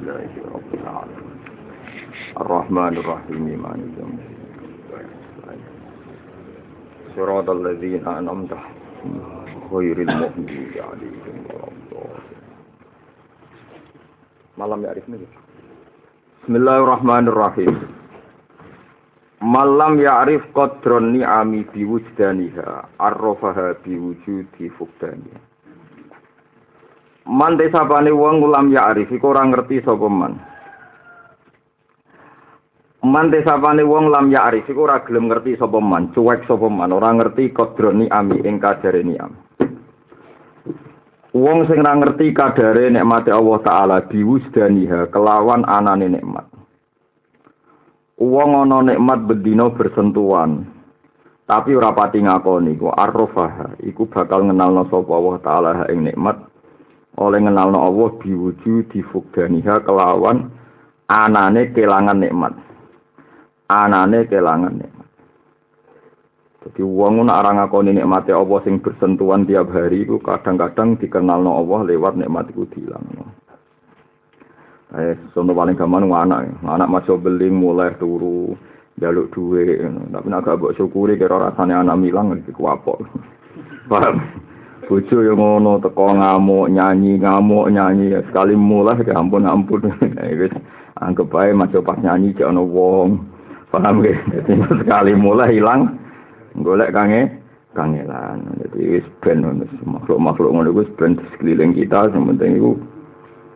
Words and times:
لله 0.00 0.28
رب 0.56 0.70
العالمين 0.80 1.38
الرحمن 2.40 2.94
الرحيم 3.02 3.44
مالك 3.64 3.92
يوم 4.00 4.18
صراط 7.16 7.48
الذين 7.50 8.08
أنعمت 8.08 8.52
غير 9.72 9.96
المغضوب 10.06 10.72
عليهم 10.88 11.36
ولا 11.52 11.68
الضالين 11.76 12.44
malam 14.56 14.80
ya 14.84 14.90
Arif 14.96 15.04
Bismillahirrahmanirrahim 16.46 17.74
Malam 19.44 20.00
ya'rif 20.00 20.40
qadron 20.56 21.12
ni'ami 21.12 21.68
biwujdaniha 21.68 22.96
arrofaha 22.96 23.76
biwujudi 23.84 24.72
fukdaniha 24.80 25.36
Man 27.29 27.53
desapane 27.53 28.09
wong 28.09 28.41
ulam 28.41 28.73
ya 28.73 28.89
arif 28.89 29.13
iku 29.13 29.29
ora 29.29 29.45
ngerti 29.45 29.85
sapa 29.85 30.09
man. 30.09 30.33
Man 33.01 33.33
desapane 33.33 33.81
wong 33.81 34.13
lam 34.13 34.29
ya 34.29 34.49
arif 34.49 34.69
iku 34.69 34.85
ora 34.85 35.01
gelem 35.05 35.29
ngerti 35.29 35.57
sapa 35.57 35.77
man, 35.81 36.13
cuek 36.13 36.45
sapa 36.49 36.69
man, 36.69 36.93
ora 36.93 37.13
ngerti 37.13 37.49
kodroni 37.53 38.05
ami 38.09 38.41
ing 38.45 38.61
kadare 38.61 39.01
niam. 39.05 39.33
Wong 41.33 41.65
sing 41.69 41.81
ora 41.81 41.97
ngerti 41.97 42.29
kadare 42.33 42.93
nikmate 42.93 43.33
Allah 43.33 43.57
taala 43.65 43.97
biwusdaniha 44.05 45.09
kelawan 45.13 45.65
anane 45.65 46.09
nikmat. 46.09 46.45
Wong 48.21 48.49
ana 48.53 48.85
nikmat 48.85 49.25
bedino 49.25 49.73
bersentuhan, 49.73 50.65
tapi 51.49 51.73
ora 51.73 51.93
pati 51.93 52.21
ngakoni 52.21 52.77
ku 52.77 52.93
arrofaha 52.93 53.81
iku 53.81 54.05
bakal 54.09 54.45
ngenalno 54.45 54.85
sapa 54.89 55.09
Allah 55.09 55.35
taala 55.41 55.71
ing 55.89 56.05
nikmat 56.05 56.50
oleh 57.21 57.39
ngenalno 57.45 57.77
Allah 57.77 58.09
diwuju 58.25 58.89
difugdaniha 58.89 59.85
kelawan 59.85 60.49
anane 61.05 61.69
kelangan 61.71 62.17
nikmat 62.17 62.57
anane 63.69 64.25
kelangan 64.25 64.73
nikmat 64.73 65.07
jadi 66.61 66.81
wong 66.85 67.25
ora 67.25 67.41
ora 67.41 67.51
ngakoni 67.61 67.97
nikmate 67.97 68.33
Allah 68.33 68.59
sing 68.65 68.81
bersentuhan 68.81 69.45
tiap 69.45 69.69
hari 69.69 70.05
itu 70.05 70.17
kadang-kadang 70.21 70.97
dikenalno 70.97 71.61
Allah 71.61 71.79
lewat 71.89 72.17
nikmat 72.17 72.49
iku 72.49 72.65
dilangno 72.69 73.41
Eh, 74.91 75.15
contoh 75.31 75.55
paling 75.55 75.79
gampang 75.79 76.03
anak, 76.11 76.51
anak 76.67 76.91
masuk 76.91 77.23
beli 77.23 77.47
mulai 77.47 77.95
turu, 77.95 78.59
jaluk 78.99 79.31
duit, 79.31 79.79
tapi 79.87 80.27
nak 80.27 80.43
gak 80.43 80.59
syukuri 80.75 81.15
kira 81.15 81.39
rasanya 81.39 81.79
anak 81.79 81.95
milang, 81.95 82.35
itu 82.35 82.51
kuapok. 82.51 82.99
Paham? 83.91 84.19
Bojo 84.85 85.17
yang 85.21 85.37
ngono 85.37 85.81
teko 85.81 86.17
ngamuk 86.17 86.71
nyanyi 86.71 87.19
ngamuk 87.21 87.69
nyanyi. 87.69 88.17
Sekali 88.29 88.53
mulai 88.57 89.01
ke 89.01 89.13
ampun 89.13 89.45
ampun. 89.45 89.85
Wis 90.39 90.53
anggap 91.01 91.33
masuk 91.53 91.85
pas 91.85 91.97
nyanyi 91.99 92.33
jek 92.37 92.49
wong. 92.49 93.21
Paham 93.71 94.03
ge 94.03 94.13
dadi 94.27 94.53
sekali 94.83 95.15
mulai 95.15 95.55
hilang 95.55 95.95
golek 96.59 96.91
kange 96.91 97.31
kangelan. 97.71 98.43
Dadi 98.59 98.99
wis 98.99 99.07
ben 99.23 99.47
makhluk-makhluk 99.87 100.51
ngono 100.51 100.75
wis 100.75 100.91
ben 100.99 101.15
sekeliling 101.31 101.71
kita. 101.71 102.11
Sing 102.11 102.27
penting 102.27 102.59
iku 102.59 102.71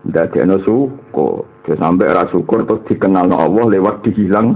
ndadekno 0.08 0.62
suko 0.64 1.44
sampai 1.68 2.14
ra 2.14 2.30
syukur 2.32 2.64
terus 2.64 2.86
dikenal 2.88 3.28
Allah 3.34 3.66
lewat 3.76 4.06
dihilang 4.08 4.56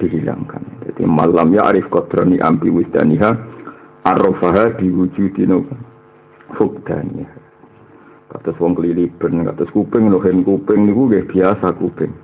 dihilangkan. 0.00 0.64
Jadi 0.88 1.04
malam 1.04 1.52
ya 1.52 1.68
arif 1.68 1.84
kodrani 1.92 2.40
ambi 2.40 2.72
wisdaniha 2.72 3.36
arrofaha 4.04 4.76
diwujudino 4.80 5.64
fukdani 6.56 7.26
kados 8.30 8.56
wong 8.62 8.78
keliliben 8.78 9.44
kados 9.44 9.70
kuping 9.74 10.08
lho 10.08 10.22
hen 10.22 10.46
kuping 10.46 10.86
niku 10.86 11.10
nggih 11.10 11.26
biasa 11.26 11.74
kuping. 11.74 12.14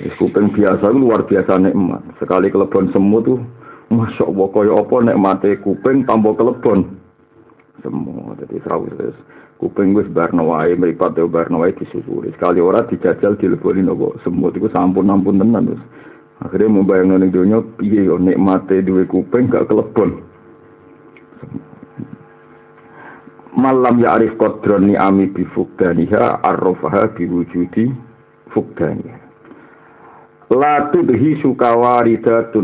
Wis 0.00 0.14
kuping 0.16 0.54
biasa 0.56 0.88
luar 0.94 1.28
biasa 1.28 1.60
nikmat. 1.60 2.00
Sekali 2.16 2.48
kelebon 2.48 2.88
semut 2.94 3.28
tuh 3.28 3.40
Masya 3.88 4.28
Allah, 4.28 4.46
kaya 4.52 4.72
apa 4.84 4.96
nek 5.00 5.16
mati 5.16 5.56
kuping 5.64 6.04
tambah 6.04 6.36
kelebon? 6.36 7.00
Semua, 7.80 8.36
jadi 8.36 8.60
serawis 8.60 9.16
kuping 9.58 9.96
gue 9.96 10.04
sebarno 10.06 10.50
wae, 10.54 10.76
meripat 10.76 11.18
ya 11.18 11.26
barno 11.26 11.64
wae 11.64 11.74
disyukuri 11.74 12.30
sekali 12.36 12.62
ora 12.62 12.86
dijajal 12.86 13.34
dileboni 13.40 13.82
nopo? 13.82 14.14
Semut 14.22 14.54
itu 14.54 14.70
sampun 14.70 15.10
ampun 15.10 15.40
tenan 15.42 15.72
terus 15.72 15.82
akhirnya 16.38 16.70
membayang 16.70 17.18
ning 17.18 17.34
dunia 17.34 17.58
piye 17.74 18.06
yo 18.06 18.14
nikmate 18.22 18.86
duwe 18.86 19.02
kuping 19.10 19.50
gak 19.50 19.66
kelebon 19.66 20.22
malam 23.58 23.98
ya 23.98 24.14
arif 24.14 24.38
kodron 24.38 24.86
ni 24.86 24.94
ami 24.94 25.26
bi 25.26 25.42
fukdaniha 25.50 26.46
arrofaha 26.46 27.10
bi 27.16 27.26
wujudi 27.26 27.90
fukdaniha 28.54 29.28
la 30.50 30.88
tudhi 30.92 31.36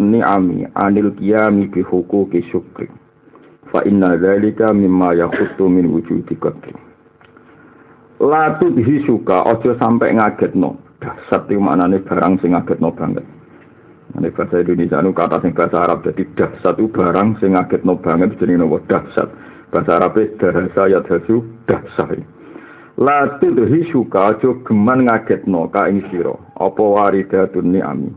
ni 0.00 0.20
ami 0.22 0.64
anil 0.74 1.12
kiyami 1.20 1.68
bi 1.68 1.82
hukuki 1.84 2.40
syukri. 2.48 2.88
Fa 3.68 3.82
inna 3.84 4.16
dhalika 4.16 4.72
mimma 4.72 5.12
yakhuttu 5.14 5.68
min 5.68 5.92
wujudi 5.92 6.32
qadri. 6.40 6.72
La 8.24 8.56
tudhi 8.56 9.04
suka 9.04 9.44
ojo 9.44 9.76
sampai 9.76 10.16
ngagetno. 10.16 10.80
Dahsyat 11.02 11.50
itu 11.52 11.60
maknanya 11.60 12.00
barang 12.08 12.40
sing 12.40 12.56
ngagetno 12.56 12.88
banget 12.96 13.33
Ini 14.14 14.30
bahasa 14.30 14.62
Indonesia 14.62 15.02
itu 15.02 15.10
kata 15.10 15.42
sing 15.42 15.52
bahasa 15.58 15.90
Arab 15.90 16.06
jadi 16.06 16.22
dahsyat 16.38 16.78
itu 16.78 16.86
barang 16.86 17.28
sing 17.42 17.58
ngagetno 17.58 17.98
banget 17.98 18.38
jadi 18.38 18.54
nopo 18.54 18.78
dahsyat 18.86 19.26
bahasa 19.74 19.90
Arab 19.98 20.14
dahasa 20.38 20.82
ya 20.86 21.02
dasu 21.02 21.42
dahsah. 21.66 22.14
La 22.94 23.42
tudhi 23.42 23.82
suka 23.90 24.38
aja 24.38 24.54
geman 24.62 25.10
ngagetno 25.10 25.66
ka 25.74 25.90
ing 25.90 26.06
sira. 26.14 26.30
Apa 26.54 26.78
waridatun 26.78 27.74
ni'ami? 27.74 28.14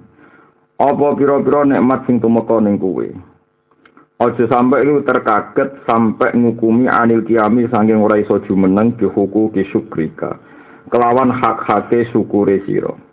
Apa 0.78 1.18
pira-pira 1.18 1.66
nikmat 1.66 2.06
sing 2.06 2.22
tumeka 2.22 2.62
ning 2.62 2.78
kuwe 2.78 3.10
aja 4.22 4.46
sampai 4.50 4.86
lu 4.86 5.02
terkaget 5.02 5.82
sampai 5.90 6.34
ngukumi 6.38 6.86
anil 6.86 7.26
kiami 7.26 7.66
saking 7.74 7.98
ora 7.98 8.22
iso 8.22 8.38
jumeneng 8.46 8.94
dihuku 9.02 9.50
ki 9.50 9.66
syukrika. 9.74 10.38
Kelawan 10.94 11.34
hak-hake 11.34 12.06
syukure 12.14 12.62
sira 12.70 13.07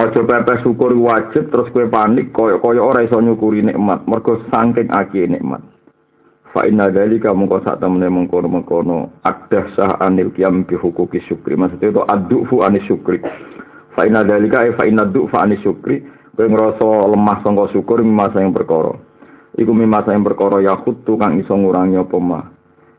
Ojo 0.00 0.24
pepe 0.24 0.56
syukur 0.64 0.96
wajib 0.96 1.52
terus 1.52 1.68
kue 1.76 1.84
panik 1.84 2.32
koyo-koyo 2.32 2.88
ora 2.88 3.04
iso 3.04 3.20
nyukuri 3.20 3.60
nikmat 3.60 4.08
mergo 4.08 4.40
saking 4.48 4.88
akeh 4.88 5.28
nikmat 5.28 5.60
Fa 6.50 6.66
inna 6.66 6.90
dzalika 6.90 7.30
mungko 7.30 7.62
sak 7.62 7.78
temene 7.78 8.10
mengkono-mengkono 8.10 9.22
adah 9.22 9.66
sah 9.78 10.02
anil 10.02 10.34
qiyam 10.34 10.66
bi 10.66 10.74
hukuki 10.74 11.22
syukri. 11.30 11.54
Maksudnya 11.54 11.94
itu 11.94 12.42
fu 12.50 12.66
anis 12.66 12.82
syukri. 12.90 13.22
Fa 13.94 14.02
inna 14.02 14.26
dzalika 14.26 14.66
fa 14.74 14.82
inna 14.82 15.06
fa 15.30 15.46
anis 15.46 15.62
syukri. 15.62 16.02
Kowe 16.34 16.48
ngrasa 16.48 16.88
lemah 17.12 17.38
sangka 17.44 17.70
syukur 17.70 18.02
masa 18.02 18.42
yang 18.42 18.50
perkara. 18.50 18.96
Iku 19.60 19.76
masa 19.76 20.16
yang 20.16 20.26
perkara 20.26 20.58
ya 20.64 20.74
khutu 20.80 21.14
kang 21.20 21.38
iso 21.38 21.54
ngurangi 21.54 22.00
apa 22.00 22.18
ma. 22.18 22.40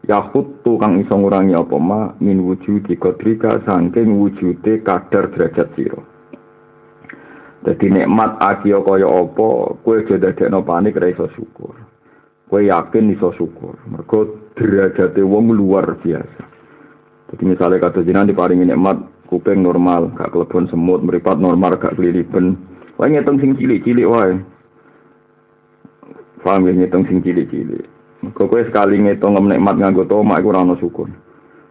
Ya 0.08 0.22
khutu 0.32 0.78
kang 0.80 1.02
iso 1.02 1.18
ngurangi 1.18 1.58
apa 1.58 1.76
ma 1.76 2.14
min 2.24 2.40
wujudi 2.46 2.96
kodrika 2.96 3.60
saking 3.68 4.16
wujude 4.16 4.80
kadar 4.86 5.28
derajat 5.34 5.74
sira. 5.76 6.11
Jadi 7.62 7.94
nikmat 7.94 8.42
akio 8.42 8.82
kaya 8.82 9.06
apa, 9.06 9.78
kowe 9.86 9.96
aja 10.02 10.18
dadekno 10.18 10.66
panik 10.66 10.98
ra 10.98 11.14
iso 11.14 11.30
syukur. 11.38 11.78
Kue 12.50 12.66
yakin 12.66 13.14
iso 13.14 13.30
syukur. 13.38 13.78
Mergo 13.86 14.50
derajate 14.58 15.22
wong 15.22 15.54
luar 15.54 16.02
biasa. 16.02 16.42
Jadi 17.32 17.44
misalnya 17.46 17.86
kata 17.86 18.02
jinan 18.02 18.28
diparingi 18.28 18.66
nikmat 18.66 18.98
kuping 19.30 19.64
normal, 19.64 20.12
gak 20.18 20.34
kelebon 20.36 20.68
semut, 20.68 21.00
meripat 21.06 21.38
normal, 21.38 21.78
gak 21.78 21.96
keliliben. 21.96 22.58
Wae 22.98 23.14
ngitung 23.14 23.40
sing 23.40 23.56
cilik-cilik 23.56 24.10
wae. 24.10 24.36
Paham 26.42 26.66
ya 26.66 26.74
ngitung 26.76 27.06
sing 27.08 27.22
cilik-cilik. 27.22 27.86
Mergo 28.26 28.44
kowe 28.50 28.62
sekali 28.66 28.98
ngitung 28.98 29.38
nikmat 29.38 29.78
nganggo 29.78 30.10
tomak 30.10 30.42
iku 30.42 30.50
ora 30.50 30.66
ono 30.66 30.76
syukur. 30.82 31.08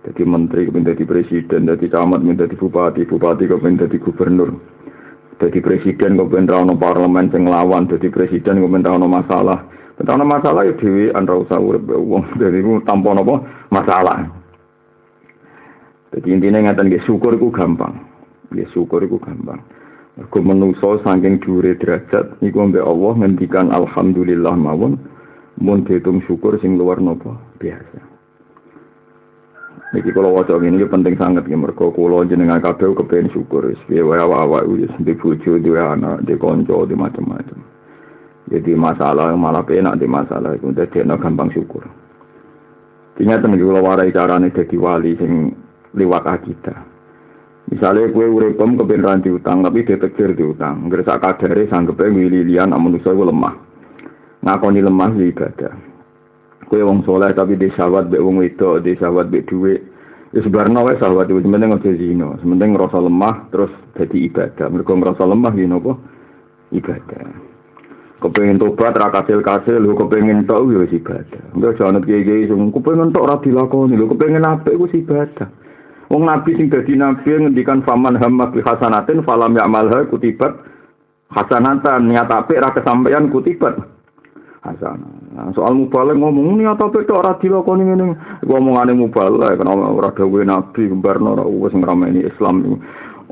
Jadi 0.00 0.24
menteri 0.24 0.64
kepen 0.64 0.88
jadi 0.88 1.04
presiden, 1.04 1.68
jadi 1.68 1.92
camat 1.92 2.24
menjadi 2.24 2.56
bupati, 2.56 3.04
bupati 3.04 3.44
kepen 3.44 3.76
jadi 3.76 4.00
gubernur. 4.00 4.56
Jadi 5.40 5.58
presiden 5.64 6.20
kepen 6.20 6.44
ra 6.44 6.60
ono 6.60 6.76
parlemen 6.76 7.32
sing 7.32 7.48
lawan, 7.48 7.88
jadi 7.88 8.12
presiden 8.12 8.60
kepen 8.60 8.84
ra 8.84 9.00
ono 9.00 9.08
masalah. 9.08 9.64
Tentang 9.96 10.20
masalah 10.24 10.68
ya 10.68 10.76
dewi 10.76 11.12
anda 11.16 11.36
usah 11.36 11.60
urip 11.60 11.88
wong 11.88 12.24
dari 12.40 12.60
itu 12.60 12.80
tanpa 12.84 13.16
apa 13.16 13.34
masalah. 13.72 14.28
Jadi 16.12 16.28
intinya 16.28 16.68
ngatan 16.68 16.92
ya 16.92 17.00
syukur 17.08 17.36
itu 17.36 17.48
gampang. 17.52 18.04
Ya 18.52 18.68
syukur 18.72 19.00
itu 19.00 19.16
gampang. 19.16 19.64
Aku 20.20 20.44
menungso 20.44 21.00
saking 21.00 21.40
dure 21.40 21.72
derajat 21.78 22.36
niku 22.44 22.68
mbek 22.68 22.84
Allah 22.84 23.12
ngendikan 23.24 23.72
alhamdulillah 23.72 24.52
mawon 24.52 25.00
mun 25.56 25.86
syukur 26.28 26.60
sing 26.60 26.76
luar 26.76 27.00
nopo 27.00 27.36
biasa. 27.56 28.09
Niki 29.90 30.14
kalau 30.14 30.38
waca 30.38 30.54
ini 30.62 30.86
penting 30.86 31.18
sangat 31.18 31.50
ya 31.50 31.58
mergo 31.58 31.90
kula 31.90 32.22
jenengan 32.30 32.62
kabeh 32.62 32.94
kepen 32.94 33.26
syukur 33.34 33.74
wis 33.74 33.82
piye 33.90 34.06
wae 34.06 34.22
awak-awak 34.22 34.70
wis 34.70 34.94
di 35.02 35.18
bojo 35.18 35.58
di 35.58 35.70
anak 35.74 36.22
di 36.22 36.38
kanca 36.38 36.86
di 36.86 36.94
macam-macam. 36.94 37.58
Jadi 38.54 38.70
masalah 38.78 39.34
malah 39.34 39.66
penak 39.66 39.98
di 39.98 40.06
masalah 40.06 40.54
itu 40.54 40.70
jadi 40.70 41.02
gampang 41.18 41.50
syukur. 41.50 41.82
Ternyata 43.18 43.50
nih 43.50 43.58
kalau 43.58 43.82
warai 43.82 44.14
carane 44.14 44.54
jadi 44.54 44.76
wali 44.78 45.18
sing 45.18 45.58
liwat 45.98 46.22
kita. 46.46 46.86
Misalnya 47.70 48.10
kue 48.10 48.26
uripem 48.26 48.74
kebenaran 48.74 49.22
diutang, 49.22 49.62
tapi 49.62 49.86
detektir 49.86 50.34
diutang. 50.34 50.90
Ngerasa 50.90 51.22
kadare 51.22 51.70
sanggepe 51.70 52.10
mililian 52.10 52.74
amun 52.74 52.98
usaha 52.98 53.14
lemah. 53.14 53.54
Ngakoni 54.42 54.82
lemah 54.82 55.10
ya 55.14 55.26
ibadah. 55.30 55.89
Kue 56.70 56.86
wong 56.86 57.02
soleh 57.02 57.34
tapi 57.34 57.58
di 57.58 57.66
syawat 57.74 58.14
be 58.14 58.22
wong 58.22 58.38
wedok, 58.38 58.86
di 58.86 58.94
syawat 58.94 59.26
be 59.26 59.42
duit. 59.42 59.82
Ya 60.30 60.38
sebarno 60.46 60.86
wae 60.86 60.94
syawat 61.02 61.26
itu 61.26 61.42
sementing 61.42 61.74
aja 61.74 61.90
zina. 61.98 62.38
Sementing 62.38 62.78
ngerasa 62.78 63.02
lemah 63.02 63.50
terus 63.50 63.74
jadi 63.98 64.30
ibadah. 64.30 64.70
Mergo 64.70 64.94
ngerasa 64.94 65.26
lemah 65.26 65.50
ya 65.58 65.66
napa? 65.66 65.98
Ibadah. 66.70 67.50
Kepengen 68.22 68.62
tobat 68.62 68.94
ra 68.94 69.10
kasil-kasil, 69.10 69.82
lho 69.82 69.98
kepengen 69.98 70.46
tok 70.46 70.70
ya 70.70 70.86
ibadah. 70.86 71.42
Enggak 71.58 71.74
jangan 71.74 72.06
kiye-kiye 72.06 72.46
sing 72.46 72.70
kepengen 72.70 73.10
tok 73.10 73.26
ra 73.26 73.42
dilakoni, 73.42 73.98
lho 73.98 74.06
kepengen 74.06 74.46
apik 74.46 74.78
ku 74.78 74.86
ibadah. 74.86 75.50
Wong 76.10 76.22
Nabi 76.26 76.54
sing 76.54 76.70
dadi 76.70 76.94
nabi 76.94 77.34
ngendikan 77.34 77.82
faman 77.82 78.14
hamma 78.14 78.50
bi 78.54 78.62
hasanatin 78.62 79.26
falam 79.26 79.58
ya'malha 79.58 80.06
kutibat 80.06 80.58
hasanatan 81.34 82.10
niat 82.10 82.30
apik 82.30 82.58
ra 82.58 82.74
kesampaian 82.74 83.30
kutibat 83.30 83.78
hasanah. 84.60 85.12
Nah, 85.32 85.48
soal 85.56 85.72
mubalek 85.72 86.20
ngomong 86.20 86.60
niat 86.60 86.80
apik 86.80 87.08
tok 87.08 87.24
ora 87.24 87.32
dilakoni 87.40 87.84
ngene. 87.88 88.04
Ngomongane 88.44 88.92
mubalek 88.92 89.56
kenapa 89.56 89.88
ora 89.88 90.10
dawuhe 90.12 90.44
Nabi 90.44 90.88
gembarno 90.92 91.32
ora 91.36 91.44
wis 91.48 91.72
ngrameni 91.72 92.28
Islam. 92.28 92.76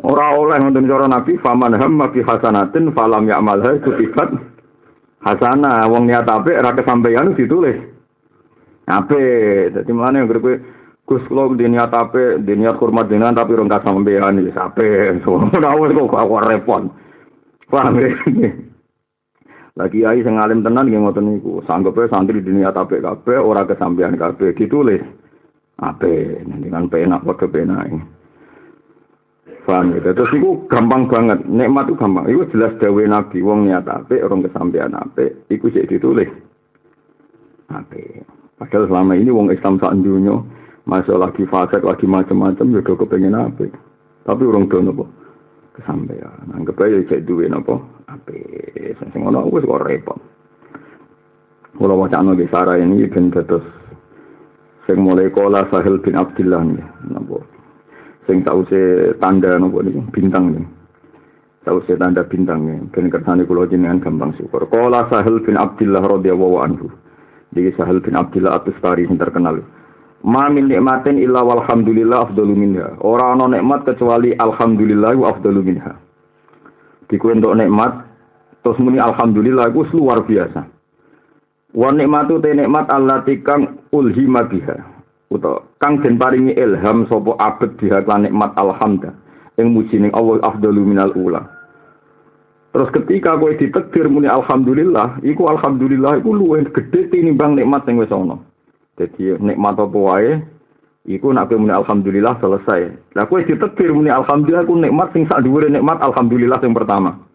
Ora 0.01 0.33
oleh 0.33 0.57
ngoten 0.63 0.89
cara 0.89 1.07
Nabi 1.11 1.37
faman 1.43 1.77
hamma 1.77 2.09
bi 2.09 2.25
hasanatin 2.25 2.95
falam 2.97 3.29
ya'malha 3.29 3.77
kutibat 3.85 4.33
hasanah. 5.21 5.85
Wong 5.93 6.09
niat 6.09 6.25
apik 6.25 6.57
ra 6.57 6.73
kesampaian 6.73 7.37
ditulis. 7.37 7.77
Apik. 8.89 9.77
Dadi 9.77 9.93
mlane 9.93 10.25
grepe 10.25 10.77
Gus 11.09 11.25
kula 11.25 11.49
niat 11.57 11.89
ape, 11.89 12.37
niat 12.45 12.77
hormat 12.77 13.09
dengan 13.09 13.33
tapi 13.33 13.57
orang 13.57 13.73
kasih 13.73 13.97
sampean 13.97 14.45
iki 14.45 14.53
sape. 14.53 15.17
Ora 15.57 15.73
wis 15.81 15.97
kok 15.97 16.13
aku 16.13 16.37
repot. 16.37 16.85
Paham 17.73 17.97
ya? 17.97 18.13
Lagi 19.79 20.03
ai 20.03 20.27
sing 20.27 20.35
alim 20.43 20.67
tenan 20.67 20.91
nggih 20.91 20.99
ngoten 20.99 21.39
niku. 21.39 21.63
Sanggepe 21.63 22.11
santri 22.11 22.43
di 22.43 22.51
niat 22.51 22.75
ape 22.75 22.99
kabeh 22.99 23.39
ora 23.39 23.63
kesampean 23.63 24.19
kabeh 24.19 24.51
ditulis. 24.59 24.99
Ape 25.79 26.43
dengan 26.43 26.91
penak 26.91 27.23
padha 27.23 27.47
penake. 27.47 28.03
Paham 29.63 29.95
ya? 29.95 30.11
Terus 30.11 30.35
iku 30.35 30.67
gampang 30.67 31.07
banget. 31.07 31.47
Nikmat 31.47 31.87
itu 31.87 31.95
gampang. 31.95 32.27
Iku 32.27 32.51
jelas 32.51 32.75
dawe 32.83 33.03
Nabi 33.07 33.39
wong 33.39 33.71
niat 33.71 33.87
ape 33.87 34.19
orang 34.19 34.43
kesampean 34.43 34.99
ape 34.99 35.47
iku 35.47 35.71
sik 35.71 35.87
ditulis. 35.87 36.27
Ape. 37.71 38.27
Padahal 38.59 38.91
selama 38.91 39.15
ini 39.15 39.31
wong 39.31 39.55
Islam 39.55 39.79
sak 39.79 39.95
dunya 40.03 40.35
Masa 40.89 41.21
lagi 41.21 41.45
fasek, 41.45 41.85
lagi 41.85 42.09
macam-macam, 42.09 42.65
ya 42.73 42.81
kepengen 42.81 43.37
apa. 43.37 43.69
Tapi 44.25 44.43
orang 44.49 44.73
do 44.73 44.81
nopo 44.81 45.05
kesampaian. 45.77 46.49
Anggap 46.57 46.81
aja 46.81 47.05
cek 47.13 47.29
duwe 47.29 47.45
nopo 47.45 47.98
apa. 48.19 48.35
Sing 49.15 49.21
ngono 49.23 49.47
wis 49.55 49.63
kok 49.63 49.83
repot. 49.87 50.19
Kula 51.79 51.95
wacana 51.95 52.35
di 52.35 52.43
Sarah 52.51 52.75
ini 52.75 53.07
ben 53.07 53.31
terus 53.31 53.63
sing 54.89 54.99
mulai 54.99 55.31
kola 55.31 55.63
Sahil 55.71 56.03
bin 56.03 56.19
Abdullah 56.19 56.65
nih, 56.65 56.83
nopo. 57.13 57.45
Sing 58.27 58.43
tau 58.43 58.67
se 58.67 59.15
tanda 59.23 59.55
nopo 59.63 59.85
nih 59.87 59.95
bintang 60.11 60.59
nih. 60.59 60.65
Tau 61.63 61.79
se 61.87 61.95
tanda 61.95 62.27
bintang 62.27 62.67
nih. 62.67 62.83
Ben 62.91 63.07
kersane 63.13 63.47
kula 63.47 63.71
jenengan 63.71 64.03
gampang 64.03 64.35
syukur. 64.35 64.67
Kola 64.67 65.07
Sahil 65.07 65.39
bin 65.47 65.55
Abdullah 65.55 66.03
radhiyallahu 66.03 66.57
anhu. 66.59 66.91
Jadi 67.55 67.71
Sahil 67.79 68.03
bin 68.03 68.19
Abdullah 68.19 68.59
atus 68.59 68.75
tari 68.83 69.07
yang 69.07 69.15
terkenal. 69.15 69.63
Ma 70.27 70.51
min 70.51 70.67
nikmatin 70.67 71.21
illa 71.23 71.47
walhamdulillah 71.47 72.27
afdalu 72.27 72.59
minha. 72.59 72.99
Ora 73.07 73.39
ana 73.39 73.47
nikmat 73.47 73.87
kecuali 73.87 74.35
alhamdulillah 74.35 75.15
wa 75.15 75.31
afdalu 75.31 75.63
minha. 75.63 75.95
Diku 77.07 77.31
untuk 77.31 77.55
nikmat 77.55 78.08
terus 78.63 78.79
muni 78.83 78.99
alhamdulillah 78.99 79.71
iku 79.71 79.87
luar 79.95 80.23
biasa. 80.27 80.67
Wa 81.77 81.93
nikmatu 81.93 82.41
te 82.41 82.57
nikmat 82.57 82.89
allati 82.89 83.39
kang 83.45 83.79
ulhima 83.93 84.49
biha. 84.49 84.77
Utawa 85.29 85.61
kang 85.85 86.01
den 86.01 86.17
paringi 86.17 86.57
ilham 86.57 87.05
sapa 87.13 87.37
abet 87.37 87.77
biha 87.77 88.01
lan 88.09 88.25
nikmat 88.25 88.57
alhamda. 88.57 89.13
Ing 89.61 89.77
muji 89.77 90.01
ning 90.01 90.15
Allah 90.17 90.41
afdalu 90.47 90.81
minal 90.87 91.13
ula. 91.13 91.45
Terus 92.73 92.89
ketika 92.95 93.37
kowe 93.37 93.51
ditekdir 93.57 94.07
muni 94.07 94.29
alhamdulillah, 94.29 95.19
iku 95.25 95.49
alhamdulillah 95.49 96.21
iku 96.21 96.31
luwih 96.37 96.69
gedhe 96.73 97.09
tinimbang 97.11 97.57
nikmat 97.57 97.83
sing 97.85 97.99
wis 97.99 98.13
ana. 98.13 98.39
Jadi 98.97 99.37
nikmat 99.41 99.77
apa 99.77 99.99
wae 99.99 100.33
iku 101.09 101.33
nak 101.33 101.53
muni 101.53 101.73
alhamdulillah 101.73 102.37
selesai. 102.41 103.13
Lah 103.17 103.25
kowe 103.29 103.41
ditekir 103.41 103.93
muni 103.93 104.13
alhamdulillah 104.13 104.65
ku 104.69 104.77
nikmat 104.77 105.13
sing 105.13 105.29
sak 105.29 105.45
dhuwure 105.45 105.69
nikmat 105.69 106.01
alhamdulillah 106.01 106.61
yang 106.61 106.77
pertama. 106.77 107.28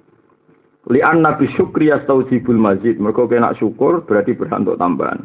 Li 0.91 0.99
anna 0.99 1.39
bi 1.39 1.47
syukri 1.55 1.87
yastaujibul 1.87 2.59
mazid. 2.59 2.99
Mergo 2.99 3.29
kena 3.29 3.55
syukur 3.55 4.03
berarti 4.03 4.35
berhak 4.35 4.67
untuk 4.67 4.75
tambahan. 4.75 5.23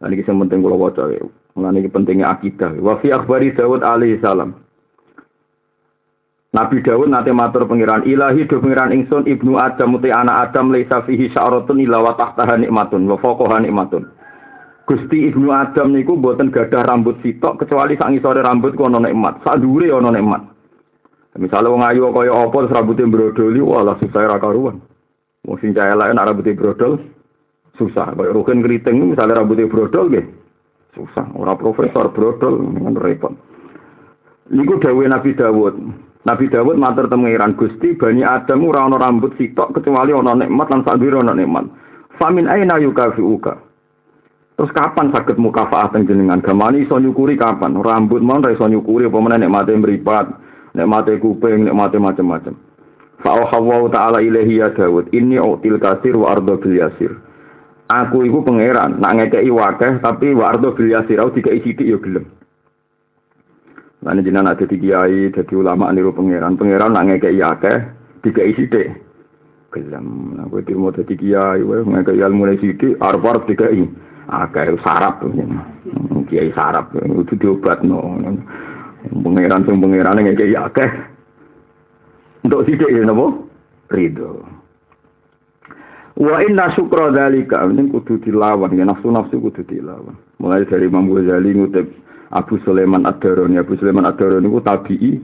Nah, 0.00 0.06
ini 0.08 0.24
yang 0.24 0.40
penting 0.44 0.64
kalau 0.64 0.80
waca 0.80 1.04
ya. 1.12 1.20
Mulane 1.54 1.84
iki 1.84 1.92
pentingnya 1.92 2.32
akidah. 2.32 2.72
Wa 2.80 2.98
fi 2.98 3.12
akhbari 3.12 3.52
Daud 3.52 3.84
alaihi 3.84 4.18
salam. 4.24 4.56
Nabi 6.54 6.86
Daud 6.86 7.10
nate 7.10 7.34
matur 7.34 7.66
pangeran 7.66 8.06
ilahi 8.06 8.46
do 8.46 8.62
pangeran 8.62 8.94
ingsun 8.94 9.26
ibnu 9.26 9.58
Adam 9.58 9.98
uti 9.98 10.14
anak 10.14 10.50
Adam 10.50 10.70
laisa 10.70 11.02
fihi 11.02 11.26
sya'ratun 11.34 11.82
illa 11.82 11.98
wa 11.98 12.14
tahtaha 12.14 12.54
nikmatun 12.62 13.10
wa 13.10 13.18
fawqaha 13.18 13.58
nikmatun. 13.66 14.06
Gusti 14.84 15.32
Ibnu 15.32 15.48
Adam 15.48 15.96
niku 15.96 16.20
mboten 16.20 16.52
gadah 16.52 16.84
rambut 16.84 17.16
sitok 17.24 17.64
kecuali 17.64 17.96
sak 17.96 18.12
ngisore 18.12 18.44
rambut 18.44 18.76
ku 18.76 18.84
ana 18.84 19.00
nikmat, 19.00 19.40
sak 19.40 19.64
dhuwure 19.64 19.88
ana 19.88 20.12
nikmat. 20.12 20.44
Misalnya 21.34 21.74
wong 21.74 21.82
ayu 21.82 22.14
kaya 22.14 22.30
apa 22.30 22.56
terus 22.62 22.74
rambutnya 22.74 23.10
brodoli, 23.10 23.58
wah 23.58 23.82
susah 23.98 24.22
ra 24.30 24.38
karuan. 24.38 24.78
Wong 25.42 25.56
sing 25.58 25.74
cah 25.74 25.90
elek 25.90 26.14
nek 26.14 26.26
rambutnya 26.30 26.54
brodol 26.54 27.02
susah. 27.74 28.14
Kaya 28.14 28.30
rugen 28.30 28.62
keriting 28.62 29.10
misalnya 29.10 29.42
rambutnya 29.42 29.66
brodol 29.66 30.14
nggih. 30.14 30.26
Susah, 30.94 31.26
ora 31.34 31.58
profesor 31.58 32.14
brodol 32.14 32.62
kan 32.70 32.94
repot. 32.94 33.34
Niku 34.54 34.78
dawuh 34.78 35.10
Nabi 35.10 35.34
Dawud. 35.34 35.74
Nabi 36.22 36.46
Dawud 36.46 36.76
matur 36.78 37.10
temengiran 37.10 37.58
Gusti 37.58 37.98
Bani 37.98 38.22
Adam 38.22 38.62
ora 38.70 38.86
ana 38.86 38.96
rambut 39.00 39.34
sitok 39.34 39.74
kecuali 39.74 40.14
ana 40.14 40.38
nikmat 40.38 40.70
lan 40.70 40.86
sak 40.86 41.02
dhuwure 41.02 41.18
ana 41.18 41.34
nikmat. 41.34 41.66
Famin 42.14 42.46
aina 42.46 42.78
yukafiuka. 42.78 43.58
Terus 44.54 44.70
kapan 44.70 45.10
sakit 45.10 45.34
mukafaah 45.34 45.90
jenengan? 45.98 46.38
Gamani 46.38 46.86
iso 46.86 46.94
nyukuri 46.94 47.34
kapan? 47.34 47.74
Rambut 47.74 48.22
mau 48.22 48.38
iso 48.38 48.70
nyukuri 48.70 49.10
apa 49.10 49.18
meneh 49.18 49.42
nek 49.42 49.50
mate 49.50 49.74
mripat, 49.74 50.30
nek 50.74 50.86
mate 50.90 51.16
kuping, 51.22 51.66
nek 51.66 51.76
mate 51.76 51.96
macam-macam. 51.98 52.54
Fa 53.22 53.40
taala 53.88 54.20
ilahi 54.20 54.60
ya 54.60 54.68
Daud, 54.74 55.08
ini 55.14 55.40
util 55.40 55.80
kasir 55.80 56.12
wa 56.18 56.36
ardo 56.36 56.60
bil 56.60 56.76
yasir. 56.76 57.14
Aku 57.88 58.24
iku 58.26 58.44
pangeran, 58.44 59.00
nak 59.00 59.16
ngekeki 59.16 59.52
wakeh 59.54 60.02
tapi 60.04 60.36
wa 60.36 60.52
ardo 60.52 60.76
bil 60.76 60.92
yasir, 60.92 61.16
aku 61.22 61.40
dikai 61.40 61.62
sithik 61.64 61.88
ya 61.88 61.96
gelem. 61.96 62.26
Lan 64.04 64.20
jenengan 64.20 64.52
ada 64.52 64.68
di 64.68 64.76
kiai, 64.76 65.32
dadi 65.32 65.54
ulama 65.56 65.88
niru 65.88 66.12
pangeran. 66.12 66.60
Pangeran 66.60 66.92
nak 66.92 67.08
ngekeki 67.08 67.40
akeh, 67.40 67.78
dikai 68.20 68.52
sithik. 68.52 68.88
Gelem. 69.72 70.36
Nah, 70.36 70.44
kowe 70.52 70.60
dirmo 70.60 70.92
dadi 70.92 71.16
kiai, 71.16 71.64
wae 71.64 71.80
ngekeki 71.80 72.20
ilmu 72.20 72.44
sithik, 72.60 73.00
arep-arep 73.00 73.48
dikai 73.48 73.88
akeh 74.28 74.80
sarap 74.80 75.20
kiai 76.28 76.50
sarap 76.56 76.96
itu 76.96 77.36
diobatno 77.36 78.16
pangeran 79.10 79.64
sing 79.66 79.76
pangeran 79.80 80.16
ning 80.20 80.36
kiai 80.36 80.56
akeh. 80.56 80.90
Untuk 82.44 82.68
sithik 82.68 82.92
ya 82.92 83.04
napa 83.04 83.32
ridho. 83.92 84.44
Wa 86.14 86.38
inna 86.46 86.70
syukra 86.78 87.10
dzalika 87.10 87.66
ini 87.66 87.90
kudu 87.90 88.22
dilawan 88.22 88.76
ya 88.78 88.86
nafsu 88.86 89.10
nafsu 89.10 89.42
kudu 89.42 89.66
dilawan. 89.66 90.14
Mulai 90.38 90.68
dari 90.68 90.86
Imam 90.86 91.10
Ghazali 91.10 91.56
ngutip 91.56 91.90
Abu 92.30 92.60
Sulaiman 92.62 93.02
Ad-Darani 93.08 93.58
Abu 93.58 93.74
Sulaiman 93.80 94.06
Ad-Darani 94.06 94.46
ku 94.46 94.60
tabi'i. 94.62 95.18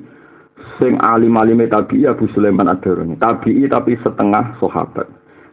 Sing 0.80 0.96
alim-alime 0.98 1.68
tabi'i 1.70 2.10
Abu 2.10 2.26
Sulaiman 2.34 2.66
Ad-Darani 2.66 3.14
tabi'i 3.20 3.70
tapi 3.70 3.94
setengah 4.02 4.58
sahabat. 4.58 5.06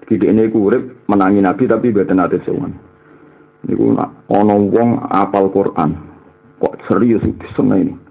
Kide 0.07 0.31
ini 0.31 0.47
kurip 0.47 1.03
menangi 1.11 1.43
Nabi 1.43 1.67
tapi 1.67 1.91
betul 1.91 2.17
ate 2.17 2.39
sowan. 2.47 2.71
Niku 3.67 3.91
ana 3.93 4.55
wong 4.55 5.03
apal 5.11 5.51
Quran. 5.51 5.99
Kok 6.63 6.79
serius 6.87 7.21
iki 7.27 7.45
ini. 7.61 8.06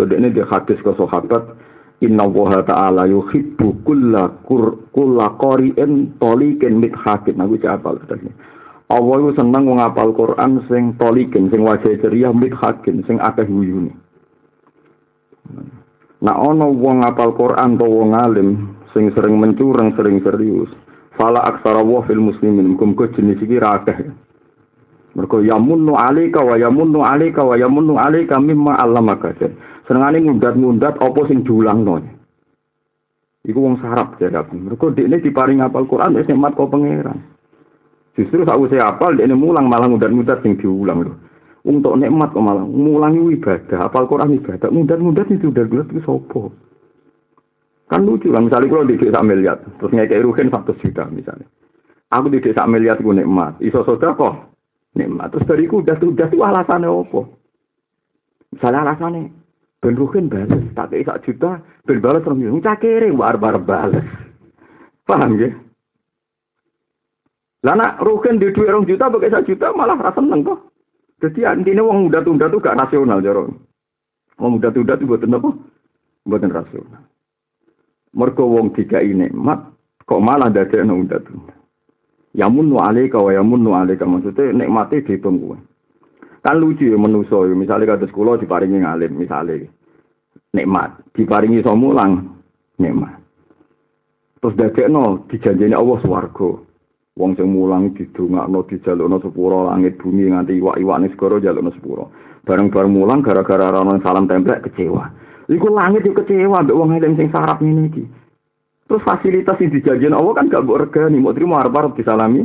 Kedene 0.00 0.32
dia 0.32 0.48
hadis 0.48 0.80
ke 0.80 0.96
sahabat 0.96 1.44
Inna 2.00 2.24
Allah 2.24 2.64
Ta'ala 2.64 3.02
yuhibbu 3.04 3.84
kulla 3.84 4.32
kulla 4.48 5.36
qari'in 5.36 6.16
tolikin 6.16 6.80
mithakin. 6.80 7.36
Aku 7.36 7.60
apal 7.68 8.00
tadi. 8.08 8.32
Allah 8.88 9.14
itu 9.20 9.36
seneng 9.36 9.68
wong 9.68 9.78
apal 9.84 10.16
Quran 10.16 10.64
sing 10.66 10.96
tolikin, 10.96 11.52
sing 11.52 11.60
wajah 11.60 11.92
ceria 12.00 12.32
mithakin, 12.32 13.04
sing 13.04 13.20
akeh 13.20 13.44
guyune. 13.44 13.92
Nah 16.24 16.36
ana 16.40 16.64
wong 16.64 17.04
apal 17.04 17.36
Quran 17.36 17.76
to 17.76 17.84
wong 17.84 18.16
alim 18.16 18.80
sing 18.96 19.12
sering 19.12 19.36
mencurang, 19.36 19.92
sering 19.92 20.24
serius. 20.24 20.72
Fala 21.20 21.44
aksara 21.52 21.84
wa 21.84 22.00
fil 22.08 22.18
muslimin, 22.18 22.80
muga 22.80 23.12
jenis 23.12 23.44
iki 23.44 23.60
ra 23.60 23.76
akeh. 23.84 24.08
Mergo 25.14 25.42
yamunnu 25.42 25.98
alika 25.98 26.38
wa 26.38 26.54
yamunnu 26.54 27.02
alika 27.02 27.42
wa 27.42 27.58
yamunnu 27.58 27.98
alika 27.98 28.38
mimma 28.38 28.78
allamaka. 28.78 29.34
Senengane 29.90 30.22
ngundat-ngundat 30.22 31.02
apa 31.02 31.20
sing 31.26 31.42
diulangno. 31.42 31.98
Iku 33.42 33.58
wong 33.58 33.82
sarap 33.82 34.20
jare 34.22 34.38
aku. 34.38 34.54
Mergo 34.54 34.94
dekne 34.94 35.18
diparing 35.18 35.64
apal 35.64 35.88
Quran 35.90 36.14
wis 36.14 36.30
nikmat 36.30 36.54
kok 36.54 36.70
pangeran. 36.70 37.18
Justru 38.14 38.46
sakwise 38.46 38.78
apal 38.78 39.18
dekne 39.18 39.34
mulang 39.34 39.66
malah 39.66 39.90
ngundat-ngundat 39.90 40.46
sing 40.46 40.54
diulang 40.62 41.02
lho. 41.02 41.14
Untuk 41.66 41.98
nikmat 41.98 42.30
kok 42.30 42.44
malah 42.46 42.62
mulangi 42.62 43.34
ibadah, 43.34 43.90
apal 43.90 44.06
Quran 44.06 44.38
ibadah, 44.38 44.70
ngundat-ngundat 44.70 45.26
itu 45.28 45.50
udah 45.50 45.64
gelas 45.66 45.88
itu 45.90 46.00
sopo. 46.06 46.54
Kan 47.90 48.06
lucu 48.06 48.30
lah, 48.30 48.38
misalnya 48.38 48.70
kalau 48.70 48.86
di 48.86 48.94
desa 48.94 49.18
miliar, 49.18 49.58
terus 49.58 49.90
ngekei 49.90 50.22
ruhin 50.22 50.46
satu 50.46 50.78
juta 50.78 51.10
misalnya. 51.10 51.50
Aku 52.14 52.30
di 52.30 52.38
desa 52.38 52.62
miliar 52.70 53.02
gue 53.02 53.12
nikmat, 53.12 53.58
iso 53.58 53.82
soda 53.82 54.14
kok 54.14 54.49
nikmat. 54.94 55.30
Terus 55.30 55.46
dari 55.46 55.64
udah 55.66 55.96
tuh 55.98 56.10
udah 56.14 56.26
tuh 56.30 56.42
alasannya 56.42 56.88
apa? 56.90 57.20
Misalnya 58.50 58.80
alasannya 58.86 59.22
ben 59.80 59.96
ruhin 59.96 60.28
balas, 60.28 60.60
tak 60.76 60.92
kayak 60.92 61.06
sak 61.08 61.20
juta, 61.24 61.62
ben 61.88 62.02
balas 62.04 62.20
terus 62.20 62.36
ngomong 62.36 62.60
cakere, 62.60 63.08
war 63.14 63.36
bar 63.40 63.56
balas. 63.62 64.04
Paham 65.08 65.40
ya? 65.40 65.50
Lah 67.64 67.74
nak 67.76 68.00
ruhin 68.04 68.40
di 68.40 68.52
dua 68.52 68.72
orang 68.72 68.88
juta 68.88 69.08
pakai 69.08 69.32
sak 69.32 69.46
juta 69.48 69.72
malah 69.72 69.96
rasa 69.96 70.20
seneng 70.20 70.44
kok. 70.44 70.60
Jadi 71.20 71.44
intinya 71.44 71.84
uang 71.84 72.08
muda 72.08 72.24
tunda 72.24 72.48
tuh 72.48 72.64
gak 72.64 72.76
nasional 72.80 73.20
jorong. 73.20 73.52
Uang 74.40 74.56
muda 74.56 74.72
tunda 74.72 74.96
tuh 74.96 75.04
buatan 75.04 75.36
apa? 75.36 75.50
Buatan 76.24 76.48
rasional. 76.48 77.02
Mergo 78.16 78.44
wong 78.48 78.72
dikai 78.72 79.12
nikmat 79.12 79.60
kok 80.08 80.24
malah 80.24 80.48
dadekno 80.48 81.04
muda 81.04 81.20
tunda. 82.32 82.44
Yamun 82.44 82.72
wa 82.72 82.88
alaika 82.88 83.18
wa 83.18 83.32
yamun 83.32 83.66
wa 83.66 83.80
alaika 83.82 84.06
maksudnya 84.06 84.52
nikmate 84.52 85.02
dihitung. 85.02 85.58
Kan 86.42 86.56
lucu 86.60 86.88
ya 86.88 86.96
menuso 86.96 87.46
ya 87.46 87.54
misalnya 87.54 87.86
kados 87.86 88.10
kula 88.12 88.38
diparingi 88.40 88.80
ngalim 88.80 89.12
misalnya 89.12 89.68
nikmat, 90.56 90.90
diparingi 91.12 91.60
iso 91.60 91.76
mulang 91.76 92.40
nikmat. 92.78 93.20
Terus 94.40 94.56
dadekno 94.56 95.28
dijanjeni 95.28 95.74
Allah 95.76 96.00
swarga. 96.00 96.64
Wong 97.20 97.36
sing 97.36 97.52
mulang 97.52 97.92
didongakno 97.92 98.64
dijalukno 98.64 99.20
sepuro 99.20 99.68
langit 99.68 100.00
bumi 100.00 100.32
nganti 100.32 100.56
iwak-iwakne 100.56 101.12
segara 101.12 101.36
jalukno 101.42 101.68
sepuro. 101.76 102.08
Bareng-bareng 102.48 102.88
mulang 102.88 103.20
gara-gara 103.20 103.68
ana 103.76 104.00
salam 104.00 104.24
templek 104.24 104.64
kecewa. 104.64 105.12
Iku 105.52 105.68
langit 105.68 106.08
yo 106.08 106.16
kecewa 106.16 106.64
mbek 106.64 106.72
wong 106.72 106.96
eling 106.96 107.20
sing 107.20 107.28
sarap 107.28 107.60
ngene 107.60 107.92
iki. 107.92 108.08
Terus 108.90 109.06
fasilitas 109.06 109.54
yang 109.62 109.70
dijanjikan 109.70 110.18
Allah 110.18 110.34
kan 110.34 110.50
gak 110.50 110.66
buat 110.66 110.90
regani, 110.90 111.22
mau 111.22 111.30
terima 111.30 111.62
harap 111.62 111.94
disalami. 111.94 112.42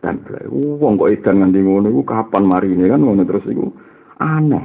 Dan 0.00 0.24
uang 0.48 0.96
kok 0.96 1.12
edan 1.12 1.44
nganti 1.44 1.60
ngono 1.60 1.92
iku 1.92 2.02
kapan 2.08 2.44
mari 2.44 2.72
ini 2.72 2.88
kan 2.88 3.04
ngono 3.04 3.24
terus 3.24 3.44
iku 3.44 3.68
aneh. 4.20 4.64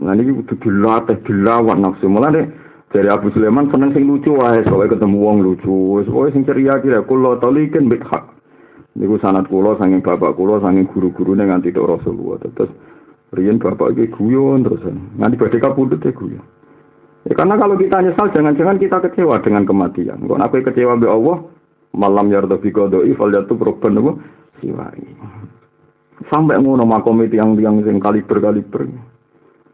Nah 0.00 0.12
ini 0.16 0.40
kudu 0.40 0.56
dilatih, 0.60 1.20
dilawan 1.24 1.84
nafsu. 1.84 2.08
Mulane 2.08 2.48
dari 2.92 3.12
Abu 3.12 3.28
Sulaiman 3.32 3.68
seneng 3.68 3.92
sing 3.92 4.08
lucu 4.08 4.36
wae, 4.36 4.64
soalnya 4.64 4.96
ketemu 4.96 5.18
wong 5.20 5.36
lucu. 5.44 6.04
Soalnya 6.08 6.32
sing 6.32 6.42
ceria 6.48 6.80
kira 6.80 7.04
kula 7.04 7.36
talikin 7.40 7.88
bik 7.88 8.04
hak. 8.08 8.24
Niku 8.96 9.20
sanat 9.20 9.48
kula 9.52 9.76
sanging 9.80 10.00
bapak 10.00 10.32
kula 10.32 10.64
sanging 10.64 10.88
guru-gurune 10.88 11.44
nganti 11.44 11.76
tok 11.76 12.00
Rasulullah. 12.00 12.40
Terus 12.44 12.72
riyen 13.36 13.60
bapak 13.60 13.96
iki 13.96 14.12
guyon 14.16 14.64
terus. 14.64 14.80
Nganti 15.16 15.36
badhe 15.36 15.58
kapundhut 15.60 16.04
e 16.04 16.12
guyon. 16.12 16.44
Ya, 17.28 17.36
karena 17.36 17.60
kalau 17.60 17.76
kita 17.76 18.00
nyesal, 18.00 18.32
jangan-jangan 18.32 18.80
kita 18.80 18.96
kecewa 19.04 19.44
dengan 19.44 19.68
kematian. 19.68 20.24
Kalau 20.24 20.40
aku 20.40 20.64
kecewa 20.64 20.96
be 20.96 21.04
Allah, 21.04 21.44
malam 21.92 22.32
yarda 22.32 22.56
fi 22.62 22.72
qada'i 22.72 23.12
falyatu 23.12 23.60
proban 23.60 24.00
apa 24.00 24.12
siwai. 24.62 25.04
Sampai 26.28 26.60
ngono 26.60 26.84
makom 26.84 27.20
itu 27.24 27.40
yang 27.40 27.56
yang 27.56 27.80
sing 27.84 27.96
kaliber-kaliber. 27.96 28.88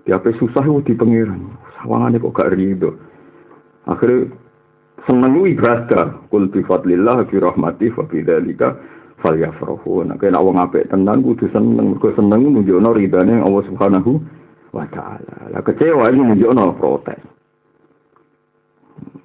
Diape 0.06 0.30
susah 0.38 0.62
itu 0.62 0.90
di 0.90 0.94
pengiran. 0.94 1.42
Sawangane 1.82 2.22
kok 2.22 2.38
gak 2.38 2.54
rido. 2.54 2.94
Akhirnya 3.90 4.30
seneng 5.10 5.42
ibadah. 5.42 6.30
Kul 6.30 6.46
bi 6.46 6.62
fadlillah 6.62 7.26
bi 7.26 7.42
rahmati 7.42 7.90
fa 7.90 8.06
bi 8.06 8.22
dzalika 8.22 8.78
falyafrahu. 9.18 10.06
Nek 10.06 10.22
ana 10.22 10.38
wong 10.38 10.62
apik 10.62 10.86
tenan 10.86 11.26
kudu 11.26 11.50
seneng. 11.50 11.98
Mergo 11.98 12.14
seneng 12.14 12.46
nunjukno 12.46 12.94
ridane 12.94 13.42
Allah 13.42 13.62
Subhanahu 13.66 14.10
wa 14.70 14.86
taala. 14.94 15.50
Lah 15.50 15.62
kecewa 15.66 16.14
itu 16.14 16.22
nunjukno 16.22 16.78
protes. 16.78 17.35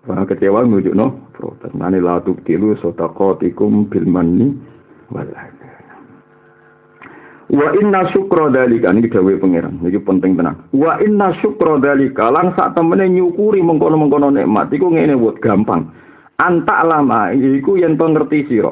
Karena 0.01 0.25
kecewa 0.25 0.65
nujuk 0.65 0.97
no 0.97 1.29
protes. 1.37 1.69
Mane 1.77 2.01
la 2.01 2.17
tubtilu 2.25 2.73
sotakotikum 2.81 3.85
bil 3.85 4.05
manni 4.09 4.49
wal 5.13 5.29
Wa 7.51 7.67
inna 7.75 8.07
syukra 8.15 8.47
dalika 8.47 8.95
ini 8.95 9.11
dawuh 9.11 9.35
pangeran. 9.35 9.83
Iki 9.83 10.07
penting 10.07 10.39
tenan. 10.39 10.71
Wa 10.71 10.95
inna 11.03 11.35
syukra 11.43 11.83
dalika 11.83 12.31
lan 12.31 12.55
sak 12.55 12.79
nyukuri 12.79 13.59
mengkono-mengkono 13.59 14.31
nikmat 14.31 14.71
iku 14.71 14.87
ngene 14.87 15.19
gampang. 15.43 15.91
Anta 16.39 16.87
lama 16.87 17.35
iku 17.35 17.75
yen 17.75 17.99
to 17.99 18.07
ngerti 18.07 18.47
sira. 18.47 18.71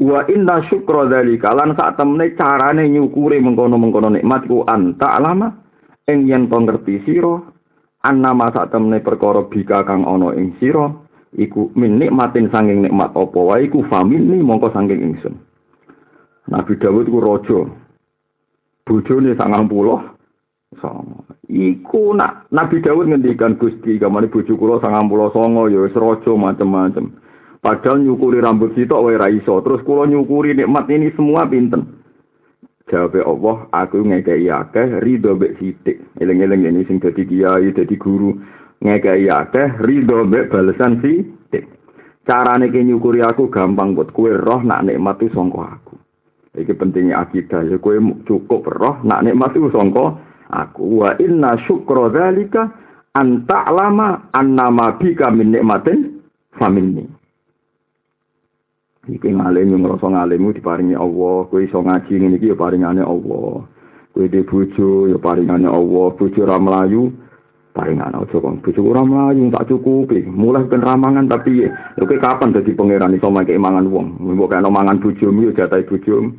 Wa 0.00 0.24
inna 0.24 0.64
syukra 0.72 1.04
dalika 1.04 1.52
lan 1.52 1.76
sak 1.76 2.00
carane 2.00 2.88
nyukuri 2.88 3.44
mengkono-mengkono 3.44 4.16
nikmat 4.16 4.48
iku 4.48 4.64
anta 4.64 5.20
lama 5.20 5.52
ing 6.08 6.24
yen 6.24 6.48
to 6.48 6.56
ngerti 6.64 7.04
sira 7.04 7.44
annama 8.08 8.48
sak 8.48 8.72
temne 8.72 9.04
perkara 9.04 9.44
bika 9.44 9.84
kang 9.84 10.08
ana 10.08 10.32
ing 10.32 10.56
sira 10.56 10.88
iku 11.36 11.68
min 11.76 12.00
nikmatin 12.00 12.48
sanging 12.48 12.80
nikmat 12.80 13.12
apa 13.12 13.36
wae 13.36 13.68
iku 13.68 13.84
famili 13.92 14.40
mongko 14.40 14.72
sanging 14.72 15.12
ingsun. 15.12 15.36
Nabi 16.48 16.80
Dawud 16.80 17.12
ku 17.12 17.20
raja. 17.20 17.60
Bojone 18.88 19.36
90 19.36 20.80
sama. 20.80 21.20
Iku 21.52 22.16
nak 22.16 22.48
Nabi 22.48 22.80
Dawud 22.80 23.12
ngendikan 23.12 23.60
Gusti 23.60 24.00
kamane 24.00 24.32
bojo 24.32 24.56
kula 24.56 24.80
99 24.80 25.68
ya 25.68 25.78
wis 25.84 25.92
raja 25.92 26.32
macem-macem. 26.32 27.12
Padahal 27.60 28.00
nyukuri 28.00 28.40
rambut 28.40 28.72
sitok 28.72 29.04
wae 29.04 29.20
ra 29.20 29.28
iso. 29.28 29.60
Terus 29.60 29.84
kula 29.84 30.08
nyukuri 30.08 30.56
nikmat 30.56 30.88
ini 30.88 31.12
semua 31.12 31.44
pinten 31.44 31.97
Jawab 32.88 33.20
Allah, 33.20 33.56
aku 33.76 34.00
ngekei 34.00 34.48
akeh 34.48 35.04
ridho 35.04 35.36
mbek 35.36 35.60
sithik. 35.60 36.00
Eling-eling 36.16 36.64
ini 36.64 36.88
sing 36.88 36.96
dadi 36.96 37.20
kiai, 37.28 37.68
dadi 37.76 37.96
guru, 38.00 38.32
ngekei 38.80 39.28
akeh 39.28 39.76
ridho 39.84 40.24
mbek 40.24 40.48
balesan 40.48 41.04
sithik. 41.04 41.68
Carane 42.28 42.68
ki 42.68 42.84
nyukuri 42.84 43.24
aku 43.24 43.48
gampang 43.48 43.96
buat 43.96 44.12
kue 44.12 44.36
roh 44.36 44.60
nak 44.60 44.84
nikmat 44.84 45.16
itu 45.20 45.32
sangka 45.32 45.80
aku. 45.80 45.96
Iki 46.60 46.76
pentingnya 46.76 47.24
akidah 47.24 47.64
ya 47.64 47.80
kue 47.80 47.96
cukup 48.28 48.68
roh 48.68 49.00
nak 49.00 49.24
nikmat 49.24 49.56
itu 49.56 49.72
sangka 49.72 50.20
aku. 50.52 51.00
Wa 51.00 51.16
inna 51.16 51.56
syukra 51.64 52.12
dzalika 52.12 52.68
an 53.16 53.48
ta'lama 53.48 54.28
annama 54.36 55.00
bika 55.00 55.32
min 55.32 55.56
nikmatin 55.56 56.20
faminni. 56.60 57.17
Iki 59.08 59.40
ngalim 59.40 59.72
yang 59.72 59.80
ngerasa 59.88 60.04
ngalimmu 60.04 60.52
diparingi 60.60 60.92
Allah. 60.92 61.48
Kue 61.48 61.64
iso 61.64 61.80
ngaji 61.80 62.12
ini 62.12 62.36
ya 62.44 62.52
paringane 62.52 63.00
Allah. 63.00 63.64
Kue 64.12 64.28
di 64.28 64.44
bojo 64.44 65.08
ya 65.08 65.16
paringane 65.16 65.64
Allah. 65.64 66.06
Bojo 66.12 66.40
ora 66.44 66.60
melayu 66.60 67.08
paringane 67.72 68.20
aja 68.20 68.36
kok. 68.36 68.60
Bojo 68.60 68.80
ora 68.84 69.32
tak 69.32 69.64
cukupi. 69.72 70.28
Mulai 70.28 70.68
ben 70.68 70.84
ramangan 70.84 71.24
tapi 71.24 71.64
ya 71.64 71.72
oke 71.96 72.20
kapan 72.20 72.52
dadi 72.52 72.76
pangeran 72.76 73.16
iso 73.16 73.32
make 73.32 73.56
mangan 73.56 73.88
wong. 73.88 74.20
Mbok 74.20 74.52
kena 74.52 74.68
mangan 74.68 75.00
bojomu 75.00 75.48
ya 75.48 75.64
jatahe 75.64 75.88
bojomu. 75.88 76.36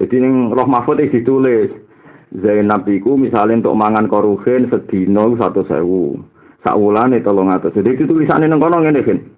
Jadi 0.00 0.16
ning 0.20 0.52
Roh 0.52 0.68
Mahfud 0.68 1.00
iki 1.00 1.20
ditulis 1.24 1.72
Zainab 2.32 2.88
iku 2.88 3.16
misalnya 3.20 3.64
untuk 3.64 3.76
mangan 3.76 4.08
koruhen 4.08 4.72
sedino 4.72 5.36
satu 5.36 5.64
sewu. 5.68 6.20
Sakwulane 6.64 7.20
tolong 7.20 7.52
atas. 7.52 7.76
Jadi 7.76 8.00
itu 8.00 8.04
tulisannya 8.08 8.48
neng 8.48 8.60
kono 8.64 8.80
ngene. 8.80 9.35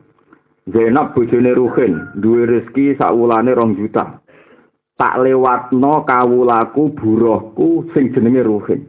Zainab 0.73 1.15
bojone 1.17 1.55
Ruhin 1.55 1.97
duwe 2.15 2.47
rezeki 2.47 2.95
sakwulane 2.99 3.55
rong 3.55 3.77
juta. 3.77 4.21
Tak 4.99 5.17
lewatno 5.25 6.05
kawulaku 6.05 6.89
buruhku 6.93 7.89
sing 7.95 8.13
jenenge 8.13 8.43
Ruhin. 8.43 8.85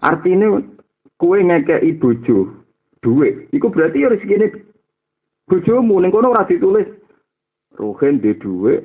Artine 0.00 0.64
kue 1.18 1.44
ngekeki 1.44 1.92
bojo 1.92 2.48
duwe, 3.02 3.48
iku 3.52 3.68
berarti 3.68 4.02
ya 4.02 4.08
rezekine 4.08 4.52
bojomu 5.48 6.00
ning 6.00 6.12
kono 6.12 6.30
ora 6.30 6.46
ditulis 6.48 6.86
Ruhin 7.76 8.20
di 8.20 8.34
duwe 8.34 8.80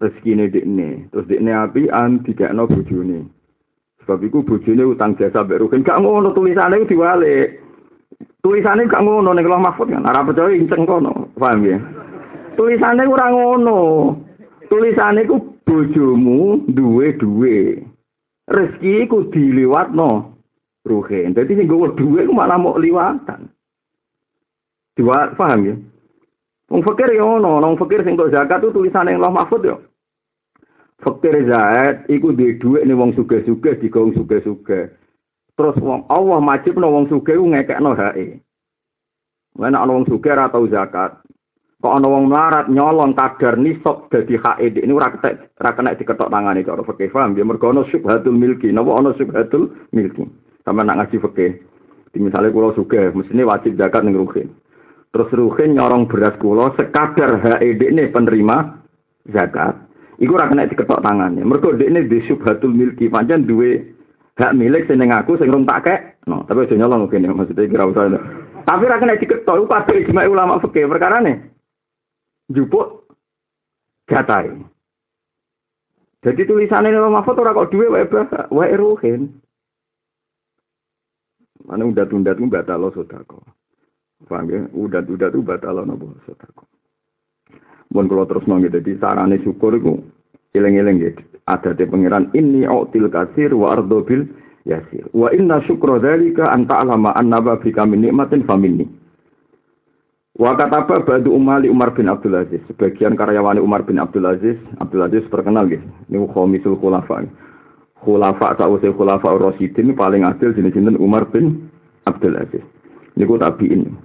rezekine 0.00 0.48
dekne. 0.48 1.08
Terus 1.10 1.26
dekne 1.26 1.52
apian 1.54 2.22
dikekno 2.22 2.66
bojone. 2.68 3.26
Sebab 4.04 4.22
iku 4.22 4.42
bojone 4.46 4.84
utang 4.84 5.18
jasa 5.18 5.42
mbek 5.44 5.58
Ruhin. 5.66 5.82
Gak 5.82 5.98
ngono 5.98 6.30
tulisane 6.30 6.86
diwalik. 6.86 7.67
Tulisane 8.42 8.86
gak 8.86 9.02
ngono 9.02 9.34
ning 9.34 9.46
Allah 9.46 9.64
Mahfud 9.70 9.90
kan? 9.90 10.06
Ora 10.06 10.24
percaya 10.24 10.54
inceng 10.54 10.86
kono 10.86 11.32
paham 11.38 11.66
ya? 11.66 11.78
Tulisane 12.56 13.02
ora 13.06 13.26
ngono. 13.30 13.78
Tulisane 14.68 15.24
ku 15.26 15.36
bojomu 15.66 16.64
duwe-duwe 16.68 17.82
rezeki 18.48 19.08
ku 19.08 19.28
diliwatno 19.28 20.32
ruhen 20.88 21.36
dadi 21.36 21.52
sing 21.56 21.68
gowo 21.68 21.92
duwe 21.92 22.24
ku 22.24 22.32
malah 22.32 22.56
mau 22.56 22.80
liwatan. 22.80 23.48
Diwa, 24.98 25.30
paham 25.38 25.60
ya? 25.68 25.74
Wong 26.68 26.82
fakir 26.84 27.08
ya 27.14 27.24
ono 27.24 27.62
wong 27.64 27.78
fakir 27.80 28.04
sing 28.04 28.18
kok 28.18 28.32
zakat 28.32 28.60
tuh 28.60 28.72
tulisane 28.74 29.16
Allah 29.16 29.32
Mahfud 29.32 29.64
ya 29.64 29.76
Fakir 30.98 31.46
Zaid 31.46 32.10
iku 32.10 32.34
duwe 32.34 32.58
dhuwit 32.58 32.82
ning 32.82 32.98
wong 32.98 33.14
sugih-sugih 33.14 33.78
digawe 33.78 34.10
sugih-sugih. 34.18 34.90
Terus 35.58 35.74
wong 35.82 36.06
Allah 36.06 36.38
majibno 36.38 36.86
wong 36.86 37.10
sugih 37.10 37.34
ngekekno 37.34 37.98
hae. 37.98 38.38
Nek 39.58 39.74
ana 39.74 39.90
wong 39.90 40.06
sugih 40.06 40.30
ora 40.30 40.46
tau 40.54 40.70
zakat. 40.70 41.18
Kok 41.82 41.94
ana 41.98 42.06
wong 42.06 42.30
melarat 42.30 42.70
nyolong 42.70 43.18
kadar 43.18 43.58
nisab 43.58 44.06
dadi 44.06 44.38
haid 44.38 44.78
ini 44.78 44.94
ora 44.94 45.10
ketek 45.18 45.58
ora 45.58 45.74
kena 45.74 45.98
diketok 45.98 46.30
tangane 46.30 46.62
cara 46.62 46.86
fikih 46.86 47.10
paham 47.10 47.34
ya 47.34 47.42
mergo 47.42 47.74
ana 47.74 47.82
syubhatul 47.90 48.38
milki. 48.38 48.70
Napa 48.70 49.02
ana 49.02 49.10
syubhatul 49.18 49.74
milki? 49.90 50.30
Sama 50.62 50.86
nak 50.86 51.10
ngaji. 51.10 51.58
Di 52.14 52.18
misalnya 52.22 52.54
kula 52.54 52.78
sugih, 52.78 53.10
mestine 53.10 53.42
wajib 53.42 53.74
zakat 53.74 54.06
ning 54.06 54.14
ruhin. 54.14 54.54
Terus 55.10 55.28
ruhin 55.34 55.74
nyorong 55.74 56.06
beras 56.06 56.38
kula 56.38 56.70
sekadar 56.78 57.34
haid 57.42 57.82
ini 57.82 58.06
penerima 58.14 58.78
zakat. 59.34 59.74
Iku 60.22 60.38
ora 60.38 60.46
kena 60.46 60.70
diketok 60.70 61.02
tangane. 61.02 61.42
Mergo 61.42 61.74
dekne 61.74 62.06
di 62.06 62.22
syubhatul 62.30 62.70
milki, 62.70 63.10
pancen 63.10 63.42
duwe 63.42 63.97
hak 64.38 64.54
milik 64.54 64.86
sing 64.86 65.02
aku 65.02 65.34
sing 65.36 65.50
rung 65.50 65.66
tak 65.66 65.82
kek. 65.84 66.00
No, 66.30 66.46
tapi 66.46 66.64
aja 66.64 66.78
nyolong 66.78 67.10
kene 67.10 67.34
maksudnya 67.34 67.66
kira 67.66 67.90
usah. 67.90 68.06
Tapi 68.62 68.84
ora 68.84 69.00
kena 69.00 69.18
diketok, 69.18 69.66
kabeh 69.66 70.06
ijma 70.06 70.28
ulama 70.28 70.62
fikih 70.62 70.86
ne. 71.24 71.34
Jupuk 72.52 73.08
jatai. 74.06 74.52
Jadi 76.18 76.42
tulisannya 76.44 76.90
Imam 76.90 77.14
Mahfud 77.14 77.38
ora 77.38 77.54
kok 77.54 77.70
duwe 77.70 77.86
wae 77.88 78.10
bahasa, 78.10 78.50
wae 78.50 78.74
ruhin. 78.74 79.38
Mana 81.62 81.86
udah-udah 81.86 82.34
itu 82.34 82.48
batal 82.48 82.80
lo 82.80 82.88
sodako. 82.90 83.44
Paham 84.26 84.50
ya? 84.50 84.66
Udah-udah 84.72 85.28
itu 85.30 85.40
batal 85.44 85.78
lo 85.78 85.82
nopo 85.86 86.16
sodako. 86.26 86.66
Bon 87.88 88.04
kalau 88.04 88.26
terus 88.28 88.44
nonggi 88.50 88.72
jadi 88.72 89.00
sarane 89.00 89.40
syukur 89.40 89.78
itu 89.78 90.00
ileng-ileng 90.58 90.98
gitu. 90.98 91.22
Ada 91.48 91.72
di 91.72 91.88
pangeran 91.88 92.28
ini 92.36 92.68
autil 92.68 93.08
kasir 93.08 93.56
wa 93.56 93.72
ardo 93.72 94.04
bil 94.04 94.28
yasir. 94.68 95.08
Wa 95.16 95.32
inna 95.32 95.64
syukro 95.64 95.96
dzalika 95.96 96.50
anta 96.52 96.84
alama 96.84 97.16
annaba 97.16 97.56
bika 97.56 97.88
min 97.88 98.04
nikmatin 98.04 98.44
famini. 98.44 98.84
Wa 100.38 100.54
kataba 100.54 101.02
badu 101.02 101.34
umali 101.34 101.66
Umar 101.72 101.96
bin 101.96 102.06
Abdul 102.06 102.36
Aziz. 102.36 102.62
Sebagian 102.70 103.16
karyawan 103.18 103.58
Umar 103.58 103.82
bin 103.88 103.98
Abdul 103.98 104.28
Aziz, 104.28 104.54
Abdul 104.78 105.02
Aziz 105.02 105.24
terkenal 105.32 105.66
gitu. 105.66 105.82
Ini 106.12 106.22
khomisul 106.30 106.78
khulafa. 106.78 107.26
Khulafa 107.98 108.54
sausai 108.54 108.94
khulafa 108.94 109.34
Rasidin 109.34 109.98
paling 109.98 110.22
adil 110.22 110.54
jenis-jenis 110.54 111.00
Umar 111.02 111.26
bin 111.32 111.72
Abdul 112.06 112.38
Aziz. 112.38 112.62
Ini 113.18 113.26
ku 113.26 113.34
tabiin. 113.34 113.98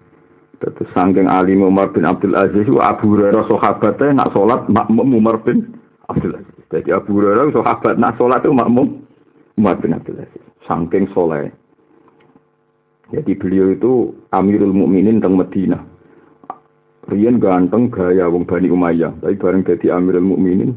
Terus 0.58 0.90
sangking 0.96 1.28
alim 1.28 1.62
Umar 1.62 1.92
bin 1.92 2.08
Abdul 2.08 2.34
Aziz, 2.40 2.66
Abu 2.80 3.14
Hurairah 3.14 3.46
sahabatnya 3.52 4.16
nak 4.16 4.32
sholat 4.32 4.64
makmum 4.72 5.20
Umar 5.20 5.44
bin 5.44 5.76
Abdul 6.10 6.36
Aziz. 6.36 6.64
Jadi 6.72 6.90
Abu 6.92 7.20
Hurairah 7.20 7.54
sahabat 7.54 7.96
nak 8.00 8.16
sholat 8.20 8.44
itu 8.44 8.52
makmum 8.52 9.04
Umar 9.60 9.80
bin 9.80 9.96
Abdul 9.96 10.20
Aziz. 10.20 10.44
Sangking 10.68 11.12
soleh. 11.12 11.52
Jadi 13.14 13.38
beliau 13.38 13.72
itu 13.76 14.16
Amirul 14.34 14.74
Mukminin 14.74 15.22
teng 15.22 15.38
Medina. 15.38 15.80
Rian 17.12 17.38
ganteng 17.38 17.92
gaya 17.92 18.32
wong 18.32 18.48
Bani 18.48 18.72
Umayyah, 18.72 19.12
tapi 19.20 19.36
bareng 19.36 19.68
jadi 19.68 19.92
Amirul 20.00 20.24
Mukminin 20.24 20.72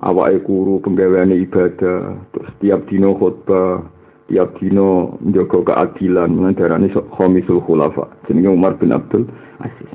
awake 0.00 0.40
kuru 0.48 0.80
penggaweane 0.80 1.36
ibadah, 1.44 2.16
terus 2.32 2.50
tiap 2.64 2.88
dino 2.88 3.12
khutbah, 3.20 3.84
tiap 4.30 4.54
dino 4.62 5.18
njaga 5.26 5.58
keadilan 5.66 6.30
nang 6.30 6.54
darane 6.54 6.86
khamisul 7.18 7.58
khulafa 7.66 8.06
jenenge 8.30 8.54
Umar 8.54 8.78
bin 8.78 8.94
Abdul 8.94 9.26
Aziz 9.58 9.90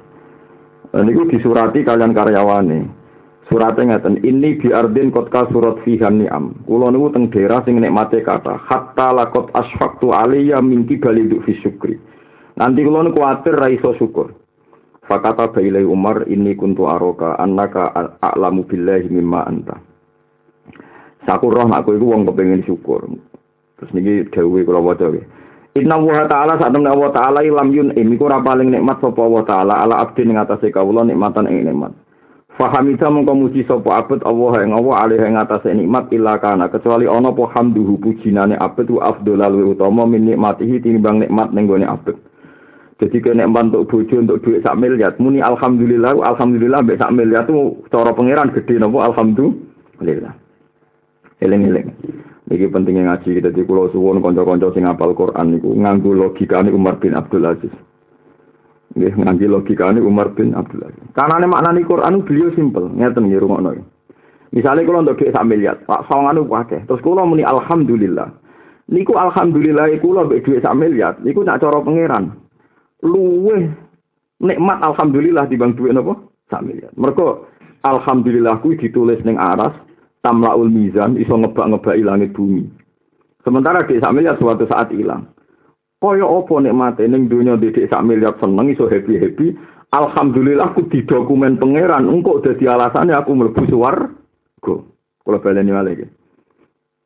lan 0.92 1.08
iku 1.08 1.24
disurati 1.32 1.88
kalian 1.88 2.12
karyawane 2.12 2.84
surate 3.50 3.82
ngaten 3.86 4.22
ini 4.26 4.58
bi 4.58 4.74
ardin 4.74 5.14
kotka 5.14 5.46
surat 5.54 5.78
fihan 5.86 6.22
ni'am 6.22 6.54
kula 6.66 6.90
niku 6.90 7.14
teng 7.14 7.30
daerah 7.30 7.62
sing 7.66 7.78
nikmate 7.78 8.22
kata 8.26 8.58
hatta 8.58 9.14
lakot 9.14 9.54
asfaqtu 9.54 10.10
aliyya 10.14 10.62
min 10.62 10.84
kibali 10.90 11.26
fi 11.46 11.54
syukri 11.62 11.96
nanti 12.58 12.82
kula 12.82 13.06
niku 13.06 13.22
kuwatir 13.22 13.54
ra 13.54 13.70
iso 13.70 13.94
syukur 14.02 14.34
Fakata 15.06 15.54
bailai 15.54 15.86
Umar 15.86 16.26
ini 16.26 16.58
kuntu 16.58 16.90
aroka 16.90 17.38
annaka 17.38 17.94
a'lamu 18.26 18.66
billahi 18.66 19.06
mimma 19.14 19.46
anta. 19.46 19.78
Saku 21.30 21.54
roh 21.54 21.70
aku 21.70 21.94
iku 21.94 22.10
wong 22.10 22.26
kepengin 22.26 22.66
syukur. 22.66 23.06
Terus 23.78 23.92
niki 23.94 24.26
dawuhe 24.34 24.66
kula 24.66 24.82
waca 24.82 25.06
nggih. 25.14 25.26
Inna 25.78 26.00
wa 26.02 26.26
ta'ala 26.26 26.58
saat 26.58 26.72
temen 26.74 26.90
Allah 26.90 27.12
ta'ala 27.14 27.40
ilam 27.46 27.70
yun 27.70 27.92
ini 27.94 28.16
ora 28.18 28.40
paling 28.42 28.72
nikmat 28.74 28.98
sapa 29.04 29.20
Allah 29.22 29.44
ta'ala 29.46 29.74
ala 29.86 29.96
abdi 30.02 30.24
ning 30.26 30.40
atase 30.42 30.74
kawula 30.74 31.06
nikmatan 31.06 31.52
ing 31.54 31.70
nikmat. 31.70 31.94
Fahamita 32.56 33.12
mengko 33.12 33.36
muji 33.36 33.68
sapa 33.68 34.00
abet 34.00 34.24
Allah 34.24 34.64
ing 34.64 34.72
Allah 34.72 34.96
alih 35.04 35.20
ing 35.20 35.36
atase 35.36 35.76
nikmat 35.76 36.08
illa 36.16 36.40
kana 36.40 36.72
kecuali 36.72 37.04
ana 37.04 37.36
apa 37.36 37.52
hamduhu 37.52 38.00
pujinane 38.00 38.56
abet 38.56 38.88
wa 38.88 39.12
afdhalal 39.12 39.52
wa 39.60 39.76
utama 39.76 40.08
min 40.08 40.24
nikmatihi 40.24 40.80
tinimbang 40.80 41.20
nikmat 41.20 41.52
ning 41.52 41.68
gone 41.68 41.84
abet. 41.84 42.16
Jadi 42.96 43.20
kena 43.20 43.44
bantuk 43.52 43.92
bojo 43.92 44.24
untuk 44.24 44.40
duit 44.40 44.64
sak 44.64 44.80
miliar, 44.80 45.12
muni 45.20 45.44
alhamdulillah, 45.44 46.16
alhamdulillah 46.16 46.80
mbek 46.80 46.96
sak 46.96 47.12
miliar 47.12 47.44
itu 47.44 47.84
cara 47.92 48.16
pangeran 48.16 48.56
gede 48.56 48.80
napa 48.80 49.04
alhamdulillah. 49.12 50.32
Eling-eling. 51.44 51.92
Iki 52.48 52.72
pentingnya 52.72 53.12
ngaji 53.12 53.30
kita 53.42 53.52
di 53.52 53.68
Pulau 53.68 53.92
Suwon 53.92 54.24
konco-konco 54.24 54.72
sing 54.72 54.88
apal 54.88 55.12
Quran 55.12 55.60
niku 55.60 55.76
nganggu 55.76 56.16
logika 56.16 56.64
ini 56.64 56.72
Umar 56.72 57.04
bin 57.04 57.20
Abdul 57.20 57.44
Aziz. 57.44 57.74
Nggih 58.96 59.12
nganggo 59.20 59.48
logika 59.60 59.92
ini 59.92 60.00
Umar 60.00 60.32
bin 60.32 60.56
Abdul 60.56 60.88
Aziz. 60.88 61.04
Karena 61.12 61.44
ini 61.44 61.52
maknani 61.52 61.84
Quran 61.84 62.24
beliau 62.24 62.48
simpel, 62.56 62.88
ngeten 62.96 63.28
nggih 63.28 63.44
rungokno. 63.44 63.76
Misalnya 64.56 64.88
kalau 64.88 65.04
untuk 65.04 65.20
duit 65.20 65.36
sak 65.36 65.44
miliar, 65.44 65.76
Pak 65.84 66.08
sawangan 66.08 66.40
akeh. 66.40 66.80
Terus 66.88 67.04
kalau 67.04 67.28
muni 67.28 67.44
alhamdulillah. 67.44 68.32
Niku 68.88 69.20
alhamdulillah 69.20 69.92
kula 70.00 70.24
mbek 70.24 70.48
duit 70.48 70.64
sak 70.64 70.80
miliar, 70.80 71.20
niku 71.20 71.44
nak 71.44 71.60
cara 71.60 71.84
pangeran. 71.84 72.40
Luweh 73.04 73.68
nikmat 74.40 74.80
alhamdulillah 74.80 75.52
dibang 75.52 75.76
duit 75.76 75.92
napa? 75.92 76.16
Sak 76.48 76.64
miliar. 76.64 76.88
Mergo 76.96 77.52
alhamdulillah 77.84 78.64
kuwi 78.64 78.80
ditulis 78.80 79.20
ning 79.28 79.36
aras 79.36 79.76
tamlaul 80.24 80.72
mizan 80.72 81.20
iso 81.20 81.36
ngebak-ngebaki 81.36 82.08
langit 82.08 82.32
bumi. 82.32 82.64
Sementara 83.44 83.84
di 83.84 84.00
sak 84.00 84.16
miliar 84.16 84.40
suatu 84.40 84.64
saat 84.72 84.88
hilang. 84.96 85.35
Kaya 86.00 86.26
apa 86.28 86.54
nikmate 86.62 87.04
ning 87.10 87.32
donya 87.32 87.58
didik 87.58 87.90
sak 87.90 88.06
miliar 88.06 88.36
seneng 88.38 88.70
iso 88.70 88.86
happy-happy. 88.86 89.58
Alhamdulillah 89.96 90.76
aku 90.76 90.92
didokumen 90.92 91.58
pangeran 91.58 92.12
engko 92.12 92.44
dadi 92.44 92.68
alasane 92.68 93.16
aku 93.16 93.32
mlebu 93.34 93.64
swarga. 93.72 94.76
Kula 95.26 95.38
baleni 95.42 95.72
malih 95.72 95.94
iki. 95.96 96.08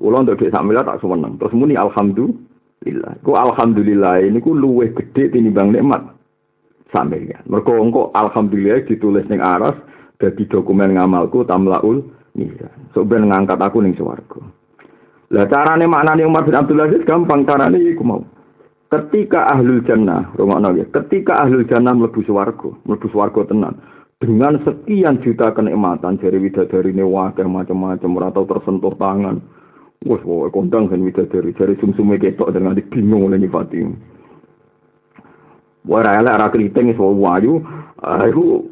Kula 0.01 0.25
ndek 0.25 0.49
sak 0.49 0.65
miliar 0.65 0.83
tak 0.83 0.99
seneng. 0.99 1.37
Terus 1.37 1.53
muni 1.55 1.77
alhamdulillah. 1.77 3.13
Ku 3.23 3.37
alhamdulillah 3.37 4.25
ini 4.25 4.41
ku 4.41 4.57
luwih 4.57 4.91
gede 4.97 5.31
tinimbang 5.31 5.71
nikmat 5.71 6.03
sak 6.91 7.07
miliar. 7.07 7.45
Mergo 7.45 7.77
engko 7.77 8.09
alhamdulillah 8.17 8.83
ditulis 8.89 9.23
ning 9.29 9.39
aras 9.39 9.77
dadi 10.17 10.43
dokumen 10.49 10.97
ngamalku 10.97 11.45
tamlaul 11.45 12.03
Iya. 12.37 12.69
So 12.93 13.03
ben 13.03 13.27
ngangkat 13.29 13.57
aku 13.57 13.81
ning 13.81 13.97
swarga. 13.97 14.41
Lah 15.29 15.45
carane 15.45 15.85
maknane 15.85 16.25
Umar 16.25 16.45
bin 16.45 16.57
Abdul 16.57 16.81
Aziz 16.81 17.01
gampang 17.05 17.45
carane 17.45 17.77
iku 17.77 18.03
mau. 18.05 18.21
Ketika 18.89 19.53
ahlul 19.53 19.85
jannah, 19.85 20.33
rungokno 20.33 20.73
ya, 20.73 20.85
ketika 20.89 21.45
ahlul 21.45 21.61
jannah 21.69 21.93
mlebu 21.93 22.25
swarga, 22.25 22.73
mlebu 22.89 23.07
swarga 23.13 23.45
tenan. 23.45 23.77
Dengan 24.19 24.59
sekian 24.65 25.21
juta 25.23 25.53
kenikmatan 25.55 26.19
dari 26.19 26.41
ini 26.41 27.03
wakil 27.05 27.47
macam-macam, 27.47 28.17
ora 28.19 28.29
tau 28.33 28.49
tersentuh 28.49 28.97
tangan. 28.97 29.39
Wes 30.03 30.23
wae 30.23 30.49
kondang 30.51 30.89
kan 30.89 31.03
widadari 31.03 31.51
dari 31.53 31.75
sumsume 31.77 32.17
ketok 32.17 32.55
dengan 32.55 32.75
bingung 32.91 33.29
oleh 33.29 33.39
nyifati. 33.39 33.83
Wah, 35.87 36.03
elek 36.03 36.39
ra 36.39 36.47
kriting 36.51 36.91
wis 36.91 36.99
wayu, 36.99 37.63
iku 38.01 38.63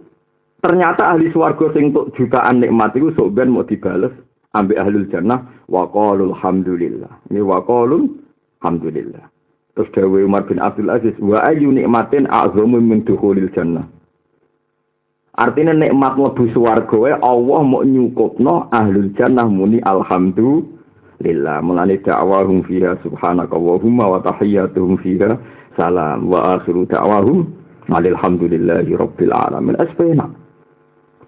Ternyata 0.58 1.14
ahli 1.14 1.30
swarga 1.30 1.70
sing 1.78 1.94
untuk 1.94 2.18
jutaan 2.18 2.60
nikmat 2.60 2.98
itu 2.98 3.14
sok 3.14 3.38
mau 3.46 3.62
dibales 3.62 4.10
ambek 4.58 4.82
ahlul 4.82 5.06
jannah 5.14 5.46
wa 5.70 5.86
qalul 5.86 6.34
hamdulillah. 6.34 7.30
Ini 7.30 7.46
wa 7.46 7.62
qalul 7.62 8.10
hamdulillah. 8.66 9.37
Terus 9.78 9.94
Dewi 9.94 10.26
Umar 10.26 10.50
bin 10.50 10.58
Abdul 10.58 10.90
Aziz 10.90 11.14
wa 11.22 11.38
ayu 11.46 11.70
nikmatin 11.70 12.26
a'zamu 12.34 12.82
min 12.82 13.06
dukhulil 13.06 13.46
jannah. 13.54 13.86
Artinya 15.38 15.70
nikmat 15.78 16.18
mlebu 16.18 16.50
swarga 16.50 17.22
Allah 17.22 17.62
mau 17.62 17.86
nyukupno 17.86 18.74
ahlul 18.74 19.14
jannah 19.14 19.46
muni 19.46 19.78
alhamdulillah. 19.86 21.62
Mulane 21.62 22.02
da'wahum 22.02 22.66
fiha 22.66 22.98
subhanaka 23.06 23.54
wa 23.54 23.78
wa 23.78 24.18
tahiyyatuhum 24.26 24.98
fiha 25.06 25.38
salam 25.78 26.26
wa 26.26 26.58
akhiru 26.58 26.90
da'wahum 26.90 27.46
alhamdulillahi 27.94 28.98
rabbil 28.98 29.30
alamin. 29.30 29.78
Asbena. 29.78 30.26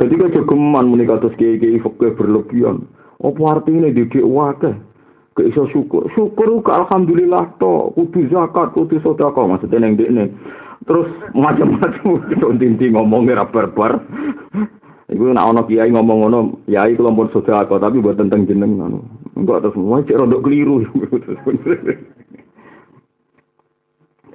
Kan 0.02 0.10
jogeman 0.10 0.90
muni 0.90 1.06
kados 1.06 1.38
kiai-kiai 1.38 1.78
berlebihan. 2.18 2.82
Apa 3.22 3.62
artinya 3.62 3.94
didik 3.94 4.26
wakeh? 4.26 4.89
Ke 5.40 5.48
iso 5.48 5.72
syukur. 5.72 6.04
Syukur 6.12 6.60
ke 6.60 6.68
alhamdulillah 6.68 7.56
to, 7.64 7.96
kudu 7.96 8.28
zakat, 8.28 8.76
kudu 8.76 9.00
sedekah 9.00 9.48
maksudnya 9.48 9.88
ning 9.88 9.96
dekne. 9.96 10.36
Terus 10.84 11.08
macam-macam 11.32 12.20
tinti 12.60 12.92
ngomongnya 12.92 13.40
ra 13.40 13.46
barbar. 13.48 14.04
Iku 15.16 15.32
nak 15.32 15.48
ana 15.48 15.64
kiai 15.64 15.96
ngomong 15.96 16.28
ngono, 16.28 16.40
kiai 16.68 17.00
kula 17.00 17.16
pun 17.16 17.32
sedekah 17.32 17.80
tapi 17.80 18.04
buat 18.04 18.20
tentang 18.20 18.44
jeneng 18.52 18.84
ngono. 18.84 19.00
Enggak 19.40 19.64
terus 19.64 19.80
semua 19.80 20.04
cek 20.04 20.20
rodok 20.20 20.44
keliru. 20.44 20.84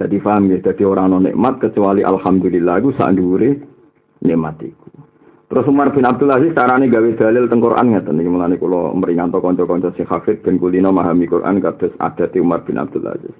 Jadi 0.00 0.16
paham 0.18 0.50
ya, 0.50 0.58
jadi 0.58 0.82
orang 0.90 1.14
no 1.14 1.22
nikmat 1.22 1.62
kecuali 1.62 2.02
alhamdulillah 2.02 2.82
itu 2.82 2.90
saat 2.98 3.14
dure 3.14 3.62
nikmat 4.26 4.58
itu. 4.58 4.90
Terus 5.44 5.68
Umar 5.68 5.92
bin 5.92 6.08
Abdul 6.08 6.32
Aziz 6.32 6.56
carane 6.56 6.88
gawe 6.88 7.10
dalil 7.20 7.46
teng 7.52 7.60
Quran 7.60 7.92
ngeten 7.92 8.16
iki 8.16 8.30
mulane 8.32 8.56
kula 8.56 8.96
meringanto 8.96 9.44
kanca-kanca 9.44 9.92
sing 9.92 10.08
hafid 10.08 10.40
ben 10.40 10.56
kulino 10.56 10.88
memahami 10.88 11.28
Quran 11.28 11.60
kados 11.60 11.92
adate 12.00 12.40
Umar 12.40 12.64
bin 12.64 12.80
Abdul 12.80 13.04
Aziz. 13.04 13.34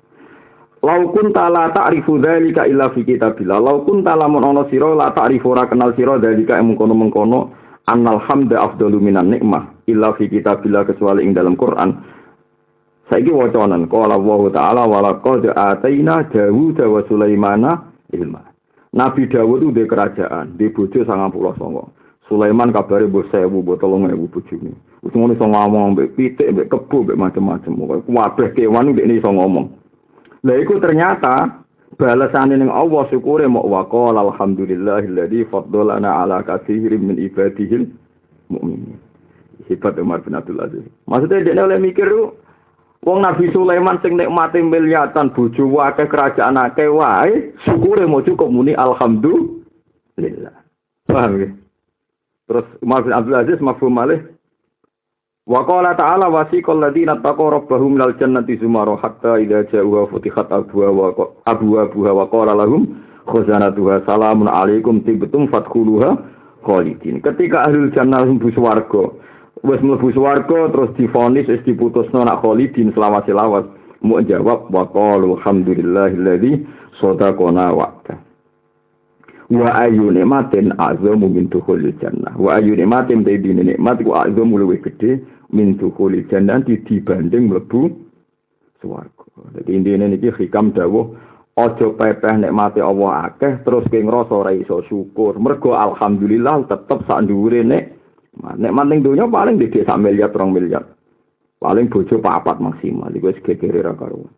Lau 0.85 1.09
kunta 1.17 1.49
la 1.49 1.73
ta'rifu 1.73 2.21
dzalika 2.21 2.69
illa 2.69 2.93
fi 2.93 3.09
kitabillah. 3.09 3.57
Lau 3.57 3.88
kunta 3.88 4.12
lamun 4.12 4.45
ana 4.45 4.69
sira 4.69 4.93
la 4.93 5.17
ta'rifu 5.17 5.57
ora 5.57 5.64
kenal 5.64 5.97
sira 5.97 6.21
dzalika 6.21 6.61
mengkono-mengkono 6.61 7.57
annal 7.88 8.21
hamda 8.21 8.61
afdalu 8.61 9.01
minan 9.01 9.33
nikmah 9.33 9.73
illa 9.88 10.12
fi 10.12 10.29
kitabillah 10.29 10.85
kecuali 10.85 11.25
ing 11.25 11.33
dalam 11.33 11.57
Quran. 11.57 12.05
Saiki 13.09 13.33
wacanan 13.33 13.88
qala 13.88 14.21
Allah 14.21 14.40
taala 14.53 14.83
wa 14.85 15.01
laqad 15.01 15.49
ataina 15.57 16.25
Dawud 16.29 16.77
wa 16.77 17.01
Sulaimana 17.09 17.71
ilma. 18.12 18.54
Nabi 18.95 19.27
Dawud 19.27 19.59
itu 19.59 19.75
di 19.75 19.85
kerajaan, 19.91 20.55
di 20.55 20.71
bojo 20.71 21.03
99. 21.03 22.31
Sulaiman 22.31 22.73
kabare 22.73 23.11
mbok 23.11 23.27
1000 23.29 23.51
mbok 23.51 23.83
3000 23.83 24.17
bojone. 24.31 24.73
Wis 25.05 25.13
ngono 25.13 25.35
iso 25.37 25.45
ngomong 25.45 25.99
mbek 25.99 26.15
pitik, 26.17 26.49
mbek 26.55 26.71
kebo, 26.73 27.05
mbek 27.05 27.19
macam-macam. 27.19 28.01
Kabeh 28.07 28.49
kewan 28.57 28.95
mbek 28.95 29.11
iso 29.11 29.29
ngomong. 29.29 29.67
Lah 30.47 30.57
iku 30.57 30.81
ternyata 30.81 31.65
balasane 31.99 32.57
ning 32.57 32.73
Allah 32.73 33.05
syukure 33.11 33.45
mok 33.51 33.67
waqala 33.69 34.25
alhamdulillahilladzi 34.31 35.51
faddalana 35.53 36.25
ala 36.25 36.41
katsirin 36.47 37.03
min 37.03 37.17
ibadihi 37.19 37.85
mukminin. 38.49 38.97
Hebat 39.69 39.97
Umar 39.97 40.21
bin 40.23 40.37
Abdul 40.37 40.61
Aziz. 40.61 40.85
Maksudnya 41.09 41.45
dia 41.45 41.65
oleh 41.65 41.81
mikir 41.81 42.05
Wong 43.05 43.21
Nabi 43.21 43.53
Sulaiman 43.53 44.01
sing 44.01 44.17
nikmati 44.17 44.64
miliatan 44.64 45.29
bojo 45.37 45.69
akeh 45.77 46.09
kerajaan 46.09 46.57
akeh 46.57 46.88
wae 46.88 47.53
syukure 47.69 48.09
mau 48.09 48.25
cukup 48.25 48.49
muni 48.49 48.73
alhamdulillah. 48.73 50.57
Paham 51.05 51.33
ya? 51.37 51.49
Terus 52.49 52.67
Umar 52.81 53.05
bin 53.05 53.12
Abdul 53.12 53.37
Aziz 53.37 53.61
mafhum 53.61 53.93
malih. 53.93 54.25
Wa 55.45 55.69
qala 55.69 55.93
ta'ala 55.93 56.33
wasiqal 56.33 56.81
ladzina 56.81 57.21
taqaw 57.21 57.61
rabbahum 57.61 58.01
minal 58.01 58.17
jannati 58.17 58.57
zumara 58.57 58.97
hatta 58.97 59.37
idza 59.37 59.69
ja'uha 59.69 60.09
futihat 60.09 60.49
abwa 60.49 60.88
wa 60.88 61.07
abwa 61.45 61.85
buha 61.93 62.12
wa 62.17 62.25
qala 62.33 62.57
lahum 62.57 62.88
khazanatuha 63.29 64.09
salamun 64.09 64.49
alaikum 64.49 65.05
tibtum 65.05 65.45
fadkhuluha 65.53 66.17
khalidin. 66.64 67.21
Ketika 67.21 67.69
ahli 67.69 67.93
jannah 67.93 68.25
mlebu 68.25 68.49
swarga, 68.57 69.12
wis 69.64 69.81
mlebu 69.81 70.12
swarga 70.12 70.68
terus 70.68 70.92
difonis 71.00 71.48
wis 71.48 71.64
diputusno 71.64 72.24
nak 72.24 72.44
khalidin 72.44 72.92
selama 72.92 73.24
selawat. 73.24 73.64
Mau 74.05 74.20
jawab 74.20 74.68
wa 74.68 74.85
qalu 74.92 75.40
alhamdulillahilladzi 75.40 76.61
sadaqana 77.00 77.72
wa'da. 77.72 78.20
Wa 79.48 79.88
ayu 79.88 80.12
nikmatin 80.12 80.77
azamu 80.77 81.33
min 81.33 81.48
dukhulil 81.48 81.96
jannah. 81.96 82.37
Wa 82.37 82.61
ayu 82.61 82.77
nikmatin 82.77 83.24
dine 83.24 83.64
nikmat 83.64 84.05
ku 84.05 84.12
azamu 84.12 84.61
luwih 84.61 84.85
gedhe 84.85 85.24
min 85.57 85.81
dukhulil 85.81 86.29
jannah 86.29 86.61
dibanding 86.61 87.48
mlebu 87.48 87.88
swarga. 88.85 89.24
Dadi 89.57 89.72
intine 89.72 90.12
niki 90.12 90.29
hikam 90.37 90.77
dawuh 90.77 91.16
aja 91.57 91.88
pepeh 91.96 92.35
nikmate 92.44 92.85
Allah 92.85 93.33
akeh 93.33 93.64
terus 93.64 93.88
ngrasa 93.88 94.37
ora 94.37 94.53
iso 94.53 94.85
syukur. 94.85 95.40
Mergo 95.40 95.72
alhamdulillah 95.72 96.68
tetep 96.68 97.09
sak 97.09 97.24
dhuwure 97.24 97.64
nek 97.64 97.94
nikmat 98.59 98.87
ning 98.90 99.01
donya 99.07 99.31
paling 99.31 99.57
dhewe 99.61 99.87
sak 99.87 100.01
miliar 100.01 100.31
2 100.31 100.55
miliar 100.55 100.85
paling 101.62 101.87
bojo 101.88 102.18
papat 102.18 102.59
maksimal 102.61 103.11
iku 103.14 103.31
wis 103.31 103.40
gegere 103.40 103.81
ra 103.81 103.94
karuan 103.94 104.31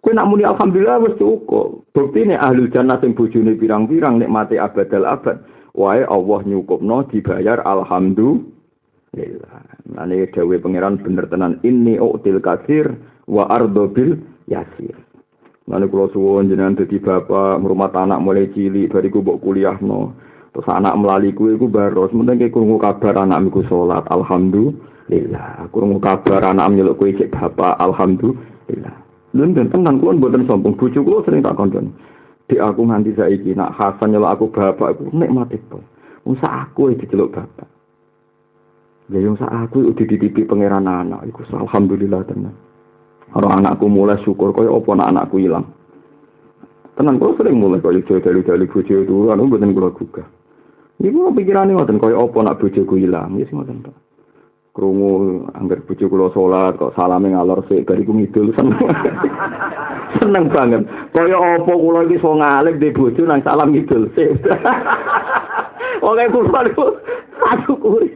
Kue 0.00 0.16
nak 0.16 0.32
muni 0.32 0.48
alhamdulillah 0.48 0.96
wis 1.04 1.20
cukup. 1.20 1.84
Buktine 1.92 2.32
ahli 2.32 2.72
jannah 2.72 2.96
sing 3.04 3.12
bojone 3.12 3.52
pirang-pirang 3.60 4.16
nikmati 4.16 4.56
abadal 4.56 5.04
abad. 5.04 5.44
Wae 5.76 6.08
Allah 6.08 6.40
nyukupno 6.48 7.04
dibayar 7.12 7.60
alhamdulillah. 7.68 9.60
Nane 9.92 10.24
dawuh 10.32 10.56
pangeran 10.56 11.04
bener 11.04 11.28
tenan 11.28 11.60
inni 11.60 12.00
util 12.00 12.40
kasir 12.40 12.96
wa 13.28 13.44
ardo 13.52 13.92
bil 13.92 14.16
yasir. 14.48 14.96
Nane 15.68 15.84
kula 15.92 16.08
suwun 16.16 16.48
jenengan 16.48 16.80
dadi 16.80 16.96
bapak 16.96 17.60
ngrumat 17.60 17.92
anak 17.92 18.24
mulai 18.24 18.48
cilik 18.56 18.88
bariku 18.88 19.20
mbok 19.20 19.44
kuliahno. 19.44 20.16
Terus 20.50 20.66
anak 20.66 20.98
melali 20.98 21.30
kue 21.30 21.54
iku 21.54 21.70
baros, 21.70 22.10
mending 22.10 22.50
krungu 22.50 22.82
kabar 22.82 23.22
anak 23.22 23.46
miku 23.46 23.62
salat, 23.70 24.02
alhamdulillah. 24.10 25.70
Krungu 25.70 26.02
kabar 26.02 26.42
anak 26.42 26.74
nyeluk 26.74 26.98
kue 26.98 27.14
cek 27.14 27.30
bapak, 27.30 27.78
alhamdulillah. 27.78 28.96
Lun 29.30 29.54
dan 29.54 29.70
tenan 29.70 30.02
kulon 30.02 30.18
buatan 30.18 30.42
sombong 30.50 30.74
bujuk 30.74 31.06
kulo 31.06 31.22
sering 31.22 31.38
tak 31.38 31.54
kondon. 31.54 31.94
Di 32.50 32.58
aku 32.58 32.82
nganti 32.82 33.14
saiki 33.14 33.54
nak 33.54 33.78
Hasan 33.78 34.10
nyelok 34.10 34.32
aku 34.34 34.44
bapak 34.50 34.98
aku 34.98 35.14
mati 35.14 35.54
to. 35.70 35.78
Musa 36.26 36.66
aku 36.66 36.90
iki 36.90 37.06
diceluk 37.06 37.30
bapak. 37.30 37.70
Ya 39.10 39.22
yang 39.22 39.38
aku 39.38 39.90
udah 39.90 39.94
dititipi 39.94 40.46
pangeran 40.50 40.90
anak 40.90 41.30
iku 41.30 41.46
alhamdulillah 41.46 42.26
tenan. 42.26 42.54
Orang 43.30 43.62
anakku 43.62 43.86
mulai 43.86 44.18
syukur 44.26 44.50
kaya 44.50 44.66
apa 44.66 44.88
anak 44.98 45.08
anakku 45.14 45.38
hilang. 45.38 45.70
Tenan 46.98 47.22
kulo 47.22 47.38
sering 47.38 47.54
mulai 47.54 47.78
kaya 47.78 48.02
dalu-dalu 48.02 48.66
bojo 48.66 48.94
itu 48.98 49.30
anu 49.30 49.46
mboten 49.46 49.70
kula 49.70 49.94
gugah. 49.94 50.26
Iku 51.00 51.32
pikirane 51.32 51.72
ngoten 51.72 51.96
kaya 51.96 52.16
apa 52.20 52.38
nak 52.44 52.60
bojoku 52.60 53.00
ilang, 53.00 53.40
wis 53.40 53.48
ngoten 53.48 53.80
tok. 53.80 53.96
krungu 54.70 55.44
anggar 55.58 55.82
bojo 55.82 56.06
kula 56.06 56.30
salat 56.30 56.78
kok 56.78 56.94
salame 56.94 57.34
ngalor 57.34 57.66
sik 57.66 57.86
bariku 57.86 58.14
ngidul 58.14 58.54
seneng. 58.54 58.78
Seneng 60.18 60.46
banget. 60.50 60.86
Kaya 61.10 61.36
apa 61.36 61.72
kula 61.74 62.06
iki 62.06 62.18
iso 62.18 62.30
ngalih 62.38 62.78
dhe 62.78 62.94
bojo 62.94 63.22
nang 63.26 63.42
salam 63.42 63.74
ngidul 63.74 64.06
sik. 64.14 64.30
Oke 66.06 66.24
kula 66.30 66.60
niku 66.64 66.86
satu 67.42 67.74
kuwi 67.82 68.08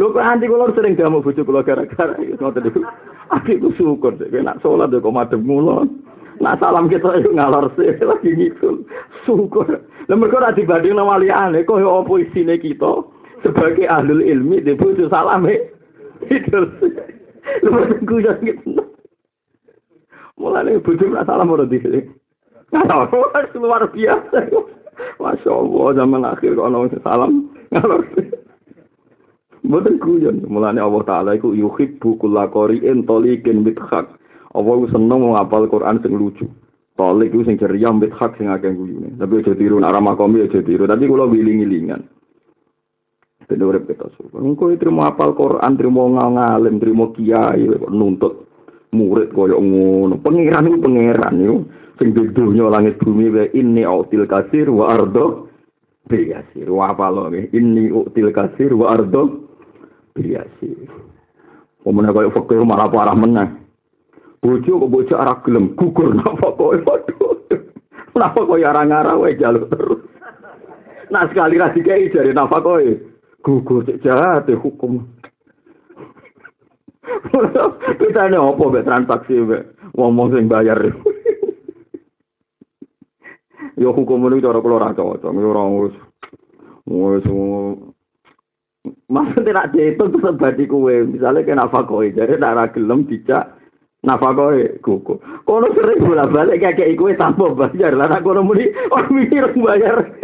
lho 0.00 0.14
kok 0.14 0.24
anti 0.24 0.48
kula 0.48 0.72
sering 0.72 0.96
damu 0.96 1.20
bojo 1.20 1.44
kula 1.44 1.60
gara-gara 1.60 2.16
iki 2.18 2.40
ngoten 2.40 2.62
niku. 2.64 2.80
Aku 3.28 3.68
syukur 3.76 4.16
sik 4.16 4.32
nek 4.32 4.64
salat 4.64 4.88
kok 4.88 5.12
madhep 5.12 5.44
ngulon 5.44 5.92
nak 6.40 6.56
salam 6.56 6.88
kita 6.88 7.20
itu 7.20 7.36
ngalor 7.36 7.68
sik 7.76 8.00
lagi 8.00 8.32
ngidul. 8.32 8.80
Syukur 9.28 9.76
lha 10.08 10.14
mergo 10.16 10.36
ora 10.40 10.52
dibanding 10.52 10.96
nama 10.96 11.18
liyane 11.20 11.64
kok 11.64 11.78
apa 11.78 12.12
isine 12.24 12.56
kita 12.58 12.92
sebagai 13.44 13.86
ahli 13.86 14.32
ilmi 14.32 14.64
dhe 14.64 14.74
bojo 14.74 15.08
salame 15.12 15.78
Itu. 16.26 16.60
Lu 17.62 17.70
guyon 18.04 18.38
gitu. 18.42 18.82
Mulane 20.38 20.82
bojo 20.82 21.04
ora 21.14 21.22
salam 21.24 21.50
ora 21.54 21.64
dhisik. 21.66 22.10
luar 23.62 23.88
biasa. 23.88 24.38
Masya 25.22 25.50
Allah, 25.50 25.86
zaman 25.94 26.26
akhir 26.26 26.58
kok 26.58 26.66
ana 26.66 26.90
salam 27.06 27.32
ngalor. 27.70 28.02
Mboten 29.62 29.96
guyon. 30.02 30.36
Mulane 30.50 30.82
Allah 30.82 31.02
Taala 31.06 31.30
iku 31.38 31.54
yuhibbu 31.54 32.18
kulla 32.18 32.50
qari'in 32.50 33.06
taliqin 33.06 33.62
bithak. 33.62 34.10
Allah 34.52 34.76
seneng 34.90 35.32
ngapal 35.32 35.70
Quran 35.70 36.02
sing 36.02 36.12
lucu. 36.18 36.46
Tolik 36.98 37.30
itu 37.30 37.46
sing 37.46 37.54
ceria 37.62 37.94
bithak 37.94 38.34
sing 38.34 38.50
akeh 38.50 38.74
guyune. 38.74 39.14
Tapi 39.14 39.38
aja 39.38 39.54
tiru 39.54 39.78
nak 39.78 39.94
ramah 39.94 40.18
komi 40.18 40.42
aja 40.42 40.58
tiru. 40.58 40.82
Tapi 40.82 41.06
kula 41.06 41.30
wiling-wilingan. 41.30 42.02
ben 43.48 43.64
urip 43.64 43.88
kita 43.88 44.12
syukur. 44.20 44.44
Engko 44.44 44.68
trimo 44.76 45.08
apal 45.08 45.32
Quran, 45.32 45.72
trimo 45.80 46.04
ngalim, 46.12 46.76
trimo 46.76 47.16
kiai 47.16 47.64
nuntut 47.88 48.44
murid 48.92 49.32
koyo 49.32 49.56
ngono. 49.56 50.20
Pangeran 50.20 50.68
iku 50.68 50.78
pangeran 50.84 51.34
yo 51.40 51.64
sing 51.96 52.12
dunya 52.12 52.68
langit 52.68 53.00
bumi 53.00 53.32
wae 53.32 53.48
inni 53.56 53.88
util 53.88 54.28
kasir 54.28 54.68
wa 54.68 54.92
ardo 54.92 55.48
biasir. 56.12 56.68
Wa 56.68 56.92
apal 56.92 57.32
nggih 57.32 57.48
inni 57.56 57.88
util 57.88 58.28
kasir 58.36 58.76
wa 58.76 58.92
ardo 58.92 59.48
biasir. 60.12 60.84
Omone 61.88 62.12
koyo 62.12 62.28
fakir 62.36 62.60
malah 62.68 62.92
parah 62.92 63.16
meneh. 63.16 63.67
Bojo 64.38 64.78
kok 64.78 64.90
bojo 64.90 65.14
arah 65.18 65.42
gelem 65.42 65.74
gugur 65.74 66.14
napa 66.14 66.54
koyo 66.54 66.78
waduh. 66.86 67.34
Napa 68.14 68.40
koyo 68.46 68.66
arang 68.70 68.94
arah 68.94 69.18
wae 69.18 69.34
jaluk 69.34 69.66
terus. 69.70 69.98
Nah 71.10 71.26
sekali 71.26 71.58
ra 71.58 71.74
dikai 71.74 72.12
jare 72.14 72.30
napa 72.30 72.62
koyo 72.62 72.94
gugur 73.42 73.82
cek 73.82 73.98
jahat 74.06 74.46
hukum. 74.54 75.02
Kita 77.98 78.28
ini 78.28 78.36
apa 78.36 78.64
be 78.68 78.80
transaksi 78.84 79.42
be 79.42 79.58
ngomong 79.98 80.36
sing 80.36 80.46
bayar. 80.46 80.78
Yo 83.78 83.94
hukum 83.94 84.26
ini 84.26 84.42
cara 84.42 84.58
keluar 84.58 84.90
ora 84.90 84.94
cocok, 84.94 85.34
yo 85.38 85.48
ora 85.54 85.62
wis 85.70 85.94
wis 86.90 87.26
Mas 89.08 89.30
tidak 89.38 89.72
itu 89.76 90.00
tuh 90.00 90.20
sebadi 90.20 90.64
kue, 90.68 91.04
misalnya 91.04 91.44
kayak 91.44 91.58
nafakoi, 91.60 92.12
jadi 92.12 92.40
darah 92.40 92.68
gelem 92.72 93.04
dicak 93.04 93.57
nafakoi 94.06 94.78
kuku. 94.84 95.18
Kono 95.42 95.66
sering 95.74 96.06
bolak 96.06 96.30
balik 96.30 96.62
kayak 96.62 96.94
kue 96.94 97.18
tanpa 97.18 97.50
bayar, 97.54 97.98
lah 97.98 98.22
kono 98.22 98.46
muni 98.46 98.70
orang 98.94 99.10
mikir 99.10 99.50
bayar. 99.58 100.06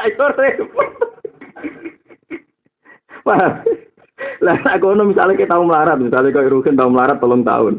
Ayo 0.00 0.26
repot. 0.34 0.90
Wah. 3.26 3.62
Lah 4.42 4.58
aku 4.66 4.94
ono 4.94 5.10
misalnya 5.10 5.38
kita 5.38 5.54
tahu 5.54 5.68
melarat, 5.68 5.98
misalnya 6.00 6.34
kau 6.34 6.52
Rukin 6.60 6.78
tahu 6.78 6.90
melarat 6.90 7.20
tolong 7.20 7.44
tahun. 7.46 7.74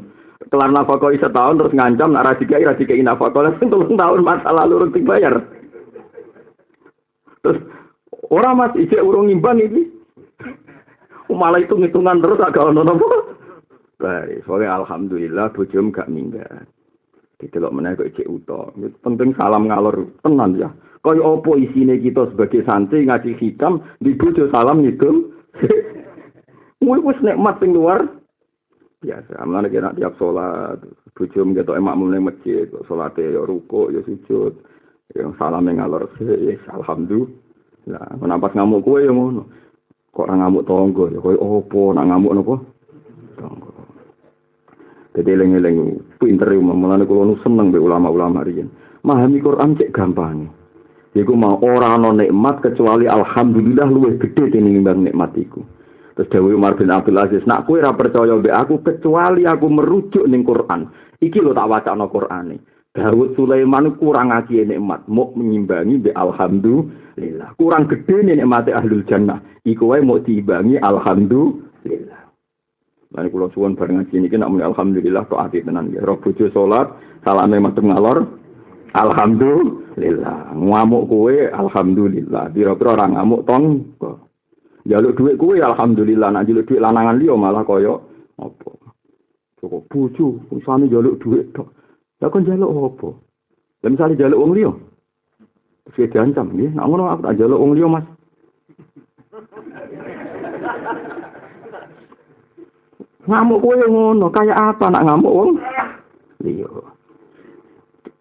Kelar 0.51 0.69
nafkah 0.69 1.09
isa 1.09 1.29
tahun 1.31 1.57
terus 1.57 1.73
ngancam 1.73 2.13
nak 2.13 2.25
radikai 2.27 2.63
radikai 2.63 3.01
nafkah 3.01 3.33
lah 3.33 3.55
tolong 3.73 3.97
tahun 3.97 4.21
masa 4.23 4.51
lalu 4.51 4.87
urung 4.87 5.05
bayar. 5.07 5.41
Terus 7.41 7.59
orang 8.29 8.57
mas 8.57 8.75
ijek 8.77 9.03
urung 9.03 9.31
imbang 9.31 9.59
ini. 9.59 9.91
Malah 11.25 11.59
itu 11.59 11.75
ngitungan 11.75 12.23
terus 12.23 12.39
agak 12.39 12.63
ono 12.63 12.85
nopo. 13.95 14.03
Baik, 14.03 14.43
soalnya 14.43 14.75
alhamdulillah 14.83 15.51
bojom 15.55 15.91
gak 15.95 16.11
minggat. 16.11 16.67
Didelok 17.39 17.75
meneh 17.75 17.99
kok 17.99 18.07
ijek 18.15 18.31
uto. 18.31 18.71
Penting 19.03 19.35
salam 19.35 19.67
ngalor 19.67 20.07
tenan 20.23 20.55
ya. 20.55 20.71
Kaya 21.03 21.21
apa 21.21 21.51
isine 21.59 22.01
kita 22.01 22.31
sebagai 22.33 22.65
santri 22.65 23.05
ngaji 23.05 23.35
hitam 23.37 23.83
di 23.99 24.15
bojo 24.15 24.47
salam 24.49 24.81
itu. 24.87 25.35
Kuwi 26.79 26.99
wis 27.07 27.19
nikmat 27.21 27.59
sing 27.59 27.75
luar 27.75 28.07
biasa. 29.03 29.37
Amane 29.37 29.67
kena 29.67 29.93
tiap 29.93 30.15
salat, 30.17 30.79
bojo 31.13 31.39
mgetok 31.45 31.77
emak 31.77 31.99
mulai 31.99 32.23
masjid, 32.23 32.65
salate 32.87 33.21
ya 33.21 33.43
ruko 33.43 33.91
ya 33.91 34.01
sujud. 34.07 34.55
Yang 35.13 35.37
salam 35.37 35.67
ngalor 35.67 36.09
yes, 36.23 36.63
alhamdulillah. 36.71 38.17
Kenapa 38.17 38.49
ngamuk 38.55 38.81
kue 38.81 39.05
yang 39.05 39.19
ngono? 39.19 39.43
Kok 40.15 40.25
orang 40.25 40.39
ngamuk 40.41 40.65
tonggo 40.65 41.05
ya 41.11 41.19
koyo 41.19 41.37
opo 41.43 41.91
nak 41.91 42.07
ngamuk 42.07 42.33
napa? 42.33 42.55
Tonggo. 43.35 43.74
Jadi 45.15 45.31
eling-eling 45.31 45.77
pinter 46.19 46.51
ya 46.51 46.59
nu 46.59 47.39
seneng 47.39 47.71
be 47.71 47.79
ulama-ulama 47.79 48.43
riyen. 48.43 48.67
Mahami 49.07 49.39
Quran 49.39 49.79
cek 49.79 49.95
gampang. 49.95 50.51
Iku 51.15 51.31
mau 51.31 51.55
ora 51.63 51.95
ana 51.95 52.11
nikmat 52.11 52.59
kecuali 52.59 53.07
alhamdulillah 53.07 53.87
luwih 53.87 54.19
gedhe 54.19 54.51
tinimbang 54.51 55.07
nikmat 55.07 55.31
iku. 55.39 55.63
Terus 56.19 56.27
Dewi 56.27 56.51
Umar 56.55 56.75
bin 56.75 56.91
Abdul 56.91 57.15
Aziz, 57.19 57.43
nak 57.47 57.63
kue 57.67 57.79
ra 57.79 57.95
percaya 57.95 58.35
be 58.39 58.51
aku 58.51 58.83
kecuali 58.83 59.47
aku 59.47 59.67
merujuk 59.71 60.27
ning 60.27 60.43
Quran. 60.43 60.91
Iki 61.23 61.39
lo 61.39 61.55
tak 61.55 61.71
wacana 61.71 62.11
Qurane. 62.11 62.59
Dawud 62.95 63.35
Sulaiman 63.35 63.95
kurang 63.99 64.31
ngaji 64.31 64.71
nikmat, 64.71 65.03
mau 65.11 65.31
menyimbangi 65.35 65.99
be 65.99 66.11
alhamdulillah. 66.15 67.55
Kurang 67.59 67.91
gede 67.91 68.23
nih 68.23 68.39
nikmati 68.39 68.71
ahlul 68.71 69.03
jannah. 69.07 69.39
Iku 69.67 69.91
wae 69.91 70.03
mau 70.03 70.19
diimbangi 70.23 70.79
alhamdulillah. 70.79 72.24
Lan 73.15 73.31
kula 73.31 73.47
suwun 73.55 73.79
bareng 73.79 74.03
ngaji 74.03 74.27
niki 74.27 74.35
nak 74.35 74.51
alhamdulillah 74.51 75.23
tok 75.31 75.39
ati 75.39 75.63
tenan 75.63 75.87
nggih. 75.87 76.03
Roh 76.03 76.19
bojo 76.19 76.51
salat, 76.51 76.91
salame 77.23 77.63
madhep 77.63 77.87
ngalor. 77.87 78.27
Alhamdulillah. 78.91 80.51
Ngamuk 80.55 81.03
kowe 81.07 81.35
alhamdulillah. 81.35 82.51
Pira-pira 82.51 82.89
ora 82.99 83.05
ngamuk 83.07 83.47
tong. 83.47 83.95
Jaluk 84.83 85.15
duit 85.15 85.39
kowe 85.39 85.55
alhamdulillah. 85.55 86.35
Nak 86.35 86.43
jaluk 86.51 86.67
duit 86.67 86.83
lanangan 86.83 87.15
liya 87.15 87.35
malah 87.39 87.63
kaya 87.63 87.95
apa. 88.35 88.71
Cukup 89.63 89.87
bojo, 89.87 90.43
usane 90.51 90.91
jaluk 90.91 91.15
duit 91.23 91.55
tok. 91.55 91.71
Lah 92.19 92.27
kon 92.27 92.43
jaluk 92.43 92.71
apa? 92.71 93.09
Lah 93.83 93.89
misale 93.95 94.19
jaluk 94.19 94.39
wong 94.43 94.51
liya. 94.59 94.71
Terus 95.87 96.11
diancam 96.11 96.51
nggih. 96.51 96.75
Nak 96.75 96.83
ngono 96.83 97.07
aku 97.07 97.21
tak 97.31 97.37
jaluk 97.39 97.59
wong 97.63 97.79
liya, 97.79 97.87
Mas. 97.87 98.05
Ngamuk 103.25 103.61
kowe 103.61 103.75
ngono, 103.89 104.29
kaya 104.29 104.53
apa 104.53 104.85
nak 104.93 105.05
ngamuk 105.05 105.33
wong? 105.33 105.51
Iya. 106.45 106.69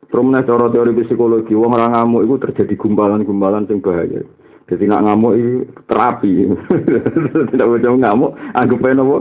Promene 0.08 0.46
cara 0.48 0.72
teori 0.72 0.96
psikologi, 0.96 1.52
wong 1.52 1.76
ora 1.76 1.92
ngamuk 1.92 2.24
iku 2.24 2.34
terjadi 2.40 2.74
gumpalan-gumpalan 2.78 3.68
sing 3.68 3.84
bahaya. 3.84 4.24
Jadi 4.64 4.84
nak 4.88 5.04
ngamuk 5.04 5.32
itu 5.36 5.52
terapi. 5.84 6.48
Tidak 7.52 7.68
boleh 7.68 8.00
ngamuk, 8.00 8.32
anggap 8.56 8.80
aja 8.80 8.94
nopo 8.96 9.16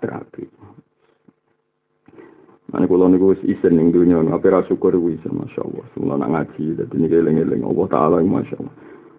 terapi. 0.00 0.44
Mana 2.68 2.84
kalau 2.84 3.08
niku 3.08 3.32
wis 3.32 3.42
isen 3.48 3.80
ning 3.80 3.92
dunia, 3.92 4.20
apa 4.28 4.44
ra 4.52 4.60
syukur 4.68 4.92
wis 5.00 5.20
masya 5.24 5.64
Allah. 5.64 5.84
Semua 5.96 6.20
nak 6.20 6.32
ngaji, 6.32 6.76
jadi 6.76 6.94
ini 7.00 7.08
eling-eling 7.08 7.62
Allah 7.64 7.86
Taala 7.88 8.20
masya 8.20 8.60
Allah. 8.60 8.74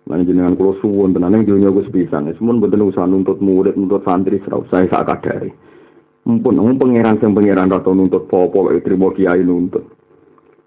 Mana 0.06 0.26
jenengan 0.26 0.58
kalau 0.58 0.78
suwon 0.82 1.14
tenan 1.14 1.34
ning 1.34 1.46
dunia 1.46 1.70
gue 1.74 1.86
sepisan. 1.86 2.30
Semua 2.38 2.58
betul 2.58 2.90
usaha 2.90 3.06
nuntut 3.10 3.42
murid, 3.42 3.78
nuntut 3.78 4.02
santri, 4.06 4.42
serau 4.42 4.66
saya 4.70 4.90
sak 4.90 5.06
kadari. 5.06 5.54
Mumpun, 6.30 6.62
mumpun 6.62 6.94
pangeran 6.94 7.18
sing 7.18 7.34
pangeran 7.34 7.74
rata 7.74 7.90
nuntut 7.90 8.30
popo, 8.30 8.70
terima 8.86 9.10
kiai 9.18 9.42
nuntut. 9.42 9.82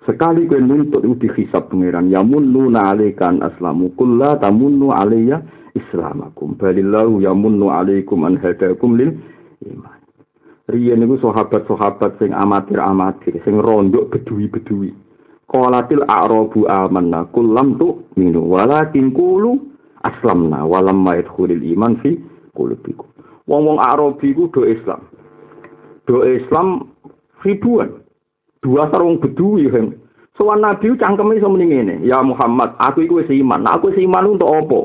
Sekali 0.03 0.51
kue 0.51 0.59
nuntut 0.59 1.07
itu 1.07 1.15
dihisap 1.23 1.71
pangeran. 1.71 2.11
Ya 2.11 2.19
munnu 2.19 2.67
na'alikan 2.67 3.39
aslamu. 3.47 3.95
Kulla 3.95 4.43
tamunnu 4.43 4.91
alaiya 4.91 5.39
islamakum. 5.79 6.59
Balillahu 6.59 7.23
ya 7.23 7.31
munnu 7.31 7.71
alaikum 7.71 8.27
an 8.27 8.43
hadakum 8.43 8.99
lil 8.99 9.15
iman. 9.71 10.03
Riyen 10.67 10.99
niku 10.99 11.23
sahabat-sahabat 11.23 12.19
sing 12.19 12.35
amatir-amatir, 12.35 13.39
sing 13.47 13.63
rondok 13.63 14.11
bedui-bedui. 14.11 14.91
Qalatil 15.47 16.03
a'rabu 16.11 16.67
amanna 16.67 17.31
kullam 17.31 17.79
tu 17.79 18.03
minu 18.19 18.51
walakin 18.51 19.15
qulu 19.15 19.63
aslamna 20.03 20.67
walam 20.67 21.07
ma 21.07 21.15
yadkhulul 21.23 21.63
iman 21.79 22.03
fi 22.03 22.19
qulubikum. 22.59 23.07
Wong-wong 23.47 23.79
Arabi 23.79 24.35
ku 24.35 24.51
do 24.51 24.67
Islam 24.67 25.07
do 26.07 26.23
Islam 26.27 26.91
ribuan. 27.43 28.03
Dua 28.63 28.87
sarung 28.95 29.19
bedui 29.19 29.67
kan. 29.67 29.91
Soal 30.39 30.63
Nabi 30.63 30.95
cangkeme 30.97 31.37
iso 31.37 31.51
muni 31.51 31.69
ngene, 31.69 32.07
"Ya 32.07 32.23
Muhammad, 32.23 32.79
aku 32.79 33.05
iku 33.05 33.21
wis 33.21 33.29
iman. 33.29 33.67
Nah, 33.67 33.77
aku 33.77 33.91
wis 33.93 34.01
iman 34.01 34.39
untuk 34.39 34.49
apa?" 34.49 34.81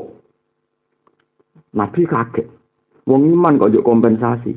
Nabi 1.78 2.04
kaget. 2.04 2.46
Wong 3.08 3.32
iman 3.32 3.56
kok 3.56 3.72
njuk 3.72 3.86
kompensasi. 3.86 4.52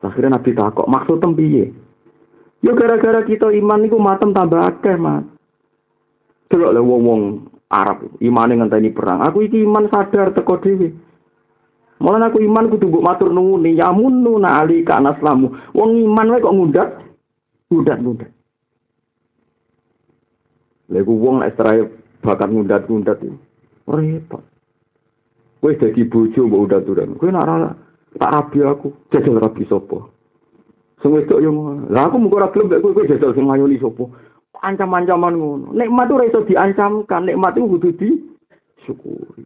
Akhirnya 0.00 0.40
Nabi 0.40 0.56
takok, 0.56 0.88
maksud 0.88 1.20
piye? 1.36 1.68
Ya 2.64 2.72
gara-gara 2.72 3.20
kita 3.24 3.52
iman 3.52 3.84
niku 3.84 4.00
matem 4.00 4.32
tambah 4.32 4.56
akeh, 4.56 4.96
Mas. 4.96 5.28
Delok 6.48 6.72
le 6.72 6.80
wong-wong 6.80 7.22
Arab 7.70 8.02
imane 8.18 8.58
ngenteni 8.58 8.90
perang. 8.90 9.22
Aku 9.22 9.44
iki 9.46 9.62
iman 9.62 9.86
sadar 9.92 10.34
teko 10.34 10.58
dhewe. 10.58 10.90
Malah 12.00 12.32
aku 12.32 12.40
iman 12.40 12.72
kudu 12.72 12.88
mbok 12.88 13.04
matur 13.04 13.28
nuwun 13.28 13.68
ya 13.76 13.92
munnu 13.92 14.40
na 14.40 14.64
ali 14.64 14.80
ka 14.88 15.04
naslamu. 15.04 15.52
Wong 15.76 16.00
iman 16.00 16.32
wae 16.32 16.40
kok 16.40 16.56
ngundat. 16.56 16.88
Ngundat-ngundat. 17.68 18.32
Lego 20.88 21.12
wong 21.12 21.44
nek 21.44 21.60
serai 21.60 21.84
bakat 22.24 22.48
ngundat-ngundat 22.48 23.20
iki. 23.20 23.36
Repot. 23.84 24.42
Kowe 25.60 25.76
dadi 25.76 26.02
bojo 26.08 26.40
mbok 26.48 26.64
udat-udan. 26.72 27.20
Kowe 27.20 27.28
nak 27.28 27.76
tak 28.16 28.32
rabi 28.32 28.58
aku, 28.64 28.88
jajal 29.12 29.36
rabi 29.38 29.68
sapa? 29.68 30.08
Sing 31.04 31.14
wedok 31.14 31.38
yo 31.38 31.52
Lah 31.92 32.10
aku 32.10 32.16
mugo 32.16 32.40
ora 32.40 32.48
gelem 32.50 32.72
mek 32.72 32.80
kowe 32.80 33.04
jajal 33.04 33.36
sing 33.36 33.44
ngayoni 33.44 33.76
sapa? 33.76 34.08
Ancam-ancaman 34.64 35.36
ngono. 35.36 35.66
Nikmat 35.76 36.08
ora 36.08 36.24
iso 36.24 36.48
diancamkan, 36.48 37.28
nikmat 37.28 37.60
itu 37.60 37.70
kudu 37.76 37.88
disyukuri. 37.96 39.44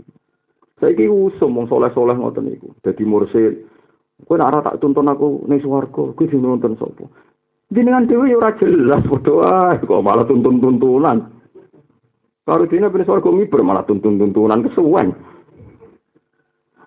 Saiki 0.84 1.08
usum 1.08 1.56
wong 1.56 1.64
soleh-soleh 1.72 2.12
ngoten 2.12 2.44
niku. 2.44 2.76
Dadi 2.84 3.08
mursid. 3.08 3.64
Kowe 4.28 4.36
nek 4.36 4.60
tak 4.60 4.84
tuntun 4.84 5.08
aku 5.08 5.48
ning 5.48 5.64
swarga, 5.64 6.12
kuwi 6.12 6.28
sing 6.28 6.44
nonton 6.44 6.76
sapa? 6.76 7.08
Jenengan 7.72 8.04
dhewe 8.04 8.28
ya 8.28 8.36
ora 8.36 8.52
jelas 8.60 9.00
padha 9.08 9.80
kok 9.80 10.04
malah 10.04 10.28
tuntun-tuntunan. 10.28 11.24
Karo 12.44 12.68
dene 12.68 12.92
ben 12.92 13.08
swarga 13.08 13.32
miber 13.32 13.64
malah 13.64 13.88
tuntun-tuntunan 13.88 14.68
kesuwen. 14.68 15.16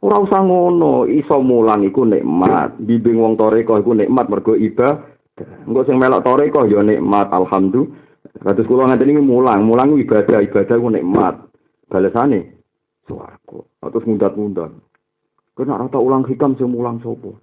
Ora 0.06 0.22
usah 0.22 0.46
ngono, 0.46 1.10
iso 1.10 1.42
mulang 1.42 1.82
iku 1.82 2.06
nikmat. 2.06 2.78
Bimbing 2.78 3.18
wong 3.18 3.34
toreko 3.34 3.82
iku 3.82 3.98
nikmat 3.98 4.30
mergo 4.30 4.54
ibadah. 4.54 5.02
Engko 5.66 5.90
sing 5.90 5.98
melok 5.98 6.22
toreko 6.22 6.70
ya 6.70 6.86
nikmat, 6.86 7.34
alhamdulillah. 7.34 8.06
Kados 8.46 8.70
kula 8.70 8.94
ngaten 8.94 9.26
mulang, 9.26 9.66
mulang 9.66 9.98
ibadah, 9.98 10.46
ibadah 10.46 10.78
ku 10.78 10.90
nikmat. 10.94 11.36
Balesane 11.90 12.57
swarga. 13.08 13.60
Atau 13.82 14.04
ngundat-ngundat. 14.04 14.72
Kena 15.58 15.82
rata 15.82 15.98
ulang 15.98 16.28
hikam 16.30 16.54
sing 16.60 16.70
mulang 16.70 17.02
sapa? 17.02 17.34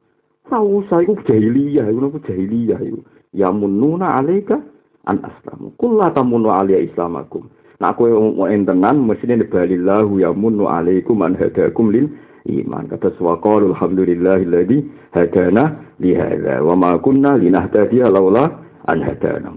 Ora 0.44 0.60
usah 0.60 1.02
iku 1.02 1.18
jahiliyah, 1.24 1.88
iku 1.90 1.98
napa 1.98 2.18
jahiliyah 2.22 2.78
iku. 2.84 3.00
Ya 3.34 3.50
mununa 3.50 4.20
alaika 4.20 4.60
an 5.08 5.24
aslamu. 5.24 5.74
Kullu 5.80 6.04
tamunu 6.14 6.52
alayya 6.52 6.84
islamakum. 6.86 7.50
Nah 7.82 7.90
kowe 7.96 8.06
mau 8.06 8.46
entenan 8.46 9.02
mestine 9.02 9.42
balillahu 9.50 10.22
ya 10.22 10.30
munu 10.30 10.70
alaikum 10.70 11.18
an 11.26 11.34
hadakum 11.34 11.90
lil 11.90 12.06
iman. 12.46 12.86
Kata 12.86 13.10
swaqalul 13.18 13.74
alhamdulillahilladzi 13.74 15.10
hadana 15.10 15.74
li 15.98 16.14
hadza 16.14 16.62
wa 16.62 16.78
ma 16.78 16.90
kunna 17.02 17.34
linahtadiya 17.34 18.14
laula 18.14 18.62
an 18.86 19.02
hadana. 19.02 19.50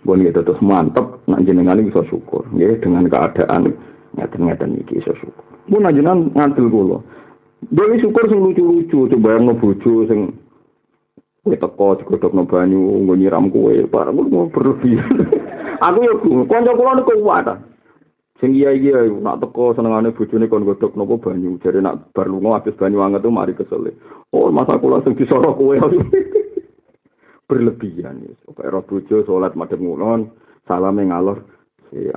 Bon 0.00 0.16
gitu 0.16 0.40
terus 0.40 0.56
mantep 0.64 1.20
nak 1.28 1.44
jenengan 1.44 1.76
bisa 1.84 2.00
syukur 2.08 2.48
ya 2.56 2.72
dengan 2.80 3.04
keadaan 3.12 3.76
ngeten-ngeten 4.16 4.80
iki 4.82 4.98
iso 4.98 5.14
syukur. 5.18 5.44
Mun 5.70 5.86
ajenan 5.86 6.34
ngantil 6.34 6.66
kula. 6.70 6.98
Dewi 7.68 8.00
syukur 8.00 8.24
sing 8.26 8.40
lucu-lucu, 8.40 9.06
coba 9.12 9.36
yang 9.36 9.52
bojo 9.60 10.08
sing 10.08 10.32
kowe 11.44 11.56
teko 11.56 11.86
digodhogno 12.00 12.44
banyu 12.44 13.04
nggo 13.04 13.14
nyiram 13.16 13.52
kowe, 13.52 13.72
barang 13.88 14.16
ngono 14.16 14.48
berlebihan. 14.52 15.28
Aku 15.86 15.98
yo 16.04 16.12
kanca 16.48 16.76
kula 16.76 17.00
niku 17.00 17.20
kuat. 17.20 17.48
Sing 18.40 18.56
iya 18.56 18.72
iya 18.72 19.04
nak 19.08 19.44
teko 19.44 19.76
senengane 19.76 20.16
bojone 20.16 20.48
kon 20.48 20.64
godhok 20.64 20.96
nopo 20.96 21.20
banyu. 21.20 21.60
Jare 21.60 21.80
nak 21.84 22.12
bar 22.16 22.28
lunga 22.28 22.60
habis 22.60 22.76
banyu 22.76 23.04
anget 23.04 23.24
tuh 23.24 23.32
mari 23.32 23.52
kesel. 23.52 23.92
Oh, 24.32 24.48
masa 24.48 24.80
kula 24.80 25.04
sing 25.04 25.16
disorok 25.16 25.56
kowe. 25.60 25.76
Berlebihan 27.48 28.24
ya. 28.24 28.32
Pokoke 28.46 28.68
ro 28.72 28.80
bojo 28.84 29.16
salat 29.26 29.52
madhep 29.58 29.80
ngulon, 29.80 30.32
salame 30.64 31.08
ngalor. 31.08 31.44
Si, 31.90 32.08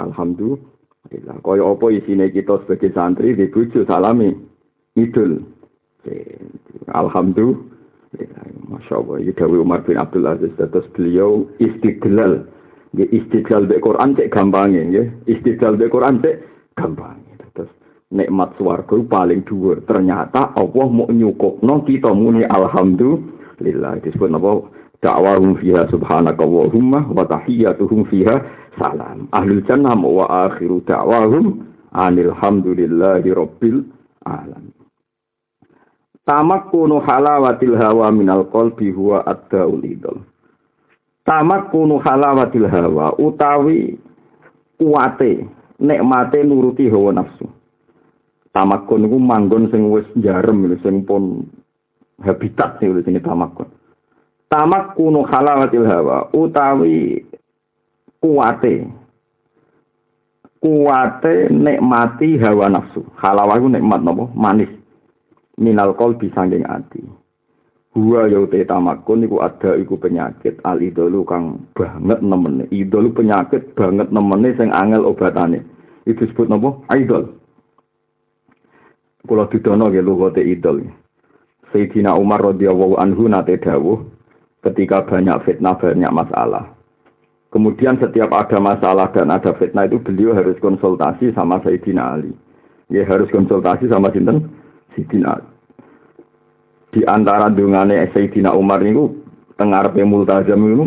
alhamdulillah. 1.03 1.37
Kaya 1.43 1.63
apa 1.67 1.85
isine 1.91 2.25
kita 2.31 2.63
sebagai 2.63 2.91
santri 2.95 3.35
di 3.35 3.47
salame 3.87 4.35
ngidul. 4.95 5.43
Si, 6.03 6.13
alhamdulillah. 6.91 7.71
Masya 8.69 8.93
Allah, 9.01 9.25
ini 9.25 9.33
Dawi 9.33 9.57
Umar 9.57 9.81
bin 9.85 9.97
Abdul 9.97 10.29
Aziz, 10.29 10.53
terus 10.57 10.85
beliau 10.93 11.49
istiqlal 11.57 12.45
Ya 12.93 13.09
istidlal 13.09 13.65
be 13.65 13.81
Quran 13.81 14.13
cek 14.13 14.29
gampangnya 14.29 14.85
ya. 14.93 15.03
Istidlal 15.25 15.81
be 15.81 15.89
Quran 15.89 16.21
cek 16.21 16.45
gampangnya. 16.77 17.41
Terus 17.57 17.73
nikmat 18.13 18.53
swarga 18.61 18.93
paling 19.09 19.41
dhuwur. 19.49 19.81
Ternyata 19.89 20.53
Allah 20.53 20.87
mau 20.93 21.09
nyukupno 21.09 21.81
kita 21.89 22.13
muni 22.13 22.45
alhamdulillah. 22.45 23.97
Disebut 24.05 24.29
napa? 24.29 24.69
Da'wahum 25.03 25.59
fiha 25.59 25.83
subhanaka 25.91 26.39
Allahumma 26.39 27.03
wa 27.11 27.27
tahiyyatuhum 27.27 28.07
fiha 28.07 28.39
salam. 28.79 29.27
Ahlul 29.35 29.59
jannah 29.67 29.99
wa 29.99 30.47
akhiru 30.47 30.79
da'wahum 30.87 31.67
anil 31.91 32.31
hamdulillahi 32.31 33.35
rabbil 33.35 33.83
alamin. 34.23 34.71
Tamakkunu 36.23 37.03
halawatil 37.03 37.75
hawa 37.75 38.07
minal 38.15 38.47
qalbi 38.47 38.95
huwa 38.95 39.27
ad-daul 39.27 39.83
idol. 39.83 40.23
halawatil 41.27 42.67
hawa 42.71 43.11
utawi 43.19 43.99
kuate 44.79 45.47
nikmate 45.79 46.43
nuruti 46.43 46.89
hawa 46.89 47.13
nafsu 47.13 47.47
tamakun 48.53 49.01
niku 49.01 49.17
manggon 49.19 49.67
sing 49.71 49.89
wis 49.91 50.05
jarem 50.21 50.67
sing 50.83 51.01
pun 51.07 51.47
habitat 52.21 52.77
sing 52.79 52.93
sing 53.03 53.17
tamakun 53.23 53.65
tamak 54.53 54.93
kunu 54.93 55.25
halawatil 55.25 55.81
hawa 55.89 56.29
utawi 56.29 57.25
kuate 58.21 58.85
kuate 60.61 61.49
nikmati 61.49 62.37
hawa 62.37 62.69
nafsu 62.69 63.01
halawah 63.17 63.57
iku 63.57 63.73
nikmat 63.73 64.05
napa 64.05 64.29
manis 64.37 64.69
minal 65.57 65.97
qalbi 65.97 66.29
sanging 66.37 66.61
ati 66.69 67.01
Huwa 67.93 68.25
ya 68.25 68.41
uti 68.41 68.65
tamakun 68.65 69.21
iku 69.29 69.45
ada 69.45 69.77
iku 69.77 70.01
penyakit 70.01 70.57
al 70.65 70.81
idolu 70.81 71.21
kang 71.29 71.61
banget 71.77 72.25
nemene. 72.25 72.65
Idol 72.73 73.13
penyakit 73.13 73.77
banget 73.77 74.09
nemene 74.09 74.49
sing 74.57 74.73
angel 74.73 75.05
obatane. 75.05 75.61
Itu 76.09 76.25
disebut 76.25 76.49
napa? 76.49 76.73
Idol. 76.89 77.37
Kula 79.29 79.45
didono 79.45 79.93
nggih 79.93 80.01
lugote 80.01 80.41
idol. 80.41 80.81
Sayyidina 81.69 82.17
Umar 82.17 82.41
radhiyallahu 82.41 82.97
anhu 82.97 83.29
nate 83.29 83.61
dawuh 83.61 84.01
ketika 84.63 85.03
banyak 85.03 85.37
fitnah 85.43 85.75
banyak 85.75 86.11
masalah. 86.11 86.71
Kemudian 87.53 88.01
setiap 88.01 88.33
ada 88.33 88.57
masalah 88.57 89.13
dan 89.13 89.29
ada 89.29 89.53
fitnah 89.59 89.85
itu 89.85 90.01
beliau 90.01 90.33
harus 90.33 90.57
konsultasi 90.57 91.35
sama 91.37 91.61
Sayyidina 91.61 92.17
Ali. 92.17 92.33
Ya 92.89 93.05
harus 93.05 93.29
konsultasi 93.29 93.85
sama 93.91 94.09
sinten? 94.09 94.49
Sayyidina 94.97 95.37
Ali 95.37 95.53
di 96.93 97.01
antara 97.09 97.49
dungane 97.49 98.05
Sayyidina 98.13 98.53
Umar 98.53 98.85
niku 98.85 99.17
tengarepe 99.57 100.05
multazam 100.05 100.61
niku 100.61 100.85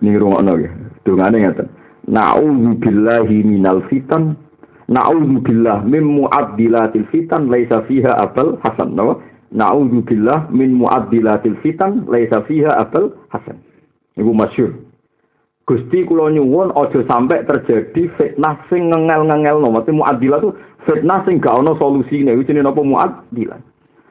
ning 0.00 0.16
rungokno 0.16 0.56
nggih. 0.56 0.72
Dungane 1.04 1.36
ngaten. 1.44 1.68
Na'udzu 2.08 2.80
billahi 2.80 3.44
minal 3.44 3.84
fitan 3.92 4.32
Na'udzu 4.88 5.44
billah 5.44 5.84
min 5.84 6.00
mu'addilatil 6.00 7.04
fitan 7.12 7.52
laisa 7.52 7.84
fiha 7.84 8.16
abal 8.16 8.56
hasan. 8.64 8.96
Napa? 8.96 9.20
Na'udzu 9.48 10.04
billah 10.04 10.52
min 10.52 10.76
mu'addilatil 10.76 11.56
fitan 11.64 12.04
laisa 12.04 12.44
fiha 12.44 12.76
abal 12.76 13.16
hasan. 13.32 13.56
Iku 14.20 14.32
masyhur. 14.36 14.72
Gusti 15.68 16.04
kula 16.04 16.32
nyuwun 16.32 16.72
aja 16.72 17.00
sampai 17.04 17.44
terjadi 17.44 18.08
fitnah 18.16 18.56
sing 18.68 18.88
ngengel-ngengelno. 18.88 19.68
Mate 19.72 19.92
mu'addilah 19.92 20.40
tu 20.40 20.52
fitnah 20.84 21.24
sing 21.24 21.40
gak 21.40 21.60
ono 21.60 21.76
solusine. 21.80 22.32
Iku 22.32 22.44
jenenge 22.44 22.68
napa 22.68 22.80
mu'addilah. 22.84 23.60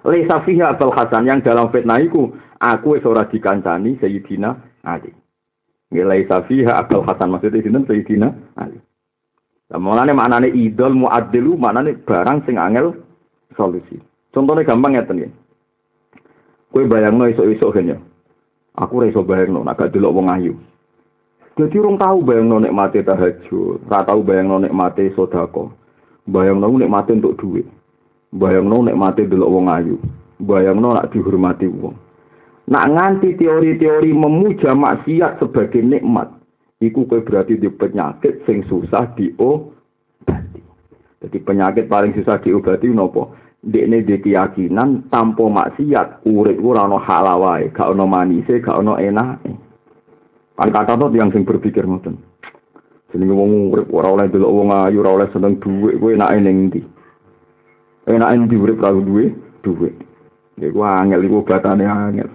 Laisa 0.05 0.41
fiha 0.45 0.73
Abul 0.73 0.93
Hasan 0.93 1.25
yang 1.25 1.41
dalam 1.41 1.69
fitnah 1.73 1.99
iku 2.01 2.33
aku 2.61 2.97
wis 2.97 3.05
ora 3.05 3.25
dikancani 3.27 3.97
Sayyidina 3.99 4.55
Ali. 4.85 5.11
Nggih 5.91 6.05
laisa 6.05 6.45
fiha 6.45 6.81
Abul 6.81 7.05
Hasan 7.05 7.33
maksudnya 7.33 7.61
sinten 7.61 7.85
Sayyidina 7.85 8.29
Ali. 8.57 8.79
Lah 9.67 9.81
mulane 9.83 10.15
idol 10.47 10.95
muaddilu 10.95 11.59
maknane 11.59 11.99
barang 12.07 12.47
sing 12.47 12.55
angel 12.55 12.95
solusi. 13.57 13.99
Contohnya 14.37 14.69
gampang 14.69 14.93
ngeten 14.93 15.25
ya. 15.25 15.29
Kowe 16.69 16.85
bayangno 16.85 17.25
esuk-esuk 17.25 17.73
kene. 17.73 17.97
Aku 18.77 19.01
ora 19.01 19.09
iso 19.09 19.25
bayangno 19.25 19.65
nek 19.65 19.81
gak 19.81 19.97
delok 19.97 20.13
wong 20.13 20.29
ayu. 20.29 20.53
Jadi 21.57 21.73
orang 21.81 21.97
tahu 21.97 22.17
bayang 22.21 22.53
nek 22.53 22.69
mati 22.69 23.01
tahajud, 23.01 23.81
ora 23.89 24.05
tahu 24.05 24.21
bayang 24.21 24.53
nek 24.61 24.69
mati 24.69 25.09
sodako, 25.17 25.73
bayang 26.29 26.61
nek 26.61 26.85
mati 26.85 27.17
untuk 27.17 27.33
duit. 27.41 27.65
Bayangno 28.29 28.85
nek 28.85 28.93
mati 28.93 29.25
delok 29.25 29.49
wong 29.49 29.73
ayu. 29.73 29.97
Bayangno 30.37 30.93
nak 30.93 31.09
dihormati 31.09 31.65
wong. 31.65 31.97
Nak 32.69 32.85
nganti 32.93 33.41
teori-teori 33.41 34.13
memuja 34.13 34.77
maksiat 34.77 35.41
sebagai 35.41 35.81
nikmat, 35.81 36.29
iku 36.77 37.09
kowe 37.09 37.25
berarti 37.25 37.57
di 37.57 37.73
penyakit 37.73 38.45
sing 38.45 38.61
susah 38.69 39.17
diobati. 39.17 40.61
Jadi 41.25 41.37
penyakit 41.41 41.89
paling 41.89 42.13
susah 42.13 42.37
diobati 42.37 42.93
nopo? 42.93 43.46
Dekne 43.67 43.99
di 44.07 44.15
keyakinan 44.15 45.11
tanpa 45.11 45.43
maksiat 45.43 46.23
urip 46.23 46.55
ora 46.63 46.87
ana 46.87 47.03
halal 47.03 47.43
wae, 47.43 47.67
gak 47.75 47.91
ana 47.91 48.07
manise, 48.07 48.63
gak 48.63 48.79
ana 48.79 48.95
enake. 48.95 49.51
Kan 50.55 50.71
kata 50.71 50.95
yang 51.11 51.35
sing 51.35 51.43
berpikir 51.43 51.83
ngoten. 51.83 52.15
Jenenge 53.11 53.35
wong 53.35 53.75
urip 53.75 53.91
ora 53.91 54.07
oleh 54.07 54.31
delok 54.31 54.55
wong 54.55 54.71
ayu, 54.71 55.03
ora 55.03 55.19
oleh 55.19 55.27
seneng 55.35 55.59
dhuwit, 55.59 55.99
kowe 55.99 56.15
enake 56.15 56.39
ning 56.39 56.57
ndi? 56.71 56.81
enak 58.07 58.31
ini 58.39 58.45
diurip 58.47 58.79
kalau 58.79 59.03
duwe 59.03 59.35
duwe 59.61 59.91
ya 60.55 60.71
gua 60.71 61.03
angel 61.03 61.27
iku 61.27 61.43
batane 61.43 61.83
angel 61.83 62.31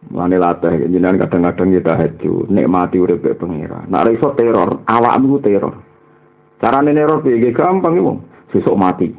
Mane 0.00 0.40
latih 0.40 0.88
jenengan 0.88 1.20
kadang-kadang 1.28 1.76
kita 1.76 1.92
haju 1.92 2.48
nikmati 2.48 2.96
urip 2.96 3.20
pengira. 3.36 3.84
Nak 3.84 4.08
iso 4.16 4.32
teror, 4.32 4.80
awakmu 4.88 5.44
teror. 5.44 5.76
Carane 6.56 6.96
teror 6.96 7.20
piye 7.20 7.52
gampang 7.52 8.00
iku. 8.00 8.16
Sesuk 8.48 8.80
mati. 8.80 9.12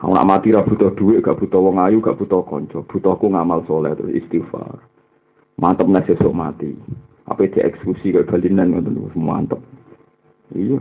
Kalau 0.00 0.16
nak 0.16 0.24
mati 0.24 0.48
ra 0.48 0.64
butuh 0.64 0.96
duit, 0.96 1.20
gak 1.20 1.36
butuh 1.36 1.60
wong 1.60 1.76
ayu, 1.76 2.00
gak 2.00 2.16
butuh 2.16 2.40
konco. 2.48 2.88
Butuhku 2.88 3.28
ngamal 3.28 3.68
soleh 3.68 3.92
terus 3.92 4.16
istighfar. 4.16 4.80
Mantep 5.60 5.84
nek 5.92 6.08
sesuk 6.08 6.32
mati. 6.32 6.72
Apa 7.28 7.44
eksekusi 7.44 8.16
ke 8.16 8.24
balinan 8.24 8.72
ngoten 8.72 8.96
mantep. 9.20 9.60
Iya. 10.56 10.80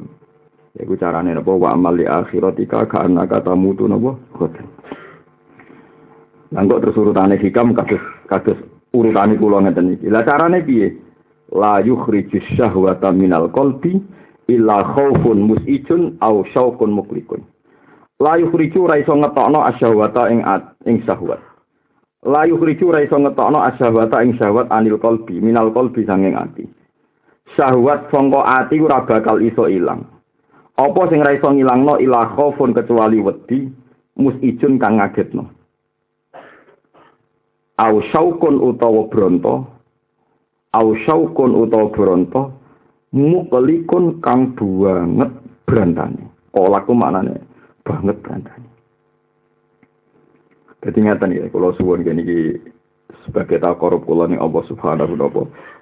Iku 0.80 0.96
carane 0.96 1.36
napa 1.36 1.52
wa 1.52 1.76
amal 1.76 2.00
li 2.00 2.08
akhiratika 2.08 2.88
karena 2.88 3.28
kata 3.28 3.52
mutu 3.60 3.92
napa 3.92 4.16
khoten. 4.40 4.64
Kok 6.56 6.80
terus 6.80 6.96
urutane 6.96 7.36
hikam 7.36 7.76
kados 7.76 8.02
kados 8.32 8.58
urutane 8.96 9.36
kula 9.36 9.68
ngeten 9.68 10.00
iki. 10.00 10.08
Lah 10.08 10.24
carane 10.24 10.64
piye? 10.64 10.96
La 11.52 11.84
yukhrijus 11.84 12.46
syahwata 12.56 13.12
minal 13.12 13.52
qalbi 13.52 14.00
illa 14.48 14.82
khaufun 14.96 15.44
musijun 15.44 16.16
au 16.24 16.48
syauqun 16.56 16.96
muklikun. 16.96 17.44
La 18.20 18.36
yukhriju 18.36 18.84
ra 18.84 19.00
iso 19.00 19.16
ngetokno 19.16 19.64
asyahwata 19.64 20.28
ing 20.28 20.44
ing 20.84 21.00
syahwat. 21.08 21.40
La 22.28 22.44
yukhriju 22.44 22.92
ra 22.92 23.00
iso 23.00 23.16
ngetokno 23.16 23.64
asyahwata 23.64 24.20
ing 24.28 24.36
syahwat 24.36 24.68
anil 24.76 25.00
qalbi 25.00 25.40
minal 25.40 25.72
qalbi 25.72 26.04
sanging 26.04 26.36
ati. 26.36 26.68
Syahwat 27.56 28.12
sangka 28.12 28.44
ati 28.44 28.76
ora 28.84 29.08
bakal 29.08 29.40
iso 29.40 29.72
ilang. 29.72 30.04
Apa 30.76 31.08
sing 31.08 31.24
ra 31.24 31.32
iso 31.32 31.48
ngilangno 31.48 31.96
ila 32.04 32.36
khaufun 32.36 32.76
kecuali 32.76 33.24
wedi 33.24 33.72
musijun 34.20 34.76
kang 34.84 35.00
ngagetno. 35.00 35.48
Au 37.80 38.04
syaukun 38.12 38.60
utawa 38.60 39.08
bronto, 39.08 39.64
au 40.76 40.92
syaukun 41.08 41.56
utawa 41.56 41.88
bronto, 41.96 42.52
mukelikun 43.16 44.20
kang 44.20 44.60
banget 44.60 45.32
brantane. 45.64 46.28
Olaku 46.52 46.92
maknane 46.92 47.49
banget 47.90 48.22
brantane. 48.22 48.70
Dadi 50.86 51.00
ngaten 51.02 51.34
ya, 51.34 51.50
kula 51.50 51.74
suwun 51.76 52.06
kene 52.06 52.22
iki 52.22 52.40
sebagai 53.26 53.58
takorup 53.58 54.06
kula 54.06 54.30
ning 54.30 54.38
Allah 54.38 54.62
Subhanahu 54.70 55.18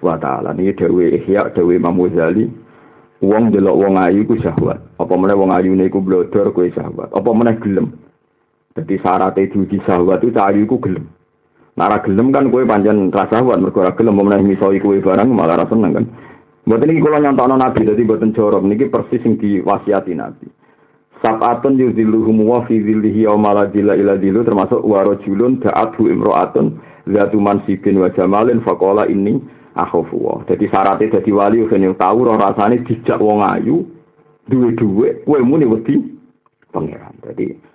wa 0.00 0.16
taala. 0.16 0.56
Niki 0.56 0.80
dawuh 0.80 1.04
Ihya, 1.04 1.52
dawuh 1.52 1.76
Imam 1.76 2.00
Ghazali, 2.00 2.48
Wong 3.18 3.50
delok 3.50 3.74
wong 3.82 3.98
ayu 3.98 4.22
ku 4.30 4.38
syahwat. 4.38 4.78
Apa 4.94 5.14
meneh 5.18 5.34
wong 5.34 5.50
ayu 5.50 5.74
niku 5.74 5.98
blodor 5.98 6.54
kuwi 6.54 6.70
syahwat. 6.70 7.10
Apa 7.10 7.30
meneh 7.34 7.58
gelem. 7.58 7.90
Dadi 8.78 8.94
syaratnya 9.02 9.50
diuji 9.50 9.82
syahwat 9.82 10.22
itu 10.22 10.38
ayu 10.38 10.70
ku 10.70 10.78
gelem. 10.78 11.10
Nara 11.74 11.98
gelem 12.06 12.30
kan 12.30 12.46
kowe 12.46 12.62
pancen 12.62 13.10
ra 13.10 13.26
syahwat 13.26 13.58
mergo 13.58 13.82
ora 13.82 13.98
gelem 13.98 14.22
meneh 14.22 14.38
misoi 14.46 14.78
kowe 14.78 14.94
barang 15.02 15.34
malah 15.34 15.58
ra 15.58 15.66
seneng 15.66 15.98
kan. 15.98 16.06
Mboten 16.62 16.94
iki 16.94 17.02
kula 17.02 17.18
nyontokno 17.18 17.58
Nabi 17.58 17.90
dadi 17.90 18.06
mboten 18.06 18.34
jorok 18.38 18.62
niki 18.62 18.86
persis 18.86 19.18
sing 19.26 19.34
diwasiati 19.34 20.14
Nabi. 20.14 20.46
Sab'atun 21.18 21.74
yuzilluhum 21.78 22.46
wa 22.46 22.62
fi 22.70 22.78
zillihi 22.78 23.26
yawma 23.26 23.50
la 23.54 23.64
zilla 23.74 23.98
ila 23.98 24.14
zillu 24.22 24.46
termasuk 24.46 24.86
wa 24.86 25.02
rajulun 25.02 25.58
da'athu 25.58 26.06
imra'atun 26.14 26.78
zatu 27.10 27.42
mansibin 27.42 27.98
wa 27.98 28.06
jamalin 28.14 28.62
faqala 28.62 29.10
inni 29.10 29.42
akhafu 29.74 30.14
wa. 30.14 30.38
Dadi 30.46 30.70
syaratnya 30.70 31.18
dadi 31.18 31.32
wali 31.34 31.66
ben 31.66 31.90
tau 31.98 32.22
ora 32.22 32.38
rasane 32.38 32.86
dijak 32.86 33.18
wong 33.18 33.42
ayu 33.42 33.82
duwe-duwe 34.46 35.26
kowe 35.26 35.40
muni 35.42 35.66
wedi 35.66 35.98
pangeran. 36.70 37.18
Dadi 37.26 37.66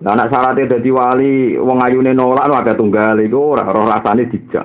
Nah, 0.00 0.16
anak 0.16 0.32
syaratnya 0.32 0.80
dadi 0.80 0.88
wali 0.88 1.60
wong 1.60 1.84
ayune 1.84 2.16
nolak 2.16 2.48
lu 2.48 2.56
ada 2.56 2.72
tunggal 2.72 3.20
iku 3.20 3.52
ora 3.52 3.68
rasane 3.68 4.24
dijak. 4.32 4.64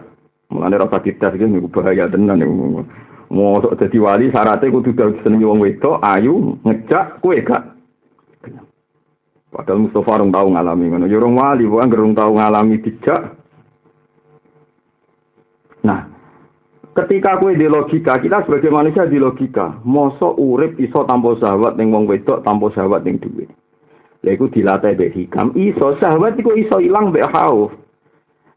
Mulane 0.55 0.80
rasa 0.80 1.03
dites 1.03 1.36
iki 1.36 1.43
niku 1.43 1.68
bahaya 1.68 2.07
tenan 2.07 2.39
niku. 2.39 2.88
Mosok 3.36 3.76
dadi 3.76 3.99
wali 3.99 4.32
syaratnya 4.32 4.72
kudu 4.72 4.95
seneng 4.95 5.43
wong 5.43 5.59
wedok 5.59 5.99
ayu 5.99 6.55
ngejak 6.63 7.20
kowe 7.20 7.36
gak 7.43 7.74
Padahal 9.55 9.87
Mustafa 9.87 10.19
orang 10.19 10.35
tahu 10.35 10.47
ngalami 10.51 10.85
ngono. 10.91 11.05
Ya 11.07 11.15
orang 11.15 11.39
wali, 11.39 11.63
bukan 11.63 11.87
gerung 11.87 12.11
tahu 12.11 12.35
ngalami 12.35 12.75
dijak. 12.83 13.39
Nah, 15.87 16.11
ketika 16.91 17.39
kue 17.39 17.55
di 17.55 17.63
logika, 17.71 18.19
kita 18.19 18.43
sebagai 18.43 18.67
manusia 18.67 19.07
di 19.07 19.15
logika, 19.15 19.79
moso 19.87 20.35
urip 20.35 20.75
iso 20.75 21.07
tanpa 21.07 21.39
sahabat 21.39 21.79
ning 21.79 21.95
wong 21.95 22.03
wedok, 22.03 22.43
tanpa 22.43 22.67
sahabat 22.75 23.07
ning 23.07 23.15
duwe. 23.23 23.47
Lha 24.27 24.35
iku 24.35 24.51
dilatih 24.51 24.91
mbek 24.99 25.15
hikam, 25.15 25.55
iso 25.55 25.95
sahabat 26.03 26.35
iku 26.35 26.51
iso 26.59 26.83
ilang 26.83 27.15
mbek 27.15 27.31
khauf. 27.31 27.71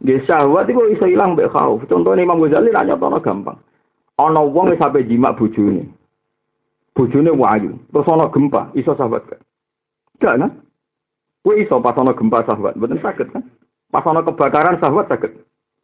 Nggih 0.02 0.26
sahabat 0.26 0.66
iku 0.66 0.82
iso 0.90 1.06
ilang 1.06 1.38
mbek 1.38 1.54
khauf. 1.54 1.78
Contohnya 1.86 2.26
Imam 2.26 2.42
Ghazali 2.42 2.74
ra 2.74 2.82
nyotono 2.82 3.22
gampang. 3.22 3.62
Ana 4.18 4.42
wong 4.42 4.74
wis 4.74 4.82
sampe 4.82 5.06
jimak 5.06 5.38
bojone. 5.38 5.86
Bojone 6.90 7.30
wayu, 7.30 7.78
terus 7.94 8.10
ana 8.10 8.26
gempa, 8.34 8.74
iso 8.74 8.98
sahabat 8.98 9.22
gak? 9.30 9.40
Gak 10.18 10.34
kan? 10.42 10.50
Kue 11.48 11.64
iso 11.64 11.80
pas 11.80 11.96
ono 11.96 12.12
gempa 12.12 12.44
sahabat, 12.44 12.76
betul 12.76 13.00
sakit 13.00 13.32
kan? 13.32 13.40
Pas 13.88 14.04
ono 14.04 14.20
kebakaran 14.20 14.76
sahabat 14.84 15.08
sakit, 15.08 15.32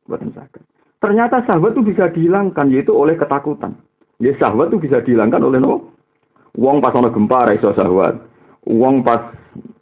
betul 0.04 0.28
sakit. 0.36 0.60
Ternyata 1.00 1.40
sahabat 1.48 1.72
itu 1.72 1.88
bisa 1.88 2.12
dihilangkan 2.12 2.68
yaitu 2.68 2.92
oleh 2.92 3.16
ketakutan. 3.16 3.72
Ya 4.20 4.36
sahabat 4.36 4.68
itu 4.68 4.84
bisa 4.84 5.00
dihilangkan 5.00 5.40
oleh 5.40 5.64
no. 5.64 5.88
Wong 6.60 6.84
pas 6.84 6.92
ono 6.92 7.08
gempa 7.08 7.48
raiso 7.48 7.72
sahabat. 7.72 8.12
Wong 8.68 9.08
pas 9.08 9.32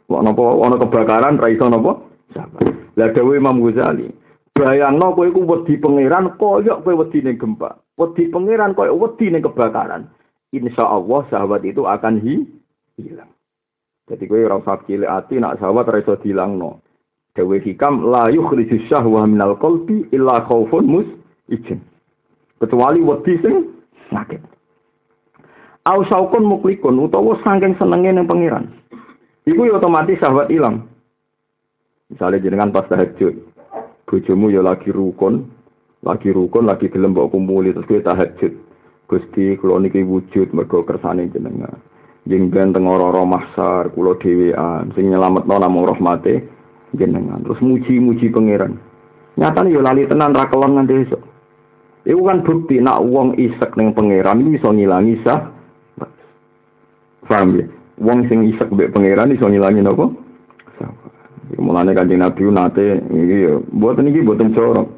ono 0.07 0.31
ono 0.39 0.79
kebakaran 0.79 1.35
raiso 1.35 1.67
nopo 1.67 2.15
sahabat. 2.31 2.63
Lah 2.95 3.11
dewi 3.11 3.43
Imam 3.43 3.59
Ghazali. 3.59 4.07
Bayangno 4.55 5.11
kowe 5.19 5.27
iku 5.27 5.43
wedi 5.43 5.83
pangeran 5.83 6.39
koyok 6.39 6.87
kowe 6.87 6.95
wedi 7.03 7.27
ning 7.27 7.35
gempa. 7.35 7.75
Wedi 7.99 8.31
pangeran 8.31 8.71
koyok 8.71 9.03
wedi 9.03 9.35
ning 9.35 9.43
kebakaran. 9.43 10.07
Insya 10.55 10.87
Allah 10.87 11.27
sahabat 11.27 11.67
itu 11.67 11.83
akan 11.83 12.23
hilang. 12.23 13.35
Jadi 14.03 14.27
kowe 14.27 14.43
ora 14.43 14.59
usah 14.59 14.83
cilik 14.83 15.07
ati 15.07 15.39
nak 15.39 15.63
sahabat 15.63 15.87
ora 15.87 16.03
iso 16.03 16.19
dilangno. 16.19 16.83
Dewe 17.33 17.63
hikam 17.63 18.03
la 18.11 18.27
yukhriju 18.29 18.83
syahwa 18.91 19.23
minal 19.25 19.55
qalbi 19.57 20.05
illa 20.11 20.43
khaufun 20.43 20.85
mus 20.85 21.07
izin. 21.47 21.79
Kecuali 22.59 22.99
wedi 22.99 23.39
sing 23.39 23.55
sakit. 24.11 24.43
Au 25.87 26.03
saukun 26.07 26.47
muklikun 26.47 26.99
utawa 26.99 27.39
saking 27.43 27.75
senenge 27.79 28.11
ning 28.11 28.27
pangeran. 28.27 28.71
Iku 29.43 29.67
ya 29.67 29.79
otomatis 29.79 30.19
sahabat 30.19 30.47
ilang. 30.51 30.87
Misalnya 32.07 32.43
jenengan 32.43 32.71
pas 32.71 32.87
tahajud, 32.87 33.35
bojomu 34.07 34.47
ya 34.53 34.61
lagi 34.63 34.93
rukun, 34.93 35.49
lagi 36.05 36.29
rukun, 36.31 36.69
lagi 36.69 36.87
gelem 36.87 37.11
mbok 37.11 37.33
kumpuli 37.33 37.73
terus 37.73 37.87
kowe 37.89 37.99
tahajud. 37.99 38.53
Gusti 39.09 39.59
kula 39.59 39.83
niki 39.83 40.05
wujud 40.05 40.55
mergo 40.55 40.85
kersane 40.87 41.27
jenengan. 41.33 41.75
Jenggan 42.27 42.71
teng 42.71 42.87
ora 42.87 43.23
mahsar 43.23 43.91
kula 43.91 44.15
dhewean. 44.19 44.91
Sing 44.95 45.11
nyelametno 45.11 45.55
namung 45.59 45.87
rahmate 45.87 46.43
jenengan. 46.95 47.43
Terus 47.43 47.59
muji-muji 47.59 48.31
pangeran. 48.31 48.79
Nyatane 49.39 49.73
yo 49.73 49.81
lali 49.81 50.05
tenan 50.05 50.35
ra 50.37 50.47
kelon 50.47 50.77
nganti 50.77 51.09
esuk. 51.09 51.23
Kan 52.03 52.43
bukti 52.43 52.79
nak 52.83 53.01
wong 53.03 53.35
isek 53.39 53.73
ning 53.75 53.95
pangeran 53.95 54.45
iso 54.53 54.69
ngilangi 54.69 55.17
sah. 55.23 55.49
Paham 57.25 57.55
ya? 57.57 57.65
Wong 57.97 58.27
sing 58.27 58.45
isek 58.45 58.69
mbek 58.69 58.91
pangeran 58.93 59.33
iso 59.33 59.47
ngilangi 59.47 59.81
napa? 59.81 60.05
Mulane 61.59 61.93
kanjeng 61.93 62.19
nabi 62.19 62.49
nate 62.49 63.03
iki 63.13 63.37
yo 63.45 63.61
mboten 63.71 64.09
iki 64.09 64.25
mboten 64.25 64.55
corok 64.57 64.89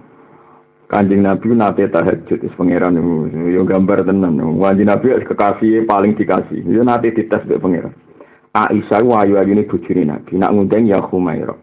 Kanjeng 0.85 1.25
Nabi 1.25 1.49
nate 1.57 1.89
tahajud 1.89 2.45
wis 2.45 2.53
pangeran 2.53 3.01
yo 3.49 3.65
gambar 3.65 4.05
tenan. 4.05 4.37
Kanjeng 4.37 4.85
Nabi 4.85 5.17
kekasih 5.25 5.81
paling 5.89 6.13
dikasih. 6.13 6.61
Yo 6.61 6.85
nate 6.85 7.09
dites 7.09 7.41
mbek 7.49 7.57
pangeran. 7.57 7.93
Aisyah 8.53 9.01
wa 9.01 9.25
ayu 9.25 9.41
ayune 9.41 9.65
bojone 9.65 10.05
Nabi. 10.05 10.37
Nak 10.37 10.53
ngundang 10.53 10.85
ya 10.85 11.01
Khumairah. 11.01 11.57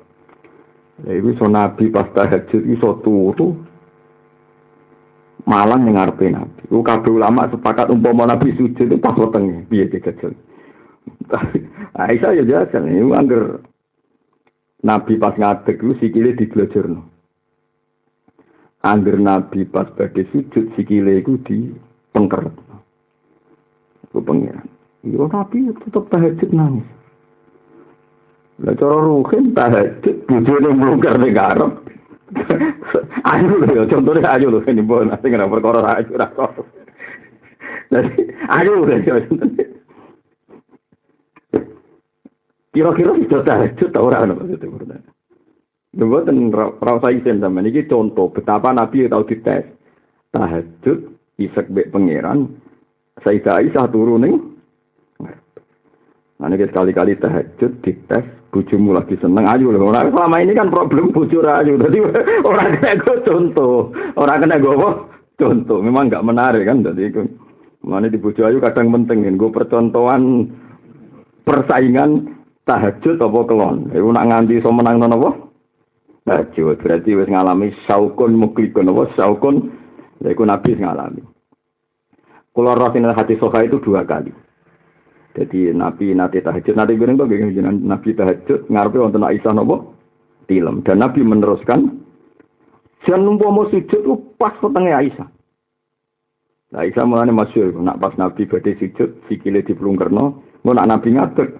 Ya 1.07 1.13
iku 1.17 1.39
so 1.39 1.47
Nabi 1.47 1.89
pas 1.95 2.11
tahajud 2.11 2.63
iso 2.67 2.99
turu 3.07 3.63
malang 5.47 5.87
ning 5.87 5.95
ngarepe 5.95 6.27
Nabi. 6.27 6.63
Ku 6.67 6.83
kabeh 6.83 7.15
ulama 7.15 7.47
sepakat 7.47 7.95
umpama 7.95 8.27
Nabi 8.27 8.59
sujud 8.59 8.91
itu 8.91 8.99
pas 8.99 9.15
wetenge 9.15 9.71
piye 9.71 9.87
dikecil. 9.87 10.35
Aisyah 11.99 12.43
ya 12.43 12.45
jasa 12.47 12.83
nih, 12.83 13.07
angger 13.15 13.63
Nabi 14.83 15.15
pas 15.15 15.35
ngadeg 15.39 15.79
ku 15.79 15.95
sikile 16.03 16.35
diglojerno. 16.35 17.12
Angger 18.83 19.15
Nabi 19.15 19.63
pas 19.63 19.87
badhe 19.95 20.27
sujud 20.35 20.75
sikile 20.75 21.23
iku 21.23 21.39
di 21.47 21.71
pengkeret. 22.11 22.51
Ku 24.11 24.19
pengiran. 24.19 24.67
Yo 25.07 25.31
Nabi 25.31 25.71
tetep 25.71 26.05
tahajud 26.11 26.51
nangis. 26.51 26.87
Lah 28.59 28.75
cara 28.75 28.99
ruhin 28.99 29.55
tahajud 29.55 30.27
bojone 30.27 30.71
mungkar 30.75 31.15
ning 31.23 31.31
garep. 31.31 31.79
ayo 33.33 33.61
lho 33.61 33.67
yo 33.71 33.83
contohnya 33.87 34.35
ayo 34.35 34.51
lho 34.51 34.65
ini 34.67 34.83
bon 34.83 35.15
sing 35.23 35.31
ora 35.31 35.47
perkara 35.47 36.03
ayo. 36.03 36.43
Jadi 37.87 38.19
ayo 38.51 38.71
lho 38.83 38.95
yo 38.99 39.15
Kira-kira 42.73 43.13
sudah 43.15 43.41
tahajud 43.47 43.89
ta 43.95 44.01
ora 44.01 44.25
ono 44.27 44.33
maksudnya. 44.43 45.12
Mboten 45.93 46.49
ra 46.53 46.73
usah 46.81 47.13
isen 47.13 47.45
sampean 47.45 47.69
iki 47.69 47.85
contoh 47.85 48.33
betapa 48.33 48.73
Nabi 48.73 49.09
tahu 49.09 49.29
dites. 49.29 49.69
Tahajud 50.33 50.99
isek 51.37 51.69
mbek 51.69 51.93
pangeran 51.93 52.49
Sayyidah 53.21 53.61
Aisyah 53.61 53.87
turu 53.93 54.17
ning 54.17 54.53
Nah, 56.43 56.51
ini 56.51 56.67
sekali-kali 56.67 57.15
tahajud 57.23 57.87
dites, 57.87 58.27
bujumu 58.51 58.91
lagi 58.91 59.15
seneng, 59.23 59.47
ayo 59.47 59.71
loh. 59.71 59.95
Orang 59.95 60.11
selama 60.11 60.43
ini 60.43 60.59
kan 60.59 60.75
problem 60.75 61.15
buju 61.15 61.39
ayu, 61.39 61.79
jadi 61.79 62.03
orang 62.51 62.83
kena 62.83 62.99
gue 62.99 63.17
contoh, 63.23 63.95
orang 64.19 64.43
kena 64.43 64.59
gue 64.59 64.75
contoh, 65.39 65.79
memang 65.79 66.11
nggak 66.11 66.27
menarik 66.27 66.67
kan, 66.67 66.83
jadi. 66.83 67.15
Mana 67.87 68.11
di 68.11 68.19
buju 68.19 68.43
ayu 68.43 68.59
kadang 68.59 68.91
penting, 68.91 69.23
gue 69.39 69.51
percontohan 69.55 70.51
persaingan 71.47 72.35
tahajud 72.67 73.23
apa 73.23 73.41
kelon. 73.47 73.95
Ibu 73.95 74.11
nak 74.11 74.27
nganti 74.27 74.59
so 74.67 74.75
menang 74.75 74.99
nopo? 74.99 75.42
Baju. 76.23 76.79
Berarti 76.79 77.19
wis 77.19 77.29
ngalami 77.31 77.75
saukun 77.87 78.39
muklikun. 78.39 78.91
Apa 78.91 79.11
saukun? 79.19 79.71
Yaiku 80.23 80.47
Nabi 80.47 80.79
ngalami. 80.79 81.23
Kula 82.53 82.79
rasin 82.79 83.09
hati 83.09 83.41
soha 83.41 83.65
itu 83.67 83.83
dua 83.83 84.07
kali. 84.07 84.31
Jadi 85.33 85.73
Nabi 85.73 86.13
nanti 86.13 86.45
tahajud. 86.45 86.77
Nanti 86.77 86.95
bilang 87.01 87.17
tuh 87.17 87.27
Nabi 87.27 88.13
tahajud 88.13 88.69
ngarepe 88.69 89.01
wonten 89.01 89.25
Aisyah 89.25 89.53
nopo 89.57 89.97
tilem. 90.47 90.85
Dan 90.85 91.01
Nabi 91.01 91.25
meneruskan 91.25 92.03
numpu 93.11 93.51
mau 93.51 93.67
sujud 93.67 93.99
itu 93.99 94.15
pas 94.39 94.55
petengnya 94.63 95.03
Aisyah. 95.03 95.29
Nah, 96.73 96.81
Aisyah 96.87 97.05
mulanya 97.05 97.35
masyur, 97.37 97.75
nak 97.77 98.01
pas 98.01 98.15
Nabi 98.17 98.49
badai 98.49 98.79
sujud, 98.81 99.27
sikile 99.29 99.61
di 99.61 99.77
pelungkerno, 99.77 100.25
mau 100.65 100.73
nak 100.73 100.89
Nabi 100.89 101.19
ngadeg, 101.19 101.51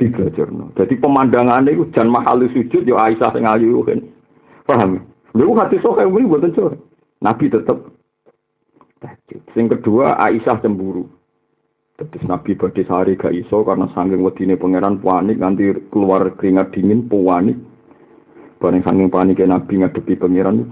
no. 0.00 0.72
Jadi 0.74 0.94
pemandangan 0.98 1.68
itu 1.68 1.86
jan 1.92 2.08
mahal 2.08 2.42
sujud 2.48 2.82
ya 2.82 2.96
Aisyah 2.96 3.30
sing 3.34 3.44
ayu 3.44 3.84
kan. 3.84 4.00
Paham? 4.64 5.02
Lha 5.34 5.44
hati 5.58 5.78
sok 5.80 6.00
kuwi 6.00 6.26
mboten. 6.26 6.80
Nabi 7.22 7.52
tetep 7.52 7.78
tahajud. 8.98 9.42
Sing 9.54 9.70
kedua 9.70 10.18
Aisyah 10.18 10.58
cemburu. 10.64 11.06
Terus 12.00 12.24
Nabi 12.26 12.58
badhe 12.58 12.82
sehari 12.82 13.14
gak 13.14 13.36
iso 13.36 13.62
karena 13.62 13.86
saking 13.94 14.26
wedine 14.26 14.58
pangeran 14.58 14.98
panik 14.98 15.38
nganti 15.38 15.76
keluar 15.92 16.34
keringat 16.34 16.74
dingin 16.74 17.06
panik. 17.06 17.54
Bareng 18.58 18.82
saking 18.82 19.12
paniknya 19.12 19.60
Nabi 19.60 19.86
ngadepi 19.86 20.18
pangeran 20.18 20.66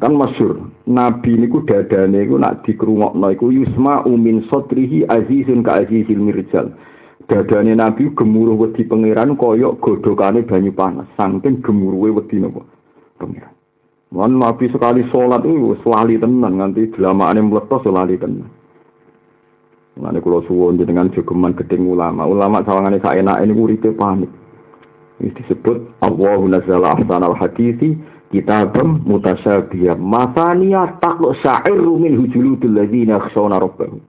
kan 0.00 0.16
masyur 0.16 0.72
Nabi 0.88 1.36
niku 1.36 1.60
dadane 1.68 2.24
iku 2.24 2.40
nak 2.40 2.64
dikrungokno 2.64 3.28
iku 3.36 3.52
yusma 3.52 4.00
umin 4.08 4.48
sotrihi 4.48 5.04
azizun 5.04 5.60
ka 5.60 5.84
azizil 5.84 6.16
mirjal 6.16 6.72
dadane 7.28 7.74
nabi 7.74 8.08
gemuruh 8.14 8.56
wedi 8.56 8.86
pangeran 8.86 9.36
kaya 9.36 9.74
godhokane 9.82 10.46
banyu 10.46 10.72
panas 10.72 11.08
saking 11.18 11.60
gemuruhe 11.60 12.14
wedi 12.14 12.40
napa 12.40 12.64
pangeran 13.18 13.52
Wan 14.10 14.42
nabi 14.42 14.66
sekali 14.74 15.06
sholat 15.14 15.46
itu 15.46 15.70
wis 15.70 15.82
lali 15.86 16.18
tenan 16.18 16.58
nganti 16.58 16.90
delamakane 16.96 17.46
mletos 17.46 17.86
lali 17.86 18.18
tenan 18.18 18.50
Mulane 20.00 20.24
kula 20.24 20.40
suwun 20.48 20.80
jenengan 20.80 21.12
jogeman 21.12 21.52
gedeng 21.52 21.84
ulama. 21.84 22.24
Ulama 22.24 22.64
sawangane 22.64 23.02
sak 23.04 23.20
enak 23.20 23.44
ini 23.44 23.52
uripe 23.52 23.92
panik. 23.92 24.32
Ini 25.20 25.34
disebut 25.36 26.00
Allahu 26.00 26.48
nazzala 26.48 26.96
ahsanal 26.96 27.36
hadisi 27.36 28.00
kitabam 28.32 29.04
mutasyabiyah 29.04 30.00
masaniya 30.00 30.96
taqlu 31.04 31.36
sa'iru 31.44 32.00
min 32.00 32.16
hujuludil 32.16 32.72
ladzina 32.72 33.20
yakhshawna 33.20 33.60
rabbahum. 33.60 34.00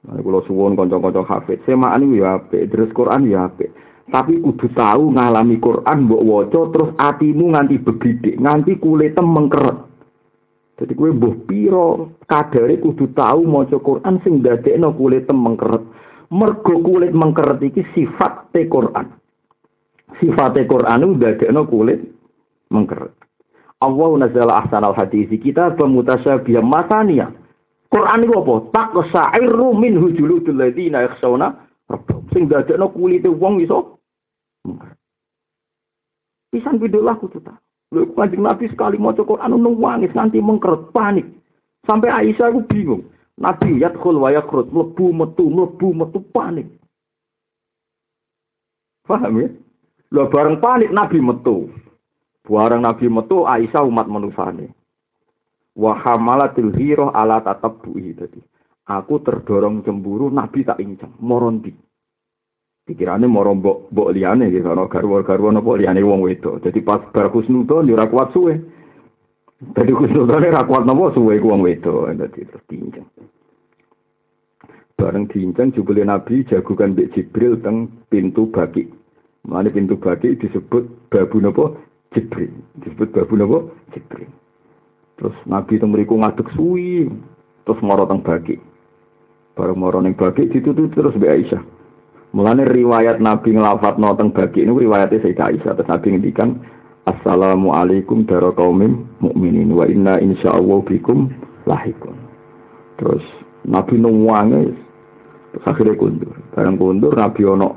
Mulane 0.00 0.20
kula 0.24 0.40
suwun 0.48 0.76
kanca-kanca 0.76 1.22
hafid, 1.28 1.60
semaan 1.68 2.08
ya 2.16 2.40
apik, 2.40 2.72
terus 2.72 2.88
Quran 2.96 3.28
ya. 3.28 3.52
Tapi 4.10 4.42
kudu 4.42 4.72
tahu 4.74 5.14
ngalami 5.14 5.60
Quran 5.62 6.08
mbok 6.08 6.24
waca 6.24 6.60
terus 6.74 6.90
atimu 6.98 7.54
nganti 7.54 7.76
begidik, 7.78 8.40
nganti 8.40 8.80
kulite 8.80 9.22
mengkeret. 9.22 9.90
Jadi 10.80 10.96
kue 10.96 11.12
mbuh 11.12 11.44
piro 11.44 12.16
kadare 12.24 12.80
kudu 12.80 13.12
tahu 13.12 13.44
maca 13.44 13.76
Quran 13.76 14.16
sing 14.24 14.40
kulit 14.40 15.28
mengkeret. 15.28 15.84
Mergo 16.32 16.74
kulit 16.80 17.12
mengkeret 17.12 17.60
iki 17.60 17.84
sifat 17.92 18.48
te 18.56 18.64
Quran. 18.64 19.12
Sifat 20.16 20.56
te 20.56 20.64
Quran 20.64 21.20
ndadekno 21.20 21.68
kulit 21.68 22.00
mengkeret. 22.72 23.12
Allah 23.84 24.10
nazala 24.16 24.64
ahsanal 24.64 24.96
hadisi 24.96 25.36
kita 25.36 25.76
pemutasyabih 25.76 26.64
matania. 26.64 27.28
Quran 27.90 28.22
itu 28.22 28.34
apa? 28.38 28.54
Tak 28.70 28.94
sairu 29.10 29.74
min 29.74 29.98
hujuludul 29.98 30.54
ladina 30.54 31.02
yakhshawna 31.10 31.58
rabbahum. 31.90 32.24
Sing 32.30 32.46
ndadekno 32.46 32.86
kulite 32.94 33.26
wong 33.26 33.58
iso. 33.66 33.98
Pisan 36.54 36.78
bidullah 36.78 37.18
kudu 37.18 37.42
tahu. 37.42 37.58
Lho 37.90 38.06
Kanjeng 38.14 38.46
Nabi 38.46 38.70
sekali 38.70 39.02
maca 39.02 39.26
Quran 39.26 39.58
nangis 39.58 40.14
nanti 40.14 40.38
mengkeret 40.38 40.94
panik. 40.94 41.26
Sampai 41.82 42.14
Aisyah 42.14 42.54
aku 42.54 42.62
bingung. 42.70 43.02
Nabi 43.34 43.82
yadkhul 43.82 44.22
wa 44.22 44.30
yakhrut 44.30 44.70
mlebu 44.70 45.10
metu 45.10 45.50
mlebu 45.50 45.88
metu 45.90 46.22
panik. 46.30 46.70
Paham 49.10 49.42
ya? 49.42 49.48
Lho 50.14 50.22
bareng 50.30 50.62
panik 50.62 50.94
Nabi 50.94 51.18
metu. 51.18 51.66
Bareng 52.46 52.86
Nabi 52.86 53.10
metu 53.10 53.42
Aisyah 53.42 53.82
umat 53.82 54.06
manusane. 54.06 54.70
Wa 55.76 55.94
hamalatil 56.02 56.74
hiro 56.74 57.14
ala 57.14 57.40
tatabbu'i 57.40 58.14
tadi. 58.14 58.42
Aku 58.90 59.22
terdorong 59.22 59.86
cemburu 59.86 60.26
Nabi 60.34 60.66
tak 60.66 60.82
incang 60.82 61.14
moronti. 61.22 61.70
Pikirane 62.90 63.30
moro 63.30 63.54
mbok 63.54 63.94
mbok 63.94 64.10
liyane 64.10 64.50
gitu 64.50 64.66
ana 64.66 64.90
garwa-garwa 64.90 65.54
napa 65.54 65.78
liyane 65.78 66.02
wong 66.02 66.26
wedok. 66.26 66.58
Dadi 66.58 66.82
pas 66.82 66.98
bar 67.14 67.30
kusnudon 67.30 67.86
yo 67.86 67.94
ora 67.94 68.10
kuat 68.10 68.34
suwe. 68.34 68.58
Dadi 69.78 69.94
kusnudon 69.94 70.42
ora 70.42 70.66
kuat 70.66 70.82
napa 70.82 71.14
suwe 71.14 71.38
ku 71.38 71.54
wong 71.54 71.62
wedok. 71.62 72.10
Dadi 72.18 72.42
terus 72.50 72.66
diinceng. 72.66 73.06
Bareng 74.98 75.30
diinceng 75.30 75.70
jubile 75.70 76.02
Nabi 76.02 76.42
jagukan 76.50 76.98
Mbak 76.98 77.14
Jibril 77.14 77.62
teng 77.62 78.04
pintu 78.10 78.50
baki. 78.50 78.90
Mulane 79.46 79.70
pintu 79.70 79.94
baki 79.96 80.34
disebut 80.34 81.08
babu 81.14 81.38
napa? 81.38 81.78
Jibril. 82.10 82.50
Disebut 82.82 83.14
babu 83.14 83.38
napa? 83.38 83.58
Jibril. 83.94 84.28
Terus 85.20 85.36
Nabi 85.44 85.76
itu 85.76 85.84
mriku 85.84 86.16
ngadeg 86.16 86.48
suwi. 86.56 87.12
Terus 87.68 87.80
moro 87.84 88.08
teng 88.08 88.24
baki. 88.24 88.56
Bareng 89.52 89.76
moro 89.76 90.00
ning 90.00 90.16
baki 90.16 90.48
ditutup 90.48 90.88
terus 90.96 91.12
Mbak 91.20 91.32
Aisyah. 91.36 91.62
Mulane 92.32 92.64
riwayat 92.64 93.20
Nabi 93.20 93.52
ngelafat 93.52 94.00
noteng 94.00 94.32
bagi 94.32 94.64
ini 94.64 94.72
riwayatnya 94.72 95.20
Sayyidah 95.20 95.46
Aisyah. 95.52 95.72
Terus 95.76 95.90
Nabi 95.92 96.06
ngendikan 96.16 96.50
Assalamualaikum 97.08 98.28
daro 98.28 98.52
kaumim 98.56 99.08
mukminin 99.24 99.72
wa 99.72 99.88
inna 99.88 100.16
insyaallah 100.20 100.80
bikum 100.88 101.28
lahikun. 101.68 102.16
Terus 102.96 103.24
Nabi 103.68 104.00
nungwange 104.00 104.72
terus 105.52 105.64
akhirnya 105.68 105.98
kundur. 106.00 106.32
Barang 106.56 106.80
kundur 106.80 107.12
Nabi 107.12 107.42
ono 107.44 107.76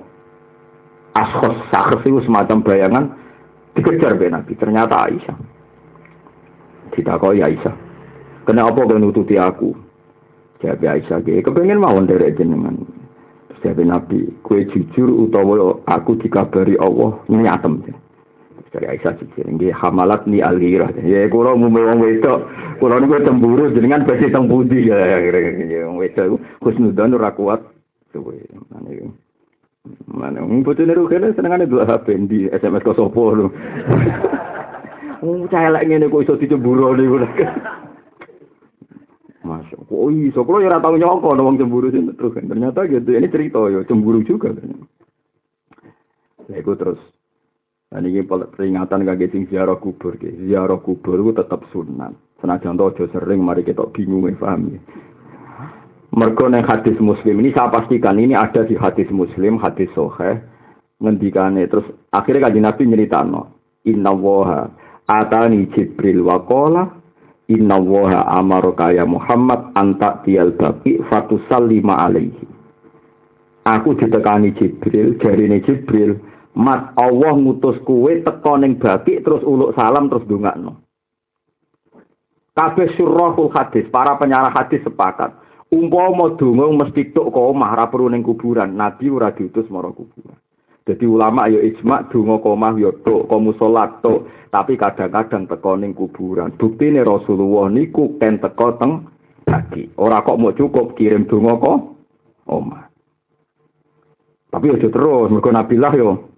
askos 1.18 1.60
sakhs 1.74 2.06
semacam 2.06 2.58
bayangan 2.64 3.06
dikejar 3.76 4.16
be 4.16 4.32
Nabi. 4.32 4.54
Ternyata 4.56 5.12
Aisyah. 5.12 5.53
Ditakoi 6.94 7.42
Aisyah. 7.42 7.76
Kenapa 8.46 8.86
kau 8.86 9.00
nututi 9.00 9.40
aku? 9.40 9.74
Jadi 10.64 10.86
Aisyah, 10.88 11.20
kepengen 11.24 11.82
mau 11.82 11.98
dari 12.06 12.32
jenengan. 12.38 12.80
Jadi 13.64 13.88
Nabi, 13.88 14.28
kue 14.44 14.68
jujur 14.68 15.08
utawa 15.08 15.80
aku 15.88 16.20
dikabari 16.20 16.76
Allah 16.80 17.16
nyatem. 17.32 17.80
Dari 18.74 18.86
Aisyah 18.90 19.16
jujur, 19.20 19.46
ini 19.48 19.72
hamalat 19.72 20.28
ni 20.28 20.44
alirah. 20.44 20.92
Ya, 21.00 21.30
kalau 21.32 21.56
mau 21.56 21.72
wong 21.72 22.00
wedok, 22.04 22.48
kalau 22.82 23.00
niku 23.00 23.24
cemburu 23.24 23.72
jenengan 23.72 24.04
pasti 24.04 24.34
budi 24.34 24.92
ya. 24.92 25.00
Ya, 25.24 25.88
wong 25.88 26.02
wedok 26.02 26.42
husnudan 26.60 27.16
ora 27.16 27.32
kuat. 27.32 27.62
Suwe, 28.12 28.44
mana 30.08 30.40
bocone 30.64 30.96
ru 30.96 31.10
kene 31.12 31.36
senengane 31.36 31.68
dua 31.68 31.84
HP 31.84 32.16
di 32.30 32.48
SMS 32.48 32.86
kok 32.88 32.96
sopo 32.96 33.36
lho. 33.36 33.48
Celek 35.24 35.84
ngene 35.88 36.12
kok 36.12 36.24
iso 36.28 36.36
dicemburu 36.36 36.92
niku. 37.00 37.24
Masya 39.44 39.76
Allah. 39.76 39.92
Oh 39.92 40.08
iya, 40.08 40.32
so 40.32 40.48
kalau 40.48 40.64
ya 40.64 40.80
tahu 40.80 40.96
nyoko, 40.96 41.36
wong 41.36 41.60
cemburu 41.60 41.92
sih 41.92 42.00
terus 42.16 42.32
kan. 42.32 42.48
Ternyata 42.48 42.88
gitu, 42.88 43.12
ini 43.12 43.28
cerita 43.28 43.60
ya, 43.68 43.84
cemburu 43.84 44.24
juga. 44.24 44.56
Ya 46.48 46.56
itu 46.64 46.74
terus. 46.80 47.00
Dan 47.92 48.08
ini 48.10 48.26
peringatan 48.26 49.06
kaki 49.06 49.28
sing 49.30 49.44
ziarah 49.52 49.78
kubur, 49.78 50.18
ziarah 50.18 50.80
kubur 50.80 51.20
itu 51.20 51.32
tetap 51.36 51.62
sunnah. 51.76 52.16
Senajan 52.40 52.80
to 52.80 52.90
aja 52.90 53.06
sering, 53.14 53.44
mari 53.44 53.68
kita 53.68 53.86
bingung, 53.92 54.26
ya, 54.28 54.36
paham 54.40 54.76
ya. 54.76 54.80
Mergo 56.14 56.46
neng 56.46 56.66
hadis 56.66 56.98
muslim 57.02 57.42
ini 57.42 57.50
saya 57.58 57.74
pastikan 57.74 58.22
ini 58.22 58.38
ada 58.38 58.66
di 58.66 58.78
hadis 58.78 59.10
muslim, 59.10 59.58
hadis 59.60 59.90
soheh. 59.98 60.40
Ngendikane 61.04 61.68
terus 61.68 61.90
akhirnya 62.16 62.48
kaji 62.48 62.60
nabi 62.64 62.84
nyeritano. 62.86 63.42
Inna 63.84 64.14
woha 64.14 64.72
atani 65.08 65.68
jibril 65.76 66.22
wakola 66.26 67.04
Inna 67.52 67.76
woha 67.76 68.24
amaraka 68.40 68.96
ya 68.96 69.04
Muhammad 69.06 69.76
anta 69.76 70.24
tial 70.24 70.56
baki 70.56 71.04
fatusallima 71.12 72.08
alaihi. 72.08 72.48
Aku 73.68 73.96
ditekani 74.00 74.56
Jibril, 74.56 75.20
jarine 75.20 75.60
Jibril, 75.64 76.20
mat 76.56 76.96
Allah 76.96 77.36
ngutus 77.36 77.80
kue 77.84 78.24
teko 78.24 78.56
ning 78.60 78.80
baki 78.80 79.20
terus 79.28 79.44
uluk 79.44 79.76
salam 79.76 80.08
terus 80.08 80.24
dongakno. 80.28 80.80
Kabeh 82.56 82.96
surahul 82.96 83.52
hadis, 83.52 83.88
para 83.92 84.16
penyarah 84.16 84.54
hadis 84.54 84.80
sepakat. 84.86 85.36
Umpama 85.74 86.38
donga 86.38 86.70
mesti 86.86 87.10
tok 87.12 87.34
kok 87.34 87.56
perlu 87.90 88.08
ning 88.08 88.22
kuburan, 88.22 88.78
nabi 88.78 89.10
ora 89.10 89.34
diutus 89.34 89.66
kuburan. 89.68 90.38
Jadi 90.84 91.08
ulama 91.08 91.48
ya 91.48 91.64
ijma 91.64 92.12
donga 92.12 92.44
komah 92.44 92.76
ya 92.76 92.92
tok, 93.08 93.32
komu 93.32 93.56
salat 93.56 94.04
tok, 94.04 94.28
tapi 94.52 94.76
kadang-kadang 94.76 95.48
teko 95.48 95.80
ning 95.80 95.96
kuburan. 95.96 96.52
Buktine 96.60 97.08
Rasulullah 97.08 97.72
niku 97.72 98.20
ken 98.20 98.44
teko 98.44 98.76
teng 98.76 99.08
bagi. 99.48 99.88
Ora 99.96 100.20
kok 100.28 100.36
mau 100.36 100.52
cukup 100.52 101.00
kirim 101.00 101.24
donga 101.24 101.56
kok 101.56 101.80
omah. 102.52 102.84
Tapi 104.52 104.76
aja 104.76 104.92
terus, 104.92 105.32
mergo 105.32 105.50
Nabilah 105.56 105.94
yo 105.96 106.30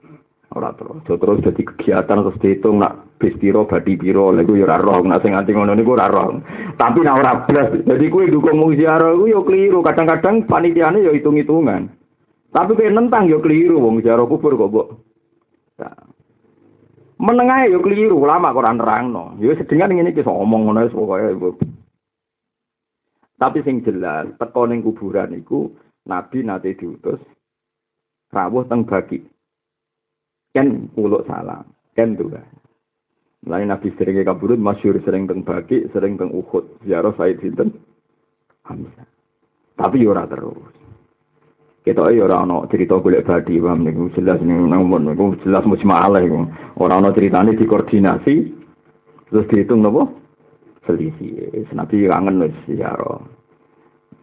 ora 0.54 0.70
terus. 0.78 1.02
Aja 1.10 1.18
terus 1.18 1.42
dadi 1.42 1.66
kegiatan 1.66 2.22
terus 2.22 2.38
dihitung 2.38 2.80
nak 2.80 3.18
bis 3.18 3.34
piro 3.42 3.66
badi 3.66 3.98
piro 3.98 4.30
lha 4.30 4.46
ya 4.46 4.64
ora 4.64 4.78
roh 4.78 5.02
nak 5.04 5.26
sing 5.26 5.34
ngono 5.34 5.74
niku 5.74 5.98
roh. 5.98 6.38
Tapi 6.78 7.02
nak 7.02 7.18
ora 7.18 7.34
blas. 7.50 7.82
Jadi 7.82 8.06
kuwi 8.14 8.30
dukung 8.30 8.62
mung 8.62 8.78
ziarah 8.78 9.18
kuwi 9.18 9.34
yo 9.34 9.42
keliru. 9.42 9.82
Kadang-kadang 9.82 10.46
panitiane 10.46 11.02
yo 11.02 11.18
hitung-hitungan. 11.18 12.05
Tapi 12.56 12.72
kayak 12.72 12.96
nentang 12.96 13.28
yo 13.28 13.44
keliru 13.44 13.84
wong 13.84 14.00
jaro 14.00 14.32
kubur 14.32 14.56
kok, 14.56 14.72
Mbok. 14.72 14.88
Nah. 15.84 16.08
Menengah 17.20 17.68
yo 17.68 17.84
keliru, 17.84 18.24
lama 18.24 18.56
kok 18.56 18.64
ora 18.64 18.72
nerangno. 18.72 19.36
Yo 19.44 19.52
sedengan 19.60 19.92
ngene 19.92 20.16
iki 20.16 20.24
omong 20.24 20.72
ngono 20.72 20.88
wis 20.88 20.96
pokoke. 20.96 21.60
Tapi 23.36 23.60
sing 23.68 23.84
jelas, 23.84 24.32
teko 24.40 24.64
ning 24.72 24.80
kuburan 24.80 25.36
iku 25.36 25.68
Nabi 26.08 26.48
nate 26.48 26.80
diutus 26.80 27.20
rawuh 28.32 28.64
teng 28.72 28.88
bagi. 28.88 29.20
Ken 30.56 30.88
uluk 30.96 31.28
salam, 31.28 31.68
ken 31.92 32.16
dua. 32.16 32.40
Lain 33.46 33.68
Nabi 33.68 33.92
sering 34.00 34.24
kaburut, 34.24 34.56
masyur 34.56 34.96
sering 35.04 35.28
teng 35.28 35.44
bagi, 35.44 35.84
sering 35.92 36.16
teng 36.16 36.32
Uhud. 36.32 36.88
Ziarah 36.88 37.12
Said 37.20 37.44
Sinten 37.44 37.76
Hamzah. 38.64 39.06
Tapi 39.76 40.08
ora 40.08 40.24
terus. 40.26 40.85
Kita 41.86 42.10
ya 42.18 42.26
ora 42.26 42.42
ana 42.42 42.66
cerita 42.74 42.98
golek 42.98 43.30
badi 43.30 43.62
paham? 43.62 43.86
Niku 43.86 44.10
jelas 44.18 44.42
ning 44.42 44.66
nomor 44.66 44.98
niku 44.98 45.38
jelas 45.46 45.62
musmalah 45.70 46.18
iku. 46.26 46.50
Ora 46.82 46.98
ana 46.98 47.14
critane 47.14 47.54
dikoordinasi 47.54 48.36
terus 49.30 49.46
dihitung 49.54 49.86
napa 49.86 50.10
selisih. 50.90 51.46
Senapi 51.70 52.10
kangen 52.10 52.42
wis 52.42 52.58
ya 52.74 52.90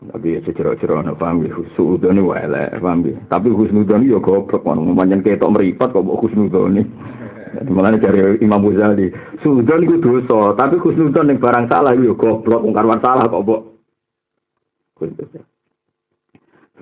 tapi 0.02 0.42
secara-cara 0.42 1.06
ana 1.06 1.14
paham? 1.14 1.46
Ya 1.46 1.54
husnudon 1.54 2.26
wae 2.26 2.50
paham? 2.82 3.06
Ya 3.06 3.14
tapi 3.30 3.54
husnudon 3.54 4.10
yo 4.10 4.18
goblok 4.18 4.66
ono 4.66 4.82
manjen 4.82 5.22
ketok 5.22 5.54
meripat 5.54 5.94
kok 5.94 6.02
husnudon 6.02 6.82
Malah 7.52 8.00
dari 8.00 8.40
Imam 8.40 8.64
Ghazali, 8.64 9.12
Sudon 9.44 9.84
itu 9.84 10.00
dosa, 10.00 10.56
tapi 10.56 10.80
khusnudon 10.80 11.28
yang 11.28 11.36
barang 11.36 11.68
salah 11.68 11.92
itu 11.92 12.16
goblok, 12.16 12.64
ungkarwan 12.64 13.04
salah 13.04 13.28
kok, 13.28 13.44
Bok. 13.44 13.60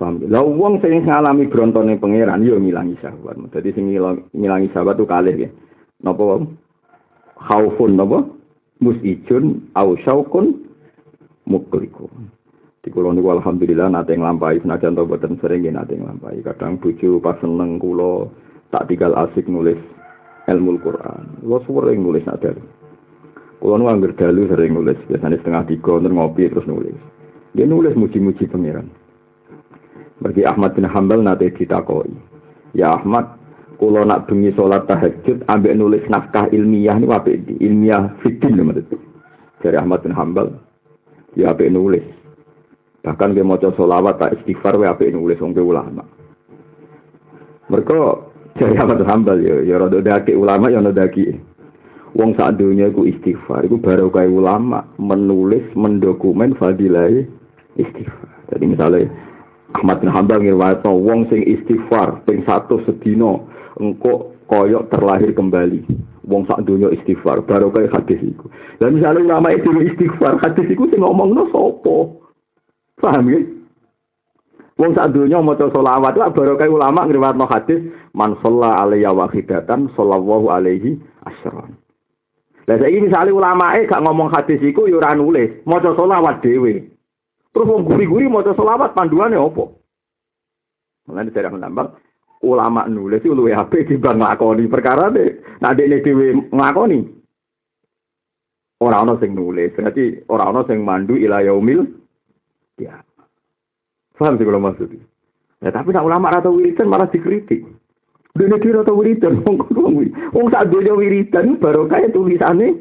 Paham? 0.01 0.17
Lah 0.25 0.41
wong 0.41 0.81
sing 0.81 1.05
ngalami 1.05 1.45
brontone 1.45 2.01
pangeran 2.01 2.41
yo 2.41 2.57
ngilangi 2.57 2.97
syahwat. 3.05 3.37
Dadi 3.53 3.69
sing 3.77 3.93
ngilangi 4.33 4.73
syahwat 4.73 4.97
tuh 4.97 5.05
kalih 5.05 5.45
ya. 5.45 5.49
Napa 6.01 6.25
wae? 6.25 6.49
Khaufun 7.37 8.01
napa? 8.01 8.25
Musijun 8.81 9.69
au 9.77 9.93
syaukun 10.01 10.57
mukliku. 11.45 12.09
Di 12.81 12.89
kula 12.89 13.13
niku 13.13 13.29
alhamdulillah 13.29 13.93
nate 13.93 14.17
nglampahi 14.17 14.65
senajan 14.65 14.97
to 14.97 15.05
boten 15.05 15.37
sering 15.37 15.69
nate 15.69 15.93
nglampahi. 15.93 16.41
Kadang 16.41 16.81
bojo 16.81 17.21
pas 17.21 17.37
seneng 17.37 17.77
kula 17.77 18.25
tak 18.73 18.89
tinggal 18.89 19.13
asik 19.13 19.45
nulis 19.45 19.77
ilmu 20.49 20.81
Quran. 20.81 21.45
Kula 21.45 21.61
sering 21.61 22.01
nulis 22.01 22.25
ada. 22.25 22.57
Kula 23.61 23.77
nu 23.77 23.85
angger 23.85 24.17
dalu 24.17 24.49
sering 24.49 24.73
nulis, 24.73 24.97
biasanya 25.05 25.37
setengah 25.37 25.69
tiga 25.69 26.01
ngopi 26.01 26.49
terus 26.49 26.65
nulis. 26.65 26.97
Dia 27.53 27.69
nulis 27.69 27.93
muji-muji 27.93 28.49
pangeran. 28.49 28.89
Bagi 30.21 30.45
Ahmad 30.45 30.77
bin 30.77 30.85
Hambal 30.85 31.25
nate 31.25 31.49
ditakoi. 31.57 32.13
Ya 32.77 32.93
Ahmad, 32.93 33.41
kalau 33.81 34.05
nak 34.05 34.29
bengi 34.29 34.53
sholat 34.53 34.85
tahajud, 34.85 35.41
ambek 35.49 35.73
nulis 35.73 36.05
naskah 36.05 36.45
ilmiah 36.53 37.01
ini 37.01 37.09
apa 37.09 37.33
di 37.33 37.57
ilmiah 37.57 38.13
fikih 38.21 38.53
lho 38.53 38.69
Dari 39.65 39.77
Ahmad 39.81 40.05
bin 40.05 40.13
Hambal, 40.13 40.53
ya 41.33 41.49
apa 41.49 41.65
nulis. 41.65 42.05
Bahkan 43.01 43.33
dia 43.33 43.41
mau 43.41 43.57
sholawat 43.57 44.21
tak 44.21 44.37
istighfar, 44.37 44.77
ya 44.77 44.93
apa 44.93 45.09
nulis 45.09 45.41
orang 45.41 45.57
ulama. 45.57 46.03
Mereka 47.73 47.97
dari 48.61 48.77
Ahmad 48.77 49.01
bin 49.01 49.09
Hambal 49.09 49.37
ya, 49.41 49.65
ya 49.65 49.81
rada 49.81 49.97
daki 49.97 50.37
ulama, 50.37 50.69
ya 50.69 50.77
rada 50.77 50.93
daki. 50.93 51.33
Wong 52.13 52.37
saat 52.37 52.61
dunia 52.61 52.93
itu 52.93 53.09
istighfar, 53.09 53.65
itu 53.65 53.81
baru 53.81 54.13
kayak 54.13 54.29
ulama 54.29 54.85
menulis, 55.01 55.65
mendokumen 55.73 56.53
fadilah 56.61 57.09
istighfar. 57.81 58.29
Jadi 58.53 58.65
misalnya 58.69 59.09
Ahmad 59.71 60.03
bin 60.03 60.11
Hambal 60.11 60.43
ngirwato 60.43 60.91
wong 60.91 61.31
sing 61.31 61.47
istighfar 61.47 62.23
ping 62.27 62.43
satu 62.43 62.83
sedino 62.83 63.47
engko 63.79 64.35
koyok 64.51 64.91
terlahir 64.91 65.31
kembali. 65.31 65.87
Wong 66.27 66.43
sak 66.45 66.67
dunia 66.67 66.91
istighfar 66.91 67.41
baru 67.47 67.71
kayak 67.71 67.95
hadis 67.95 68.19
iku. 68.19 68.51
Misalnya 68.83 69.39
ulama 69.39 69.55
itu 69.55 69.71
istighfar 69.79 70.37
hadis 70.43 70.67
iku 70.67 70.91
sing 70.91 70.99
ngomongno 70.99 71.47
sopo. 71.49 72.19
Paham 72.99 73.31
ya? 73.31 73.41
Wong 74.75 74.91
sak 74.91 75.15
dunia 75.15 75.39
maca 75.39 75.71
selawat 75.71 76.19
lah 76.19 76.29
baru 76.35 76.59
kayak 76.59 76.73
ulama 76.75 77.07
ngriwatno 77.07 77.47
hadis 77.47 77.79
man 78.11 78.35
shalla 78.43 78.83
alayya 78.83 79.15
wahidatan 79.15 79.87
sallallahu 79.95 80.51
alaihi 80.51 80.99
asyran. 81.25 81.79
Lah 82.67 82.77
saiki 82.77 83.01
misalnya 83.01 83.33
ulama 83.33 83.73
eh 83.79 83.89
gak 83.89 84.03
ngomong 84.03 84.29
hadis 84.29 84.61
iku 84.61 84.85
yo 84.85 85.01
ora 85.01 85.17
nulis, 85.17 85.63
maca 85.65 85.95
selawat 85.97 86.43
dhewe. 86.45 86.90
Terus 87.51 87.67
wong 87.67 87.83
guri-guri 87.83 88.31
maca 88.31 88.55
selawat 88.55 88.95
panduane 88.95 89.35
opo? 89.35 89.75
Mulane 91.07 91.35
dari 91.35 91.51
menambah 91.51 91.85
ulama 92.47 92.87
nulis 92.87 93.21
itu 93.21 93.35
luwih 93.35 93.53
apik 93.53 93.91
timbang 93.91 94.23
nglakoni 94.23 94.71
perkara 94.71 95.11
deh. 95.11 95.59
Nah 95.59 95.75
dekne 95.75 95.99
dhewe 95.99 96.49
nglakoni. 96.49 96.99
Ora 98.81 99.05
ana 99.05 99.13
sing 99.21 99.37
nulis, 99.37 99.69
berarti 99.77 100.25
ora 100.25 100.49
ana 100.49 100.65
sing 100.65 100.81
mandu 100.81 101.13
ila 101.13 101.45
yaumil 101.45 101.85
ya. 102.81 102.97
Paham 104.17 104.37
sih 104.37 104.45
kalau 104.45 104.61
maksudnya? 104.61 105.01
Ya 105.61 105.69
tapi 105.69 105.93
nak 105.93 106.05
ulama 106.05 106.33
atau 106.33 106.57
wiridan 106.57 106.89
malah 106.89 107.09
dikritik. 107.09 107.61
Dene 108.33 108.57
kira 108.57 108.81
atau 108.81 108.97
wiridan 108.97 109.45
wong 109.45 109.61
kuwi. 109.69 110.09
Wong 110.33 110.49
sak 110.49 110.73
donya 110.73 110.97
wiridan 110.97 111.61
baru 111.61 111.85
kaya 111.85 112.09
tulisane. 112.09 112.73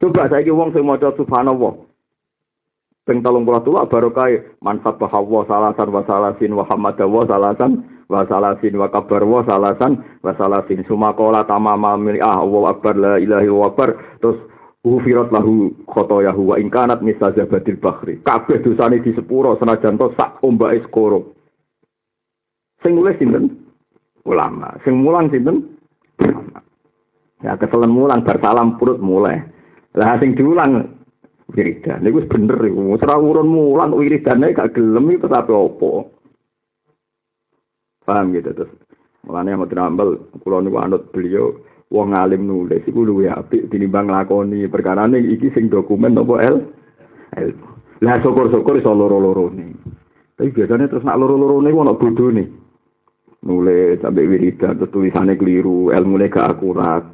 Coba 0.00 0.28
saiki 0.32 0.52
wong 0.52 0.72
sing 0.72 0.88
maca 0.88 1.12
subhanallah. 1.16 1.83
Talung 3.04 3.44
puluh 3.44 3.60
tua 3.60 3.84
baru 3.84 4.16
kai 4.16 4.40
manfaat 4.64 4.96
bahwa 4.96 5.44
salasan 5.44 5.92
wa 5.92 6.02
salasin 6.08 6.56
wa 6.56 6.64
salasan 7.28 7.72
wa 8.08 8.24
salasin 8.24 8.74
wa 8.80 8.88
kabar 8.88 9.20
wa 9.28 9.44
salasan 9.44 10.00
wa 10.24 10.32
salasin 10.32 10.80
sumakola 10.88 11.44
tamama 11.44 12.00
mili 12.00 12.16
ah 12.24 12.40
wa 12.40 12.72
akbar 12.72 12.96
la 12.96 13.20
ilahi 13.20 13.52
wa 13.52 13.68
akbar 13.68 13.92
terus 14.24 14.40
Ufirat 14.84 15.32
lahu 15.32 15.72
khotoyahu 15.88 16.52
wa 16.52 16.60
ingkanat 16.60 17.00
misal 17.00 17.32
zabatil 17.32 17.80
bakhri. 17.80 18.20
Kabeh 18.20 18.60
dosane 18.60 19.00
di 19.00 19.16
sepuro 19.16 19.56
senajan 19.56 19.96
to 19.96 20.12
sak 20.12 20.44
ombake 20.44 20.84
skoro. 20.84 21.32
Sing 22.84 22.92
nulis 22.92 23.16
sinten? 23.16 23.64
Ulama. 24.28 24.76
Sing 24.84 25.00
mulang 25.00 25.32
sinten? 25.32 25.80
Ya 27.40 27.56
keselen 27.56 27.96
mulang 27.96 28.28
bar 28.28 28.36
salam 28.44 28.76
purut 28.76 29.00
mulai. 29.00 29.40
Lah 29.96 30.20
sing 30.20 30.36
diulang 30.36 30.93
wiridan. 31.52 32.00
Niku 32.00 32.24
wis 32.24 32.30
bener 32.30 32.56
iku. 32.64 32.96
Ora 32.96 33.20
urun 33.20 33.48
mulan 33.50 33.92
wiridane 33.92 34.56
gak 34.56 34.72
gelem 34.72 35.12
iku 35.12 35.26
tapi 35.28 35.52
opo. 35.52 36.08
Paham 38.04 38.32
gitu 38.32 38.52
terus. 38.52 38.72
Mulane 39.24 39.56
mau 39.56 39.68
Ambal 39.68 40.20
kula 40.40 40.64
niku 40.64 40.78
anut 40.80 41.08
beliau 41.12 41.52
wong 41.92 42.10
alim 42.16 42.48
nulis 42.48 42.82
iku 42.88 43.04
luwih 43.06 43.30
apik 43.30 43.68
tinimbang 43.68 44.10
lakoni 44.10 44.66
perkarane 44.66 45.20
iki 45.20 45.52
sing 45.54 45.70
dokumen 45.70 46.18
apa 46.18 46.34
el 46.42 46.56
el 47.38 47.54
lah 48.02 48.18
syukur-syukur 48.18 48.82
iso 48.82 48.90
loro-lorone 48.90 49.78
tapi 50.34 50.50
biasanya 50.50 50.90
terus 50.90 51.06
nak 51.06 51.22
loro-lorone 51.22 51.70
ku 51.70 51.80
ana 51.86 51.94
bodone 51.94 52.44
nulis 53.46 54.02
sampai 54.02 54.26
wiridan 54.26 54.80
terus 54.80 54.90
tulisannya 54.90 55.38
keliru 55.38 55.94
ilmu 55.94 56.18
gak 56.26 56.58
akurat 56.58 57.04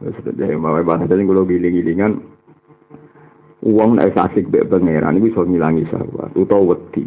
Wis 0.00 0.16
dadi 0.24 0.56
mau 0.56 0.80
bahasa 0.80 1.04
tadi 1.04 1.28
kalau 1.28 1.44
giling-gilingan 1.44 2.24
Uang 3.60 4.00
nek 4.00 4.16
asik 4.16 4.48
mbek 4.48 4.72
pangeran 4.72 5.20
iku 5.20 5.36
iso 5.36 5.40
ngilangi 5.44 5.84
syahwat 5.92 6.32
utawa 6.32 6.72
wedi. 6.72 7.04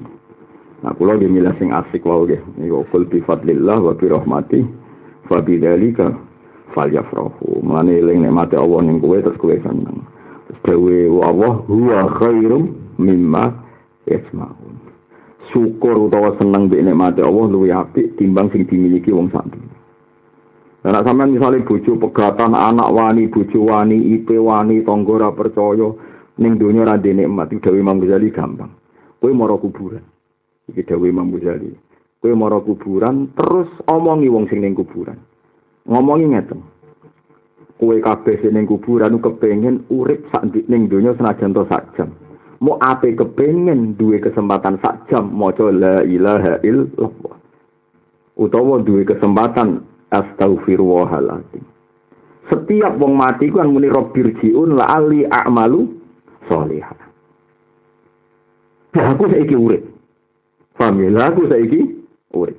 Nah 0.85 0.93
kula 0.93 1.17
nggih 1.17 1.31
milih 1.33 1.53
sing 1.57 1.73
asik 1.73 2.05
wae 2.05 2.29
nggih. 2.29 2.41
Niku 2.61 2.85
kul 2.93 3.09
bi 3.09 3.25
fadlillah 3.25 3.81
wa 3.81 3.97
bi 3.97 4.05
rahmati 4.05 4.61
fa 5.25 5.41
dzalika 5.41 6.13
falyafrahu. 6.77 7.65
Mane 7.65 7.97
eling 7.97 8.21
nikmate 8.21 8.53
Allah 8.53 8.85
ning 8.85 9.01
kowe 9.01 9.17
terus 9.17 9.39
kowe 9.41 9.57
seneng. 9.65 10.05
Terus 10.45 10.59
dewe 10.61 11.09
Allah 11.25 11.65
huwa 11.65 11.99
khairum 12.21 12.63
mimma 13.01 13.49
yasmaun. 14.05 14.77
Syukur 15.49 16.05
utawa 16.05 16.37
seneng 16.37 16.69
mbek 16.69 16.85
nikmate 16.85 17.25
Allah 17.25 17.49
luwih 17.49 17.73
apik 17.73 18.13
timbang 18.21 18.53
sing 18.53 18.69
dimiliki 18.69 19.09
wong 19.09 19.33
sak 19.33 19.49
Nah, 20.83 20.99
sampean 20.99 21.31
misalnya 21.31 21.63
bojo 21.63 21.95
pegatan, 21.95 22.51
anak 22.51 22.91
wani, 22.91 23.31
bojo 23.31 23.71
wani, 23.71 24.19
ipe 24.19 24.35
wani, 24.35 24.83
tonggora 24.83 25.31
percaya, 25.31 25.95
ning 26.37 26.57
donya 26.57 26.87
ra 26.87 26.95
nikmat 26.97 27.53
iki 27.53 27.69
Imam 27.69 28.01
Ghazali 28.01 28.33
gampang. 28.33 28.73
Kowe 29.21 29.31
mara 29.31 29.55
kuburan. 29.55 30.03
Iki 30.69 30.83
dawuh 30.83 31.07
Imam 31.07 31.29
Ghazali. 31.31 31.71
Kowe 32.19 32.33
mara 32.33 32.59
kuburan 32.59 33.31
terus 33.37 33.69
omongi 33.85 34.31
wong 34.31 34.49
sing 34.49 34.63
ning 34.63 34.73
kuburan. 34.73 35.19
Ngomongi 35.85 36.33
ngeten. 36.33 36.59
Kowe 37.77 37.95
kabeh 37.99 38.41
sing 38.41 38.57
ning 38.57 38.65
kuburan 38.65 39.21
kepengin 39.21 39.85
urip 39.93 40.25
sak 40.33 40.49
ning 40.67 40.89
donya 40.89 41.13
senajan 41.15 41.53
to 41.53 41.63
sak 41.69 41.87
jam. 41.95 42.11
Mau 42.63 42.79
ape 42.79 43.11
kepengin 43.19 43.99
duwe 43.99 44.23
kesempatan 44.23 44.79
sak 44.79 45.11
jam 45.11 45.27
maca 45.35 45.67
la 45.67 45.99
ilaha 46.07 46.63
illallah. 46.63 47.35
Utawa 48.39 48.79
duwe 48.79 49.03
kesempatan 49.03 49.83
astaghfirullahaladzim. 50.15 51.63
Setiap 52.47 52.99
wong 52.99 53.19
mati 53.19 53.51
kan 53.51 53.67
muni 53.67 53.91
robbirjiun 53.91 54.79
la 54.79 54.99
ali 54.99 55.27
a'malu 55.27 56.02
solihah. 56.47 56.95
Nah, 58.93 59.17
aku 59.17 59.25
saiki 59.29 59.57
urip. 59.57 59.81
Paham 60.77 61.01
ya? 61.01 61.09
Lah 61.09 61.33
aku 61.33 61.49
saiki 61.49 61.81
urip. 62.33 62.57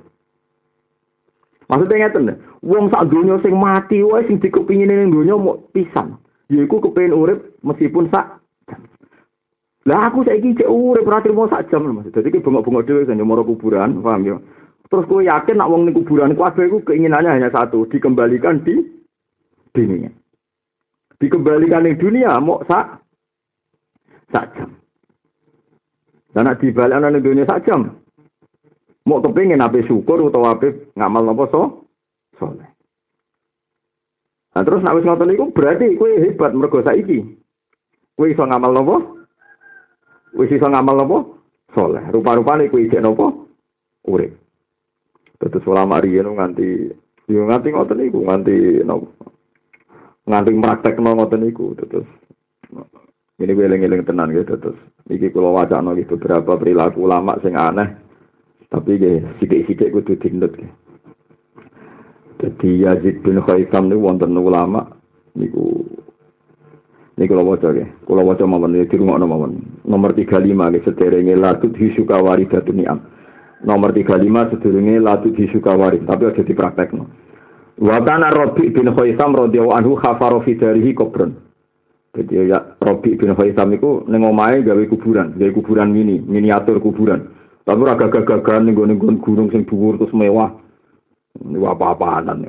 Maksudnya 1.65 2.05
ngeten, 2.05 2.29
wong 2.61 2.93
sak 2.93 3.09
donya 3.09 3.41
sing 3.41 3.57
mati 3.57 4.05
wae 4.05 4.21
sing 4.29 4.37
dikepingin 4.37 4.85
ning 4.91 5.09
donya 5.09 5.33
mau 5.33 5.57
pisan. 5.73 6.21
Yaiku 6.45 6.77
kepengin 6.77 7.17
urip 7.17 7.57
meskipun 7.65 8.05
sak 8.13 8.37
Lah 9.85 10.09
aku 10.09 10.25
saiki 10.25 10.57
cek 10.57 10.69
urip 10.69 11.05
ora 11.05 11.21
mau 11.29 11.45
sak 11.45 11.69
jam 11.69 11.85
Mas. 11.93 12.09
Dadi 12.09 12.33
ki 12.33 12.41
bengok-bengok 12.41 12.85
dhewe 12.89 13.05
kan 13.05 13.21
moro 13.21 13.45
kuburan, 13.45 14.01
paham 14.01 14.25
ya? 14.25 14.35
Terus 14.89 15.05
kowe 15.05 15.21
yakin 15.21 15.61
nak 15.61 15.69
wong 15.69 15.85
ning 15.85 15.93
kuburan 15.93 16.33
kabeh 16.33 16.65
iku 16.65 16.81
keinginannya 16.89 17.29
hanya 17.37 17.49
satu, 17.53 17.85
dikembalikan 17.93 18.65
di 18.65 18.81
dunia. 19.77 20.09
Dikembalikan 21.21 21.85
di 21.85 22.01
dunia 22.01 22.33
mau 22.41 22.65
sak 22.65 23.04
sak 24.31 24.55
jam. 24.57 24.69
Dan 26.35 26.51
di 26.59 26.67
balik 26.75 26.99
anak 26.99 27.23
dunia 27.23 27.47
sak 27.47 27.63
jam. 27.63 28.05
Mau 29.05 29.21
kepingin 29.21 29.61
apa 29.61 29.85
syukur 29.85 30.17
atau 30.27 30.49
apa 30.49 30.73
ngamal 30.97 31.29
nopo 31.29 31.43
so 31.53 31.61
soleh. 32.41 32.65
Nah 34.57 34.61
terus 34.65 34.81
nak 34.81 34.97
wis 34.97 35.05
ngoten 35.05 35.29
iku 35.29 35.53
berarti 35.53 35.93
kue 35.93 36.17
hebat 36.25 36.57
mergo 36.57 36.81
saiki. 36.81 37.21
Kue 38.17 38.33
iso 38.33 38.41
ngamal 38.41 38.73
nopo? 38.73 38.95
Wis 40.33 40.49
iso 40.49 40.65
ngamal 40.65 41.05
nopo? 41.05 41.17
Soleh. 41.77 42.01
Rupa-rupane 42.09 42.65
kue 42.73 42.89
ijek 42.89 43.05
nopo? 43.05 43.45
Urip. 44.09 44.33
Terus 45.37 45.69
ulama 45.69 46.01
riyen 46.01 46.33
nganti 46.33 46.89
yo 47.29 47.45
nganti 47.45 47.69
ngoten 47.69 48.09
iku 48.09 48.25
nganti 48.25 48.81
nopo? 48.89 49.07
Nganti 50.25 50.49
praktek 50.57 50.97
ngoten 50.97 51.45
iku 51.45 51.77
terus 51.77 52.09
ini 53.35 53.51
gue 53.51 53.67
eling-eling 53.67 54.07
tenan 54.07 54.31
gitu 54.31 54.55
terus. 54.55 54.79
Iki 55.11 55.35
kalau 55.35 55.59
wajah 55.59 55.83
gitu 55.99 56.15
beberapa 56.15 56.55
perilaku 56.55 57.03
ulama 57.03 57.35
sing 57.43 57.59
aneh. 57.59 57.91
Tapi 58.71 58.95
nggih 58.95 59.39
sithik-sithik 59.43 59.91
kudu 59.91 60.15
dinut. 60.23 60.55
Jadi 62.39 62.69
Yazid 62.83 63.23
bin 63.23 63.39
Khaisam 63.43 63.91
niku 63.91 64.07
wonten 64.07 64.35
ulama 64.35 64.87
niku 65.35 65.83
Ini 67.15 67.31
kalau 67.31 67.47
wajah 67.47 67.71
ya, 67.71 67.87
kalau 68.03 68.27
wajah 68.27 68.43
mawon 68.43 68.75
ini 68.75 68.91
di 68.91 68.99
rumah 68.99 69.15
mawon. 69.23 69.63
Nomor 69.87 70.11
35 70.11 70.51
nih, 70.51 70.83
sederenge 70.83 71.31
latut 71.39 71.71
hisuka 71.79 72.19
waridatu 72.19 72.75
ni'am. 72.75 72.99
Nomor 73.63 73.95
35 73.95 74.51
sederenge 74.51 74.99
latut 74.99 75.31
hisuka 75.39 75.79
warid, 75.79 76.03
tapi 76.03 76.27
aja 76.27 76.43
dipraktek 76.43 76.91
no. 76.91 77.07
Wakana 77.79 78.35
Robi 78.35 78.67
bin 78.67 78.91
Khaisam 78.91 79.31
radhiyallahu 79.31 79.79
anhu 79.79 79.95
khafaro 79.95 80.43
fi 80.43 80.59
darihi. 80.59 80.91
Jadi 82.15 82.47
ya 82.47 82.63
Robi 82.79 83.19
bin 83.19 83.35
Khaisam 83.35 83.75
itu 83.75 84.07
nengomai 84.07 84.63
gawe 84.63 84.83
kuburan, 84.87 85.35
gawe 85.35 85.51
kuburan 85.51 85.91
mini, 85.91 86.23
miniatur 86.23 86.79
kuburan. 86.79 87.27
Tapi 87.67 87.81
ora 87.83 87.99
gagah-gagahan 87.99 88.71
ning 88.71 88.77
gunung 89.19 89.51
sing 89.51 89.67
dhuwur 89.67 89.99
terus 89.99 90.15
mewah. 90.15 90.53
Ini 91.35 91.59
apa-apaan. 91.59 92.47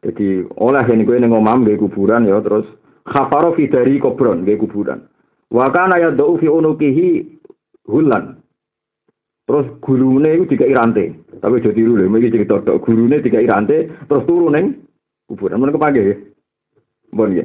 Jadi 0.00 0.48
oleh 0.56 0.84
ini 0.88 1.04
gue 1.04 1.20
nengomam 1.20 1.68
gawe 1.68 1.76
kuburan 1.76 2.24
ya 2.24 2.40
terus 2.40 2.64
khafaro 3.04 3.52
fi 3.52 3.68
dari 3.68 4.00
kubron 4.00 4.48
gawe 4.48 4.56
kuburan. 4.56 5.04
Wa 5.52 5.68
kana 5.68 6.00
yad'u 6.00 6.40
fi 6.40 6.48
unukihi 6.48 7.28
hulan. 7.84 8.40
Terus 9.44 9.66
gurune 9.84 10.40
iku 10.40 10.44
dikai 10.48 10.72
rantai. 10.72 11.12
Tapi 11.40 11.60
aja 11.60 11.72
tiru 11.72 11.96
lho, 11.96 12.08
iki 12.16 12.32
cerita 12.32 12.64
tok 12.64 12.80
gurune 12.80 13.20
dikai 13.20 13.44
rantai 13.44 13.92
terus 14.08 14.24
turu 14.24 14.48
ning 14.48 14.72
kuburan. 15.28 15.60
Mun 15.60 15.72
kepake 15.76 16.00
ya. 16.00 16.16
Mbon 17.12 17.36
ya. 17.36 17.44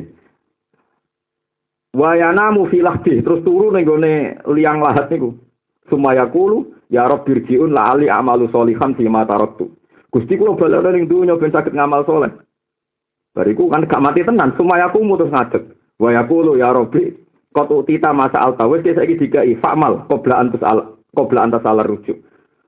Wa 1.94 2.18
yanamu 2.18 2.66
fi 2.74 2.82
lahdi 2.82 3.22
terus 3.22 3.46
turu 3.46 3.70
ning 3.70 3.86
liang 4.50 4.82
lahat 4.82 5.14
niku. 5.14 5.38
Sumaya 5.90 6.26
kulu 6.26 6.74
ya 6.90 7.06
rob 7.06 7.22
birjiun 7.22 7.70
la 7.70 7.94
ali 7.94 8.10
amalu 8.10 8.50
solihan 8.50 8.98
fi 8.98 9.06
ma 9.06 9.26
taraktu. 9.30 9.70
Gusti 10.10 10.38
kula 10.38 10.58
balik 10.58 10.82
ning 10.90 11.06
dunya 11.06 11.38
ben 11.38 11.54
saged 11.54 11.74
ngamal 11.74 12.02
soleh. 12.06 12.34
Bariku 13.34 13.66
kan 13.66 13.90
gak 13.90 13.98
mati 13.98 14.22
tenan, 14.22 14.54
semua 14.54 14.78
aku 14.86 15.02
mutus 15.02 15.34
ngadeg. 15.34 15.74
Wa 15.98 16.14
yaqulu 16.14 16.54
ya 16.62 16.70
Rabbi, 16.70 17.10
qad 17.50 17.70
utita 17.74 18.14
masa 18.14 18.38
al 18.46 18.54
tawis 18.54 18.86
saiki 18.86 19.18
dikai 19.18 19.58
famal 19.58 20.06
qabla 20.06 20.38
antus 20.38 20.62
al 20.62 21.02
qabla 21.18 21.50
antas 21.50 21.66
al 21.66 21.82
rujuk. 21.82 22.22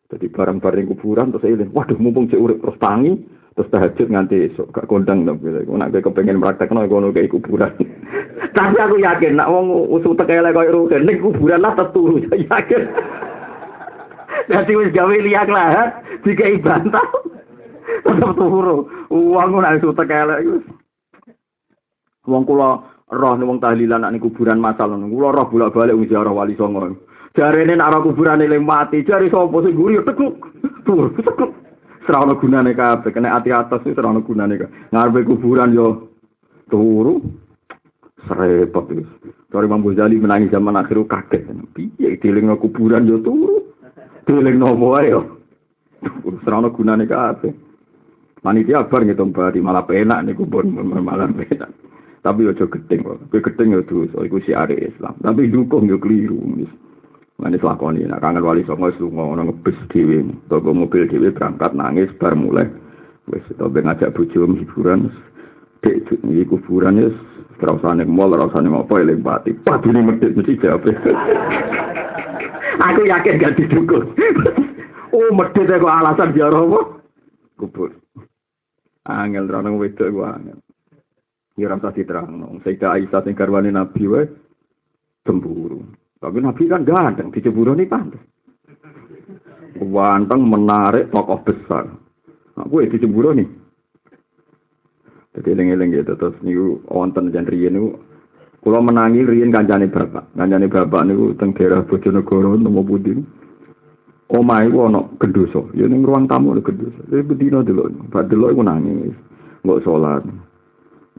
Jadi 0.09 0.26
barang-barang 0.30 0.89
kuburan 0.93 1.34
terus 1.34 1.49
eling, 1.49 1.73
waduh 1.73 1.97
mumpung 1.97 2.30
cek 2.30 2.38
urip 2.38 2.61
terus 2.61 2.78
tangi, 2.78 3.13
terus 3.56 3.72
tahajud 3.72 4.12
nganti 4.12 4.51
esok 4.51 4.68
gak 4.76 4.88
kondang 4.91 5.24
dong 5.24 5.39
gitu. 5.39 5.64
Nek 5.64 5.95
kowe 5.95 6.12
kepengin 6.12 6.43
praktekno 6.43 6.84
ngono 6.84 7.16
kayak 7.16 7.32
kuburan. 7.32 7.72
Tapi 8.56 8.76
aku 8.76 8.99
yakin 8.99 9.39
nak 9.39 9.47
wong 9.47 9.72
usul 9.95 10.16
tekele 10.20 10.51
koyo 10.51 10.76
rugen 10.76 11.08
ning 11.08 11.24
kuburan 11.24 11.64
lah 11.64 11.72
teturu 11.80 12.20
yakin. 12.51 12.84
Dadi 14.51 14.74
wis 14.76 14.91
gawe 14.91 15.16
liak 15.16 15.47
lah, 15.47 16.03
dikai 16.28 16.60
bantal. 16.60 17.08
tetep 18.03 18.32
turu. 18.36 18.91
Wong 19.08 19.49
nek 19.64 19.80
sutek 19.80 20.12
elek 20.12 20.39
iku. 20.43 20.56
Wong 22.28 22.43
kula 22.43 22.84
roh 23.08 23.34
wong 23.39 23.64
tahlilan 23.64 24.03
nek 24.03 24.20
kuburan 24.20 24.60
masal 24.60 24.91
ngono. 24.91 25.08
Kula 25.08 25.32
roh 25.32 25.47
bolak-balik 25.47 25.95
wong 25.95 26.12
ziarah 26.12 26.36
wali 26.36 26.60
songo. 26.60 26.91
Jarene 27.39 27.80
nek 27.80 27.88
ora 27.88 28.03
kuburan 28.03 28.43
eling 28.43 28.68
mati, 28.68 29.08
jare 29.08 29.32
sapa 29.32 29.64
sing 29.64 29.80
guri 29.80 30.03
tekuk. 30.03 30.36
Turu 30.84 31.16
tekuk. 31.16 31.64
Ora 32.06 32.22
ono 32.22 32.38
gunane 32.38 32.78
kabeh, 32.78 33.10
kena 33.10 33.34
ati 33.34 33.49
atas 33.49 33.82
wis 33.82 33.97
ora 33.97 34.14
ono 34.14 34.22
gunane. 34.22 34.62
Ngarepe 34.93 35.26
kuburan 35.26 35.74
yo 35.74 36.14
turu. 36.70 37.18
Serepot 38.30 38.86
wis. 38.93 39.10
Dari 39.49 39.66
Imam 39.66 39.82
Ghazali 39.82 40.22
menangis 40.22 40.53
zaman 40.53 40.78
akhir 40.78 41.01
kaget. 41.10 41.49
Piye 41.74 42.22
dieling 42.22 42.53
kuburan 42.62 43.10
yo 43.10 43.18
turu. 43.26 43.74
Dieling 44.30 44.62
nopo 44.62 44.93
ae 45.01 45.10
yo. 45.10 45.22
Ora 46.45 46.62
ono 46.62 46.70
gunane 46.70 47.10
kabeh. 47.10 47.53
Panitia 48.45 48.86
bar 48.86 49.01
ngitung 49.01 49.34
bari 49.34 49.58
malah 49.58 49.89
penak 49.89 50.22
niku 50.22 50.45
pun 50.45 50.70
malah 50.70 51.26
penak. 51.34 51.74
Tapi 52.22 52.41
ojo 52.45 52.70
gedeng 52.70 53.01
kok. 53.01 53.18
Kowe 53.34 53.41
gedeng 53.41 53.74
ya 53.74 53.82
dosa 53.82 54.22
iku 54.22 54.38
siare 54.45 54.78
Islam. 54.78 55.18
Tapi 55.22 55.49
dukung 55.49 55.89
yo 55.89 55.97
keliru. 55.97 56.38
Manis 57.36 57.59
lakoni 57.59 58.07
nak 58.07 58.23
kangen 58.23 58.47
wali 58.47 58.63
songo 58.63 58.88
lunga 58.95 59.36
ana 59.36 59.43
ngebis 59.51 59.75
dhewe. 59.91 60.23
Toko 60.47 60.71
mobil 60.71 61.03
dhewe 61.11 61.36
berangkat 61.36 61.75
nangis 61.75 62.07
bar 62.15 62.31
mulai. 62.31 62.63
Wis 63.27 63.43
to 63.59 63.67
ben 63.67 63.91
ngajak 63.91 64.15
bojo 64.15 64.47
hiburan. 64.55 65.11
Dek 65.83 66.07
iki 66.07 66.47
kuburan 66.47 67.03
ya 67.03 67.11
ning 67.95 68.07
mall 68.07 68.31
ora 68.31 68.47
usah 68.47 68.63
ning 68.63 68.71
apa 68.71 69.03
eling 69.03 69.19
pati. 69.19 69.51
Padune 69.51 69.99
medhit 69.99 70.31
mesti 70.31 70.59
jawab. 70.63 70.88
Aku 72.75 73.01
yakin 73.07 73.39
gak 73.39 73.55
didukung. 73.59 74.15
oh 75.11 75.29
medhit 75.36 75.67
kok 75.67 75.91
alasan 75.91 76.31
biar 76.31 76.55
apa? 76.55 76.79
Kubur. 77.59 77.91
Angel 79.11 79.43
terang 79.43 79.75
wedok 79.75 80.07
gua 80.07 80.39
angel. 80.39 80.59
Ya 81.59 81.67
ora 81.67 81.83
usah 81.83 81.91
diterangno. 81.91 82.63
Sayyidah 82.63 82.95
Aisyah 82.95 83.21
sing 83.27 83.36
garwane 83.36 83.75
Nabi 83.75 84.07
wae 84.07 84.23
cemburu. 85.27 85.83
Tapi 86.26 86.38
Nabi 86.41 86.63
kan 86.65 86.82
ganteng, 86.82 87.30
dicemburu 87.30 87.78
nih 87.78 87.86
pantes. 87.86 88.21
Ganteng 89.78 90.41
menarik 90.41 91.13
tokoh 91.13 91.39
besar. 91.45 91.86
Nah, 92.57 92.65
gue 92.65 92.89
dicemburu 92.89 93.38
nih. 93.38 93.49
Jadi 95.36 95.47
eling-eling 95.51 95.91
gitu 95.91 96.15
terus 96.15 96.39
niku 96.41 96.80
wonten 96.88 97.28
jan 97.30 97.43
riyen 97.45 97.76
niku 97.76 97.99
kula 98.63 98.80
menangi 98.80 99.21
riyen 99.21 99.51
kancane 99.51 99.91
bapak. 99.91 100.32
Kancane 100.34 100.65
bapak 100.71 101.01
niku 101.05 101.36
teng 101.38 101.51
daerah 101.53 101.84
Bojonegoro 101.86 102.55
nemu 102.55 102.82
pundi. 102.82 103.13
omahe 104.34 104.73
ku 104.73 104.89
ana 104.89 105.05
gendosa 105.21 105.61
ya 105.78 105.86
ning 105.86 106.01
ruang 106.01 106.26
tamu 106.26 106.57
ana 106.57 106.61
gendosa 106.65 106.97
jadi 107.13 107.21
bedino 107.21 107.61
delok 107.61 107.93
bak 108.09 108.26
delok 108.26 108.57
iku 108.57 108.63
nangis 108.65 109.13
nggak 109.61 109.82
sholat 109.86 110.26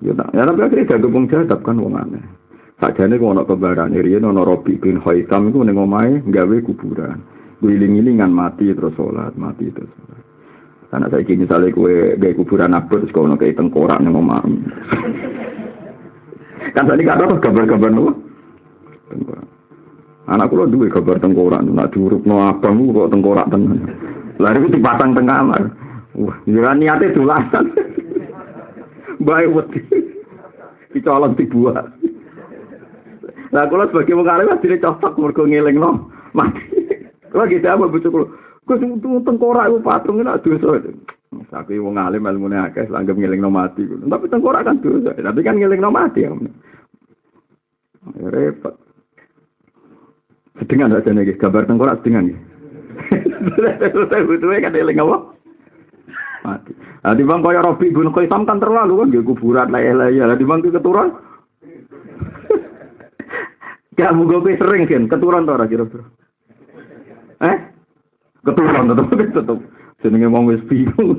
ya 0.02 0.10
tak 0.18 0.28
ya 0.34 0.42
tapi 0.42 0.60
akhirnya 0.66 0.90
gak 0.90 1.00
gabung 1.06 1.26
jadab 1.30 1.60
kan 1.62 1.78
wong 1.78 1.94
aneh 1.94 2.24
sakjane 2.80 3.16
ku 3.16 3.32
ana 3.32 3.48
kebaran 3.48 3.96
riyen 3.96 4.24
ana 4.26 4.44
Robi 4.44 4.76
bin 4.76 5.00
Haitham 5.00 5.48
iku 5.48 5.64
ning 5.64 5.80
omahe 5.80 6.20
gawe 6.28 6.56
kuburan 6.64 7.24
guling-gilingan 7.64 8.32
mati 8.32 8.72
terus 8.72 8.92
sholat 8.96 9.32
mati 9.34 9.72
terus 9.72 9.90
karena 10.92 11.10
saya 11.10 11.24
kini 11.26 11.44
misalnya 11.44 11.74
kue 11.74 12.14
gaya 12.20 12.36
kuburan 12.36 12.76
abad 12.76 13.00
terus 13.04 13.12
kau 13.16 13.26
kayak 13.26 13.56
tengkorak 13.56 13.98
nih 14.00 14.12
omah 14.12 14.44
kan 16.76 16.84
tadi 16.84 17.02
kata 17.02 17.24
tuh 17.26 17.40
kabar-kabar 17.40 17.90
nih 17.90 18.14
tengkorak 19.10 19.46
Anak 20.26 20.50
kula 20.50 20.66
duwe 20.66 20.90
gambar 20.90 21.22
tengkorak, 21.22 21.62
nak 21.70 21.94
diurupno 21.94 22.50
abang 22.50 22.90
kok 22.90 23.14
tengkorak 23.14 23.46
tenan. 23.46 23.86
Lah 24.42 24.50
iku 24.58 24.74
dipasang 24.74 25.14
teng 25.14 25.30
kamar. 25.30 25.70
Wah, 26.18 26.36
ya 26.50 26.74
niate 26.74 27.14
dolasan. 27.14 27.70
Bae 29.26 29.46
wedi. 29.46 29.80
Dicolong 30.90 31.38
dibuat. 31.38 31.95
Lah 33.56 33.64
kula 33.72 33.88
sebagai 33.88 34.20
wong 34.20 34.28
alim 34.28 34.52
asline 34.52 34.84
cocok 34.84 35.16
mergo 35.16 35.48
ngelingno 35.48 36.12
mati. 36.36 36.60
Kula 37.32 37.48
gitu 37.48 37.64
apa 37.64 37.88
bojo 37.88 38.08
kula. 38.12 38.26
Gus 38.68 38.84
tengkorak 39.24 39.72
iku 39.72 39.80
patung 39.80 40.20
nek 40.20 40.44
dosa. 40.44 40.76
Sapi 41.48 41.80
wong 41.80 41.96
alim 41.96 42.28
ilmune 42.28 42.60
akeh 42.60 42.84
langgep 42.92 43.16
ngelingno 43.16 43.48
mati. 43.48 43.88
Tapi 43.88 44.28
tengkorak 44.28 44.68
kan 44.68 44.84
dosa. 44.84 45.16
Tapi 45.16 45.40
kan 45.40 45.56
ngelingno 45.56 45.88
mati. 45.88 46.28
Ya 46.28 46.36
repot. 48.28 48.76
Sedengan 50.60 50.92
saja 50.92 51.16
nih, 51.16 51.36
gambar 51.36 51.64
tengkorak 51.64 52.04
sedengan 52.04 52.32
ya. 52.32 52.36
Butuhnya 54.24 54.64
kan 54.68 54.76
eling 54.76 55.00
apa? 55.00 55.16
Mati. 56.44 56.72
Nah, 56.76 57.16
di 57.16 57.24
bang 57.24 57.40
kaya 57.44 57.64
Robi 57.64 57.92
bin 57.92 58.12
Qaisam 58.12 58.44
kan 58.44 58.60
terlalu 58.60 59.00
kan, 59.00 59.12
dia 59.12 59.24
kuburan 59.24 59.72
lah 59.72 59.80
lah 59.80 60.08
ya. 60.12 60.28
Di 60.32 60.44
bang 60.44 60.60
keturun. 60.60 61.08
Gak 63.96 64.12
mau 64.12 64.28
gue 64.28 64.60
sering 64.60 64.84
kan, 64.84 65.08
keturun 65.08 65.48
tuh 65.48 65.56
orang 65.56 65.72
kira-kira. 65.72 66.04
Eh? 67.40 67.58
Keturun 68.44 68.92
tetap 68.92 69.08
tetap. 69.40 69.58
Jenenge 70.04 70.28
mau 70.28 70.44
wis 70.44 70.60
bingung. 70.68 71.18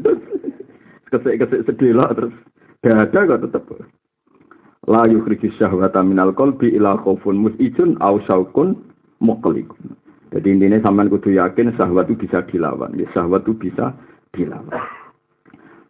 Kesek-kesek 1.11 1.65
sedih 1.65 1.97
lah 1.97 2.13
terus. 2.13 2.36
Dada 2.86 3.19
kok 3.25 3.41
tetap. 3.49 3.65
La 4.88 5.03
yukhrijus 5.09 5.57
syahwata 5.59 5.99
minal 6.05 6.32
qalbi 6.32 6.71
ila 6.78 6.95
khaufun 7.01 7.41
musijun 7.41 7.99
aw 7.99 8.21
syaukun 8.23 8.78
muklik. 9.19 9.67
Jadi 10.32 10.47
intinya 10.47 10.80
sampean 10.84 11.11
kudu 11.11 11.36
yakin 11.36 11.75
syahwat 11.75 12.07
itu 12.07 12.28
bisa 12.28 12.45
dilawan. 12.47 12.95
Ya 12.95 13.07
syahwat 13.11 13.43
itu 13.47 13.57
bisa 13.57 13.91
dilawan. 14.32 14.71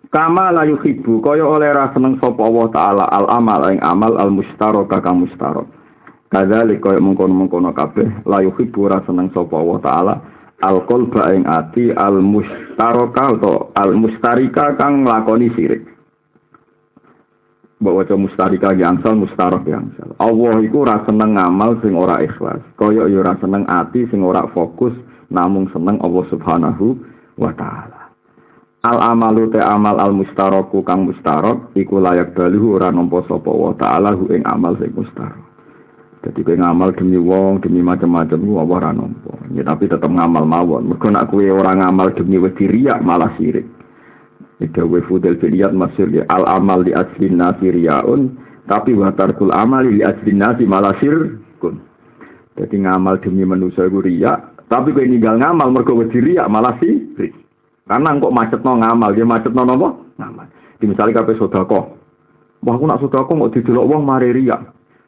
Kama 0.07 0.55
la 0.55 0.63
yuhibbu 0.63 1.19
kaya 1.19 1.43
oleh 1.43 1.67
ra 1.75 1.91
seneng 1.91 2.15
sapa 2.23 2.39
Allah 2.39 2.67
taala 2.71 3.05
al 3.11 3.27
amal 3.27 3.61
ing 3.67 3.81
amal 3.83 4.15
al 4.15 4.31
mustaraka 4.31 5.03
ka 5.03 5.11
mustarok. 5.11 5.67
Kadzalik 6.27 6.83
kaya 6.83 6.99
mengkono-mengkono 6.99 7.71
kabeh 7.71 8.27
la 8.27 8.43
yuhibbu 8.43 8.91
ra 8.91 8.99
seneng 9.07 9.31
sapa 9.31 9.55
Allah 9.55 9.79
taala 9.79 10.13
al 10.59 10.83
qalba 10.83 11.31
ing 11.31 11.47
ati 11.47 11.95
al 11.95 12.19
mustaraka 12.19 13.39
atau 13.39 13.71
al 13.71 13.95
mustarika 13.95 14.75
kang 14.75 15.07
nglakoni 15.07 15.47
sirik. 15.55 15.87
Mbok 17.79 17.93
waca 17.95 18.15
mustarika 18.19 18.75
yangsal 18.75 19.15
mustarok 19.15 19.63
yangsal. 19.71 20.19
Allah 20.19 20.59
iku 20.67 20.83
ora 20.83 20.99
seneng 21.07 21.39
sing 21.79 21.95
ora 21.95 22.19
ikhlas. 22.19 22.59
Kaya 22.75 23.07
ya 23.07 23.23
ora 23.23 23.39
seneng 23.39 23.63
ati 23.63 24.03
sing 24.11 24.19
ora 24.19 24.51
fokus 24.51 24.91
namung 25.31 25.71
seneng 25.71 25.95
Allah 26.03 26.27
Subhanahu 26.27 26.85
wa 27.39 27.55
taala. 27.55 28.11
Al 28.83 28.99
amalu 29.15 29.47
te 29.47 29.63
amal 29.63 29.95
al 29.95 30.11
mustaroku 30.11 30.83
kang 30.83 31.07
mustarok 31.07 31.71
iku 31.79 32.03
layak 32.03 32.35
baluhu 32.35 32.75
ora 32.75 32.91
nampa 32.91 33.23
sapa 33.31 33.47
wa 33.47 33.71
taala 33.79 34.11
ing 34.27 34.43
amal 34.43 34.75
sing 34.75 34.91
mustarok. 34.91 35.46
Jadi 36.25 36.41
kowe 36.41 36.57
ngamal 36.57 36.97
demi 36.97 37.15
wong, 37.21 37.61
demi 37.61 37.85
macam-macam 37.85 38.41
apa 38.57 38.73
ora 38.73 38.89
nampa. 38.89 39.37
Ya 39.53 39.61
tapi 39.61 39.85
tetep 39.85 40.09
ngamal 40.09 40.49
mawon. 40.49 40.89
Mergo 40.89 41.13
nek 41.13 41.29
kowe 41.29 41.45
ora 41.45 41.77
ngamal 41.77 42.17
demi 42.17 42.41
riya 42.41 42.97
malah 43.05 43.29
sirik. 43.37 43.69
Dawe 44.57 44.99
fudel 45.05 45.37
filiyat 45.37 45.77
masyur 45.77 46.09
ya. 46.09 46.25
Al 46.33 46.49
amal 46.49 46.81
di 46.81 46.89
aslin 46.89 47.37
nasi 47.37 47.69
riyaun. 47.69 48.33
Tapi 48.65 48.97
watarkul 48.97 49.53
amal 49.53 49.85
di 49.85 50.01
aslin 50.01 50.41
nasi 50.41 50.65
malasir 50.65 51.37
kun. 51.61 51.77
Jadi 52.57 52.81
ngamal 52.81 53.21
demi 53.21 53.45
manusia 53.45 53.85
itu 53.85 54.01
riak. 54.01 54.65
Tapi 54.67 54.97
kau 54.97 55.05
ninggal 55.05 55.37
ngamal 55.37 55.69
wedi 55.77 56.17
riak 56.33 56.49
malah 56.49 56.73
sirik. 56.81 57.37
Karena 57.85 58.17
kok 58.17 58.33
macet 58.33 58.61
no 58.65 58.81
ngamal. 58.81 59.13
Dia 59.13 59.29
macet 59.29 59.53
no 59.53 59.61
nopo 59.61 60.17
ngamal. 60.17 60.49
Di 60.81 60.89
misalnya 60.89 61.21
kape 61.21 61.37
sodako. 61.37 61.93
Wah 62.65 62.73
aku 62.73 62.85
nak 62.89 62.99
sodako 63.05 63.37
mau 63.37 63.53
didelok 63.53 63.85
uang 63.85 64.01
mari. 64.01 64.33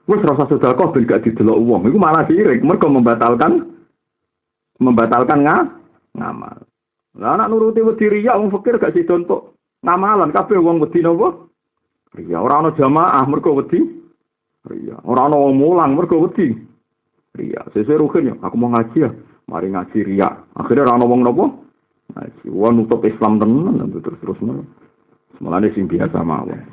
Wes 0.09 0.25
rasa 0.25 0.49
sodako 0.49 0.89
ben 0.89 1.05
gak 1.05 1.21
didelok 1.21 1.61
uang. 1.61 1.81
Itu 1.85 2.01
malah 2.01 2.25
sirik. 2.25 2.65
Mergo 2.65 2.89
membatalkan 2.89 3.77
membatalkan 4.81 5.45
nga, 5.45 5.57
ngamal. 6.17 6.65
Lah 7.19 7.37
anak 7.37 7.53
nuruti 7.53 7.85
wedi 7.85 8.09
riya 8.09 8.33
wong 8.39 8.49
fakir 8.49 8.81
gak 8.81 8.97
sida 8.97 9.13
entuk 9.13 9.53
ngamalan 9.85 10.33
kabeh 10.33 10.57
wong 10.57 10.81
wedi 10.81 11.05
napa? 11.05 11.45
Riya 12.17 12.41
ora 12.41 12.65
ana 12.65 12.73
jamaah 12.73 13.21
mergo 13.29 13.53
wedi 13.53 13.85
riya. 14.65 14.97
Ora 15.05 15.29
ana 15.29 15.37
wong 15.37 15.53
mulang 15.61 15.93
mergo 15.93 16.25
wedi 16.25 16.57
riya. 17.37 17.69
Sesuk 17.77 18.01
rugen 18.01 18.33
ya 18.33 18.35
aku 18.41 18.55
mau 18.57 18.73
ngaji 18.73 18.97
ya. 19.05 19.13
Mari 19.45 19.69
ngaji 19.73 19.99
riya. 20.09 20.29
Akhirnya 20.57 20.89
ora 20.89 20.93
ana 20.97 21.05
wong 21.05 21.21
napa? 21.21 21.45
Ngaji. 22.17 22.45
Wong 22.49 22.73
nutup 22.81 23.05
Islam 23.05 23.37
tenan 23.37 23.93
terus 23.93 24.17
terus. 24.25 24.41
Mulane 25.37 25.69
sing 25.77 25.85
biasa 25.85 26.17
mawon. 26.25 26.65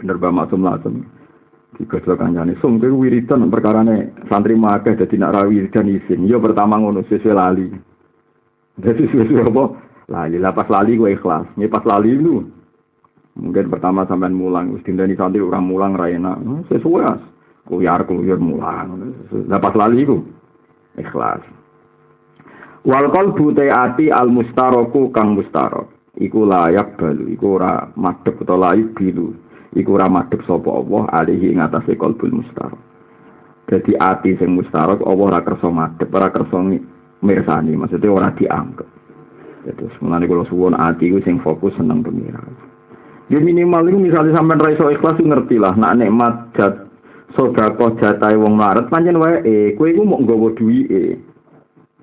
Bener 0.00 0.16
Mbak 0.16 0.32
Maksum 0.32 0.64
Lasem. 0.64 1.04
Digodhog 1.78 2.18
kancane, 2.18 2.58
"Sum 2.58 2.82
kowe 2.82 2.90
wiridan 2.90 3.46
perkarane 3.46 4.10
santri 4.26 4.58
makeh 4.58 4.98
dadi 4.98 5.14
nak 5.14 5.32
ra 5.34 5.46
wiridan 5.46 5.86
isin." 5.86 6.26
Ya 6.26 6.42
pertama 6.42 6.80
ngono 6.80 7.06
sesuai 7.06 7.36
lali. 7.36 7.66
Jadi 8.80 9.06
sesuai 9.06 9.46
apa? 9.46 9.64
Lali, 10.10 10.36
lah 10.42 10.50
pas 10.50 10.66
lali 10.66 10.98
gue 10.98 11.14
ikhlas. 11.14 11.46
Ini 11.54 11.70
pas 11.70 11.86
lali 11.86 12.18
itu. 12.18 12.42
Mungkin 13.38 13.70
pertama 13.70 14.02
sampean 14.10 14.34
mulang, 14.34 14.74
wis 14.74 14.82
dindani 14.82 15.14
santri 15.14 15.38
orang 15.38 15.62
mulang 15.62 15.94
ra 15.94 16.10
enak. 16.10 16.36
Hmm, 16.42 16.66
sesuai 16.66 17.04
as. 17.06 17.22
Kuyar 17.70 18.02
kuyar 18.02 18.42
mulang. 18.42 19.14
Lah 19.46 19.60
pas 19.62 19.74
lali 19.78 20.02
itu 20.02 20.18
ikhlas. 20.98 21.38
Wal 22.82 23.06
qalbu 23.12 23.54
ati 23.54 24.10
al 24.10 24.32
mustaroku 24.32 25.12
kang 25.14 25.38
mustarok. 25.38 25.86
Iku 26.18 26.42
layak 26.42 26.98
balu, 26.98 27.30
iku 27.30 27.60
ora 27.60 27.86
madhep 27.94 28.34
utawa 28.42 28.74
layak 28.74 28.92
bilu. 28.98 29.30
Iku 29.70 29.94
ora 29.94 30.10
madhep 30.10 30.42
sapa 30.46 30.66
Allah 30.66 31.02
alihi 31.22 31.54
ing 31.54 31.62
atase 31.62 31.94
qalbul 31.94 32.42
mustarok. 32.42 32.80
Jadi 33.70 33.94
ati 33.94 34.34
sing 34.34 34.58
mustarok 34.58 35.06
Allah 35.06 35.24
ora 35.36 35.40
kersa 35.46 35.70
madhep, 35.70 36.10
ora 36.10 36.34
kersa 36.34 36.58
mirsani 37.20 37.76
maksudnya 37.76 38.08
orang 38.08 38.36
dianggap 38.36 38.88
jadi 39.60 39.84
sebenarnya 39.96 40.26
kalau 40.28 40.48
suwon 40.48 40.76
hati 40.76 41.12
itu 41.12 41.20
sing 41.24 41.36
fokus 41.44 41.76
seneng 41.76 42.00
pengira 42.00 42.40
ya 43.28 43.38
minimal 43.38 43.84
itu 43.92 43.98
misalnya 44.00 44.40
sampai 44.40 44.56
raiso 44.56 44.88
ikhlas 44.88 45.20
ngerti 45.20 45.60
lah 45.60 45.76
nak 45.76 46.00
nikmat 46.00 46.48
jat 46.56 46.88
sodako 47.36 47.92
jatai 48.00 48.40
wong 48.40 48.56
maret 48.56 48.88
panjen 48.88 49.20
wae 49.20 49.44
eh 49.44 49.76
kue 49.76 49.92
itu 49.92 50.02
mau 50.02 50.20
nggawa 50.20 50.56
duwi 50.56 50.80
eh 50.88 51.16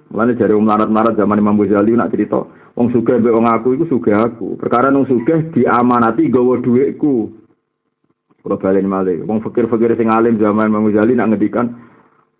Mulane 0.08 0.40
jare 0.40 0.56
wong 0.56 0.64
marat-marat 0.64 1.20
zaman 1.20 1.44
Imam 1.44 1.60
Ghazali 1.60 1.92
nak 1.92 2.16
cerita, 2.16 2.40
wong 2.80 2.96
sugih 2.96 3.20
mbek 3.20 3.36
wong 3.36 3.44
aku 3.44 3.76
iku 3.76 3.92
sugih 3.92 4.16
aku. 4.16 4.56
Perkara 4.56 4.88
wong 4.88 5.04
sugih 5.04 5.52
diamanati 5.52 6.32
gawa 6.32 6.64
dhuwitku. 6.64 7.28
Kalau 8.48 8.64
balen 8.64 8.88
malih, 8.88 9.28
wong 9.28 9.44
fakir-fakir 9.44 9.92
sing 10.00 10.08
alim 10.08 10.40
zaman 10.40 10.72
Imam 10.72 10.88
Ghazali 10.88 11.20
nak 11.20 11.36
ngedikan 11.36 11.68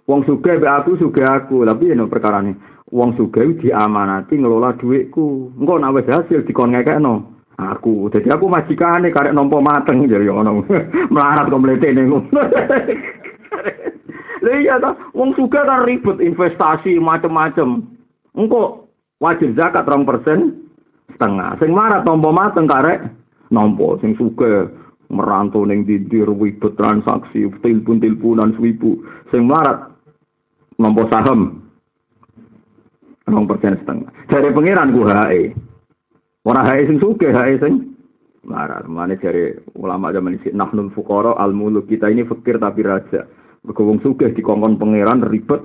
Wong 0.08 0.24
suge 0.24 0.56
be 0.56 0.64
aku 0.64 0.96
suge 0.96 1.20
aku, 1.20 1.68
tapi 1.68 1.92
ya 1.92 2.08
perkara 2.08 2.40
nih. 2.40 2.56
Wong 2.96 3.20
suge 3.20 3.60
diamanati 3.60 4.40
ngelola 4.40 4.80
duitku. 4.80 5.52
Engko 5.60 5.76
nak 5.76 6.00
wis 6.00 6.08
hasil 6.08 6.48
dikon 6.48 6.72
ngekekno. 6.72 7.36
Aku, 7.58 8.06
jadi 8.14 8.38
aku 8.38 8.46
majikane 8.48 9.12
karek 9.12 9.36
nompo 9.36 9.60
mateng 9.60 10.08
jadi 10.08 10.32
ngono. 10.32 10.64
Melarat 11.14 11.52
mletene 11.52 12.08
ngono. 12.08 12.32
Lha 14.46 14.54
iya 14.64 14.80
ta, 14.80 14.96
wong 15.12 15.36
suge 15.36 15.60
kan 15.60 15.84
ribet 15.84 16.24
investasi 16.24 16.96
macem-macem. 17.04 17.84
Engko 18.38 18.88
wajib 19.20 19.60
zakat 19.60 19.84
rong 19.90 20.08
persen 20.08 20.56
setengah. 21.12 21.60
Sing 21.60 21.76
marat 21.76 22.08
mateng 22.08 22.70
karek 22.70 23.12
nompo 23.52 24.00
sing 24.00 24.16
suge 24.16 24.72
merantau 25.08 25.64
ning 25.64 25.88
dindir 25.88 26.28
ribet 26.28 26.76
transaksi 26.76 27.48
telepon-teleponan 27.64 28.56
swibu. 28.60 29.00
Sing 29.32 29.48
marat 29.48 29.88
nompo 30.80 31.08
saham. 31.08 31.64
Rong 33.28 33.44
persen 33.44 33.76
setengah. 33.84 34.12
Dari 34.32 34.56
pangeran 34.56 34.96
ku 34.96 35.04
hae. 35.04 35.52
Orang 36.48 36.64
hae 36.64 36.88
sing 36.88 36.98
suke 37.04 37.28
hae 37.28 37.60
sing 37.60 37.92
marah 38.48 38.80
mana 38.88 39.20
dari 39.20 39.52
ulama 39.76 40.16
zaman 40.16 40.40
ini 40.40 40.56
nahnul 40.56 40.88
fukoro 40.96 41.36
al 41.36 41.52
muluk 41.52 41.92
kita 41.92 42.08
ini 42.08 42.24
fakir 42.24 42.56
tapi 42.56 42.88
raja. 42.88 43.28
Berkebung 43.68 44.00
suke 44.00 44.32
di 44.32 44.40
kongkon 44.40 44.80
pangeran 44.80 45.28
ribet. 45.28 45.60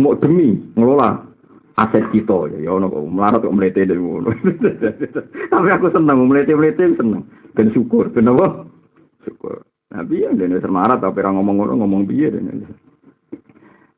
Mau 0.00 0.16
demi 0.16 0.56
ngelola 0.74 1.34
aset 1.76 2.08
kita. 2.08 2.56
Ya 2.56 2.72
ono 2.72 2.88
melarat 2.88 3.44
kok 3.44 3.52
melete 3.52 3.84
dari 3.84 4.00
ngono. 4.00 4.32
Tapi 5.52 5.68
aku 5.70 5.86
seneng 5.92 6.24
melete 6.26 6.56
melete 6.56 6.98
seneng. 6.98 7.28
Dan 7.54 7.70
syukur. 7.70 8.10
Kenapa 8.10 8.64
syukur 9.24 9.64
tapi 9.88 10.24
yang 10.24 10.36
dia 10.36 10.60
semarat 10.60 11.00
tapi 11.00 11.20
orang 11.24 11.40
ngomong 11.40 11.56
ngomong 11.64 11.78
ngomong 11.80 12.02
biar 12.04 12.36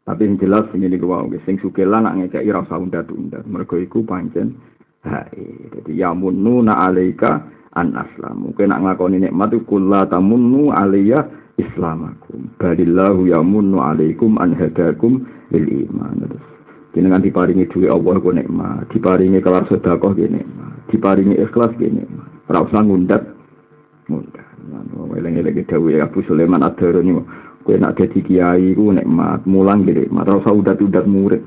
tapi 0.07 0.23
yang 0.23 0.39
jelas 0.39 0.71
ini 0.71 0.87
di 0.87 1.03
gua 1.03 1.27
sing 1.43 1.59
sukela 1.59 1.99
nak 1.99 2.15
ngekei 2.15 2.47
rasa 2.55 2.79
undat-undat. 2.79 3.43
Mereka 3.43 3.75
iku 3.83 4.07
pancen 4.07 4.55
hae. 5.03 5.67
Jadi 5.75 5.99
ya 5.99 6.15
mununa 6.15 6.79
alaika 6.87 7.43
an 7.75 7.99
aslam. 7.99 8.47
Mungkin 8.47 8.71
nak 8.71 8.87
ngakoni 8.87 9.27
nikmat 9.27 9.51
kula 9.67 10.07
tamunnu 10.07 10.71
alaiya 10.71 11.27
islamakum. 11.59 12.55
Balillahu 12.55 13.27
yamunnu 13.27 13.83
alaikum 13.83 14.39
an 14.39 14.55
hadakum 14.55 15.27
lil 15.51 15.91
iman. 15.91 16.23
Terus 16.23 16.45
dengan 16.95 17.19
diparingi 17.19 17.67
duit 17.67 17.91
Allah 17.91 18.15
ku 18.23 18.31
nikmat, 18.31 18.89
diparingi 18.95 19.43
kelar 19.43 19.67
sedekah 19.67 20.17
ki 20.17 20.33
nikmat, 20.33 20.87
diparingi 20.87 21.35
ikhlas 21.43 21.75
ki 21.83 21.91
nikmat. 21.91 22.31
Ora 22.47 22.63
usah 22.63 22.79
ngundat. 22.87 23.23
Ngundat. 24.07 24.46
Eleng-eleng 25.17 25.65
dawuh 25.65 25.97
Abu 26.03 26.21
Sulaiman 26.29 26.63
Ad-Darani 26.63 27.23
Kue 27.67 27.75
nak 27.83 27.99
jadi 27.99 28.23
kiai 28.23 28.79
ku 28.79 28.95
nikmat, 28.95 29.43
mulang 29.43 29.83
gede, 29.83 30.07
mat 30.15 30.31
rasa 30.31 30.55
udat-udat 30.55 31.03
murid. 31.11 31.43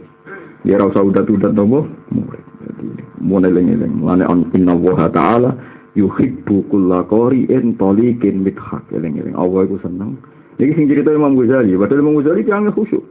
Ya 0.68 0.76
rasa 0.76 1.00
udat-udat 1.00 1.56
nopo 1.56 1.88
murid. 2.12 2.44
Jadi 2.60 2.88
mulai 3.24 3.48
lengi-lengi. 3.56 3.96
Mulai 3.96 4.28
on 4.28 4.52
inna 4.52 4.76
wa 4.76 5.08
ta'ala 5.08 5.56
yuhibbu 5.96 6.68
kulla 6.68 7.08
qari'in 7.08 7.80
tolikin 7.80 8.44
mithak. 8.44 8.84
Lengi-lengi. 8.92 9.32
Allah 9.32 9.64
itu 9.64 9.80
senang. 9.80 10.20
Ini 10.60 10.76
sing 10.76 10.92
cerita 10.92 11.16
Imam 11.16 11.40
Ghazali. 11.40 11.72
Padahal 11.80 12.04
Imam 12.04 12.20
Ghazali 12.20 12.44
dia 12.44 12.60
khusyuk. 12.68 13.04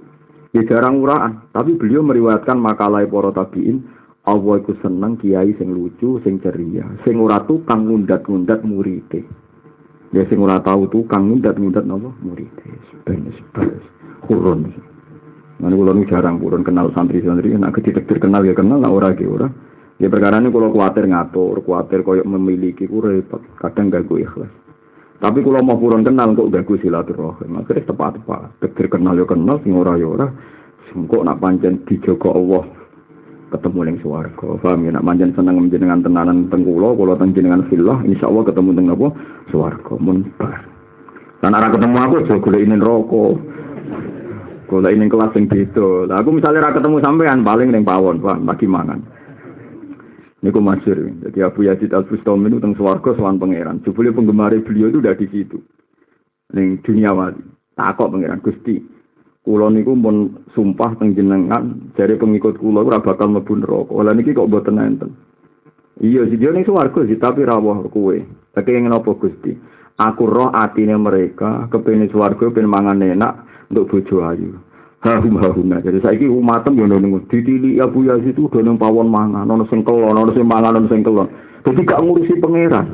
Ya 0.52 0.60
jarang 0.68 1.00
uraan. 1.00 1.48
Tapi 1.56 1.80
beliau 1.80 2.04
meriwayatkan 2.04 2.60
makalah 2.60 3.08
para 3.08 3.32
tabiin. 3.32 3.88
Allah 4.28 4.60
itu 4.60 4.76
senang 4.84 5.16
kiai 5.16 5.56
sing 5.56 5.72
lucu, 5.72 6.20
sing 6.20 6.44
ceria. 6.44 6.84
Sing 7.08 7.16
ora 7.16 7.40
tukang 7.48 7.88
ngundat-ngundat 7.88 8.68
muridé. 8.68 9.24
Ya 10.08 10.24
sing 10.32 10.40
ora 10.40 10.56
tahu 10.64 10.88
tukang 10.88 11.28
ngundat-ngundat 11.28 11.84
napa 11.84 12.08
murid. 12.24 12.48
Ben 13.04 13.28
sebes 13.28 13.84
kurun. 14.24 14.72
Nanti 15.58 15.74
kalau 15.74 15.92
nu 15.92 16.08
jarang 16.08 16.40
kurun 16.40 16.64
kenal 16.64 16.88
santri-santri, 16.96 17.52
nak 17.58 17.76
ketik 17.76 18.00
kenal 18.06 18.40
ya 18.46 18.56
kenal, 18.56 18.80
nak 18.80 18.94
ora 18.94 19.12
ge 19.12 19.28
ora. 19.28 19.50
Ya 19.98 20.06
perkara 20.06 20.38
ini 20.38 20.54
kalau 20.54 20.70
kuatir 20.70 21.10
ngatur, 21.10 21.58
kuatir 21.66 22.06
koyok 22.06 22.22
memiliki 22.22 22.86
ku 22.86 23.02
repot, 23.02 23.42
kadang 23.58 23.90
gak 23.90 24.06
gue 24.06 24.22
ikhlas. 24.22 24.52
Tapi 25.18 25.42
kalau 25.42 25.66
mau 25.66 25.74
kurun 25.74 26.06
kenal 26.06 26.38
kok 26.38 26.54
gak 26.54 26.62
gue 26.70 26.78
silaturahim, 26.78 27.58
akhirnya 27.58 27.90
tepat-tepat. 27.90 28.62
Tekir 28.62 28.86
kenal 28.86 29.18
ya 29.18 29.26
kenal, 29.26 29.58
sing 29.66 29.74
ora 29.74 29.98
ya 29.98 30.06
ora. 30.06 30.30
Sing 30.88 31.10
kok 31.10 31.26
nak 31.26 31.42
pancen 31.42 31.82
dijogo 31.82 32.30
Allah 32.30 32.77
ketemu 33.48 33.80
ning 33.84 33.96
swarga. 34.04 34.48
Paham 34.60 34.84
ya 34.84 34.90
nak 34.92 35.04
manjen 35.04 35.32
seneng 35.32 35.56
menjenengan 35.56 36.04
tenanan 36.04 36.48
teng 36.52 36.64
kula, 36.64 36.92
kula 36.92 37.14
teng 37.16 37.32
jenengan 37.32 37.64
fillah, 37.72 38.04
insyaallah 38.04 38.44
ketemu 38.44 38.70
teng 38.76 38.86
apa? 38.92 39.08
Swarga 39.48 39.94
mun 39.96 40.28
bar. 40.36 40.56
Lan 41.40 41.54
ora 41.54 41.68
ketemu 41.70 41.96
aku 41.96 42.14
aja 42.24 42.34
golek 42.42 42.62
ini 42.66 42.76
rokok. 42.76 43.32
Golek 44.68 44.94
ini 44.94 45.08
kelas 45.08 45.32
sing 45.32 45.44
beda. 45.48 46.10
Lah 46.10 46.16
aku 46.20 46.30
misalnya 46.34 46.66
ora 46.66 46.76
ketemu 46.76 46.96
sampean 47.00 47.46
paling 47.46 47.68
ning 47.72 47.84
pawon, 47.86 48.20
Pak, 48.20 48.42
bagi 48.44 48.66
mangan. 48.68 49.00
Niku 50.38 50.62
masyur. 50.62 50.98
Jadi 51.26 51.38
Abu 51.42 51.66
Yazid 51.66 51.90
Al 51.90 52.06
Bustami 52.06 52.46
itu 52.46 52.62
tentang 52.62 52.78
swarga 52.78 53.10
soal 53.18 53.42
pangeran. 53.42 53.82
Jebule 53.82 54.14
penggemar 54.14 54.54
beliau 54.62 54.86
itu 54.86 55.02
udah 55.02 55.18
di 55.18 55.26
situ. 55.34 55.58
Ning 56.54 56.78
dunia 56.86 57.10
wali. 57.10 57.42
Takok 57.74 58.14
pangeran 58.14 58.42
Gusti. 58.42 58.97
Kulo 59.46 59.70
niku 59.72 59.96
pun 59.96 60.44
sumpah 60.52 60.98
teng 60.98 61.16
jenengan 61.16 61.92
dari 61.96 62.18
pengikut 62.18 62.58
kulo 62.60 62.84
ora 62.84 63.00
bakal 63.00 63.32
mlebu 63.32 63.64
neraka. 63.64 63.94
Lah 64.02 64.12
niki 64.12 64.36
kok 64.36 64.50
mboten 64.50 64.82
enten. 64.82 65.10
Iya 65.98 66.30
sih 66.30 66.38
dia 66.38 66.54
ning 66.54 66.62
swarga 66.62 67.02
sih 67.06 67.18
tapi 67.18 67.42
rawuh 67.42 67.88
kowe. 67.90 68.16
Tapi 68.54 68.68
yang 68.70 68.94
apa 68.94 69.10
Gusti? 69.18 69.54
Aku 69.98 70.30
roh 70.30 70.54
atine 70.54 70.94
mereka 70.94 71.66
kepengin 71.74 72.06
swarga 72.10 72.54
pengen 72.54 72.70
mangan 72.70 73.02
enak 73.02 73.46
untuk 73.74 73.90
bojo 73.90 74.22
ayu. 74.22 74.54
Hahum 74.98 75.38
hahuna. 75.38 75.78
Jadi 75.78 76.02
saiki 76.02 76.26
umatem 76.26 76.74
yo 76.74 76.86
nang 76.90 77.22
ditili 77.30 77.78
Abu 77.78 78.06
Yazid 78.06 78.34
itu 78.34 78.50
udah 78.50 78.74
pawon 78.74 79.06
mangan, 79.06 79.46
ono 79.46 79.62
sing 79.70 79.86
kelon, 79.86 80.18
ono 80.18 80.34
sing 80.34 80.42
mangan, 80.42 80.74
ono 80.74 80.90
sing 80.90 81.06
kelon. 81.06 81.30
Jadi 81.62 81.86
gak 81.86 82.02
ngurusi 82.02 82.34
pangeran. 82.42 82.86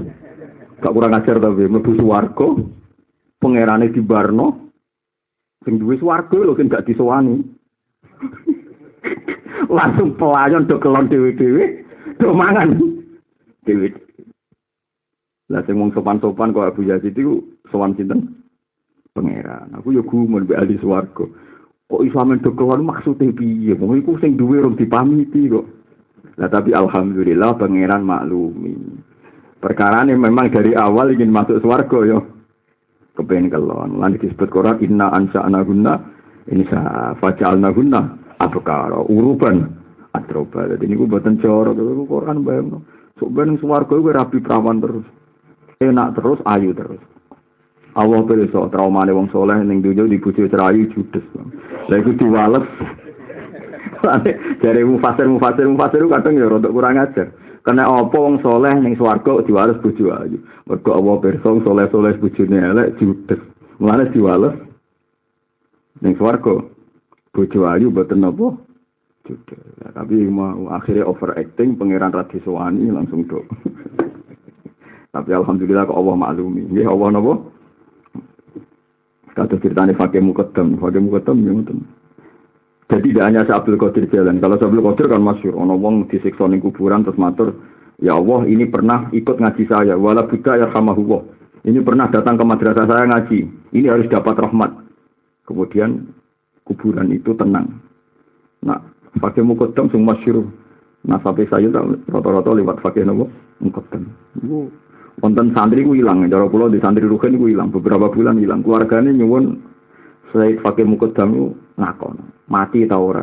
Gak 0.84 0.92
kurang 0.92 1.16
ajar 1.16 1.40
tapi 1.40 1.64
mlebu 1.64 1.92
swarga. 1.96 2.48
Pangerane 3.40 3.88
Sing 5.64 5.80
duwe 5.80 5.96
swarga 5.96 6.36
lho 6.36 6.52
sing 6.54 6.68
gak 6.68 6.84
disowani. 6.84 7.40
Langsung 9.72 10.14
pelayan 10.20 10.68
do 10.68 10.76
kelon 10.76 11.08
dhewe-dhewe, 11.08 11.64
do 12.20 12.36
mangan. 12.36 12.76
Dhewe. 13.64 13.96
Lah 15.48 15.64
sing 15.64 15.80
wong 15.80 15.92
sopan-sopan 15.96 16.52
kok 16.52 16.68
Abu 16.68 16.84
Yazid 16.84 17.16
itu 17.16 17.40
sowan 17.72 17.96
sinten? 17.96 18.44
Pangeran. 19.16 19.72
Aku 19.80 19.96
yo 19.96 20.04
gumun 20.04 20.44
mbek 20.44 20.60
ahli 20.60 20.76
swarga. 20.80 21.24
Kok 21.88 22.02
iso 22.04 22.16
amen 22.20 22.44
do 22.44 22.52
kelon 22.52 22.84
maksude 22.84 23.32
piye? 23.32 23.72
Wong 23.76 24.04
iku 24.04 24.20
sing 24.20 24.36
duwe 24.36 24.60
rong 24.60 24.76
dipamiti 24.76 25.48
kok. 25.48 25.64
Nah 26.36 26.48
tapi 26.52 26.76
alhamdulillah 26.76 27.56
pangeran 27.56 28.04
maklumi. 28.04 28.76
Perkara 29.64 30.04
ini 30.04 30.12
memang 30.12 30.52
dari 30.52 30.76
awal 30.76 31.16
ingin 31.16 31.32
masuk 31.32 31.64
swarga 31.64 32.04
yo 32.04 32.33
kepengen 33.14 33.50
kelon. 33.50 33.98
Lan 34.02 34.18
disebut 34.18 34.50
Quran 34.50 34.82
inna 34.82 35.10
ansa'na 35.14 35.62
gunna 35.62 35.94
insa 36.50 37.14
faja'alna 37.18 37.70
gunna 37.72 38.00
abkara 38.42 39.00
uruban 39.06 39.70
atroba. 40.14 40.66
Jadi 40.70 40.94
gue 40.94 41.08
buatan 41.08 41.38
coro, 41.38 41.74
gue 41.74 42.06
Quran 42.06 42.42
bayang. 42.42 42.82
Sok 43.18 43.30
ben 43.30 43.58
swarga 43.62 43.94
gue 43.94 44.12
rapi 44.14 44.38
perawan 44.42 44.82
terus. 44.82 45.06
Enak 45.82 46.18
terus, 46.18 46.38
ayu 46.46 46.74
terus. 46.74 47.02
Allah 47.94 48.26
trauma 48.74 49.06
wong 49.06 49.30
soleh 49.30 49.54
ning 49.62 49.78
dunya 49.78 50.02
dibujuk 50.10 50.50
cerayu 50.50 50.90
judes. 50.90 51.22
Lah 51.86 51.96
iku 52.02 52.10
diwales. 52.18 52.66
Dari 54.62 54.82
mufasir 54.82 55.30
mufasir 55.30 55.64
mufasir 55.70 56.02
kadang 56.10 56.34
ya 56.34 56.50
rodok 56.50 56.74
kurang 56.74 56.98
ajar. 56.98 57.30
Karena 57.64 57.88
apa 57.88 58.12
wong 58.20 58.44
soleh 58.44 58.76
ning 58.76 58.92
swarga 59.00 59.40
diwales 59.48 59.80
bojo 59.80 60.12
ayu. 60.12 60.36
Mergo 60.68 60.90
Allah 60.92 61.16
pirsa 61.24 61.48
soleh-soleh 61.64 62.12
bojone 62.20 62.58
elek 62.60 63.00
judes. 63.00 63.40
Mulane 63.80 64.12
diwales 64.12 64.52
ning 66.04 66.12
swarga 66.20 66.60
bojo 67.32 67.60
ayu 67.64 67.88
mboten 67.88 68.20
napa 68.20 68.52
judes. 69.24 69.64
Ya, 69.80 69.96
tapi 69.96 70.28
mau 70.28 70.68
akhirnya 70.76 71.08
overacting 71.08 71.80
pangeran 71.80 72.12
Radiswani 72.12 72.92
langsung 72.92 73.24
do. 73.24 73.40
tapi 75.16 75.32
alhamdulillah 75.32 75.88
kok 75.88 75.96
Allah 75.96 76.16
maklumi. 76.20 76.68
Nggih 76.68 76.84
Allah 76.84 77.16
napa? 77.16 77.32
Kata 79.34 79.56
ceritanya 79.58 79.96
fakir 79.96 80.20
mukaddam, 80.20 80.76
fakir 80.76 81.00
mukaddam 81.00 81.40
ya 81.40 81.50
ngoten. 81.56 81.80
Jadi 82.84 83.16
tidak 83.16 83.26
hanya 83.32 83.48
Abdul 83.48 83.80
Qadir 83.80 84.04
jalan. 84.12 84.44
Kalau 84.44 84.60
Abdul 84.60 84.84
Qadir 84.84 85.06
kan 85.08 85.24
masyur. 85.24 85.56
Ono 85.56 85.74
wong 85.80 86.04
disiksa 86.12 86.44
ning 86.44 86.60
kuburan 86.60 87.00
terus 87.00 87.16
matur, 87.16 87.56
"Ya 87.96 88.12
Allah, 88.12 88.44
ini 88.44 88.68
pernah 88.68 89.08
ikut 89.08 89.40
ngaji 89.40 89.64
saya. 89.64 89.96
Wala 89.96 90.28
buddha 90.28 90.60
ya 90.60 90.68
Allah. 90.68 91.20
Ini 91.64 91.80
pernah 91.80 92.12
datang 92.12 92.36
ke 92.36 92.44
madrasah 92.44 92.84
saya 92.84 93.08
ngaji. 93.08 93.38
Ini 93.72 93.86
harus 93.88 94.06
dapat 94.12 94.36
rahmat." 94.36 94.84
Kemudian 95.48 96.12
kuburan 96.68 97.08
itu 97.12 97.32
tenang. 97.36 97.80
Nah, 98.64 98.80
fakir 99.20 99.44
mukaddam 99.44 99.88
sing 99.88 100.04
masyur. 100.04 100.44
Nah, 101.04 101.20
sampai 101.20 101.44
saya 101.52 101.68
rata-rata 102.08 102.52
lewat 102.52 102.80
fakir 102.80 103.04
nopo 103.04 103.28
mukaddam. 103.60 104.08
Iku 104.40 104.68
wonten 105.20 105.52
santri 105.52 105.84
ku 105.84 105.92
ilang, 105.96 106.24
cara 106.28 106.48
kula 106.48 106.72
di 106.72 106.80
santri 106.80 107.04
ruhen 107.04 107.36
ku 107.36 107.48
ilang, 107.48 107.68
beberapa 107.72 108.08
bulan 108.08 108.40
ilang. 108.40 108.64
Keluargane 108.64 109.12
nyuwun 109.12 109.73
saya 110.34 110.58
fakir 110.66 110.82
mukaddam 110.82 111.30
itu 111.30 111.46
ngakon 111.78 112.18
mati 112.50 112.82
ta 112.90 112.98
ora 112.98 113.22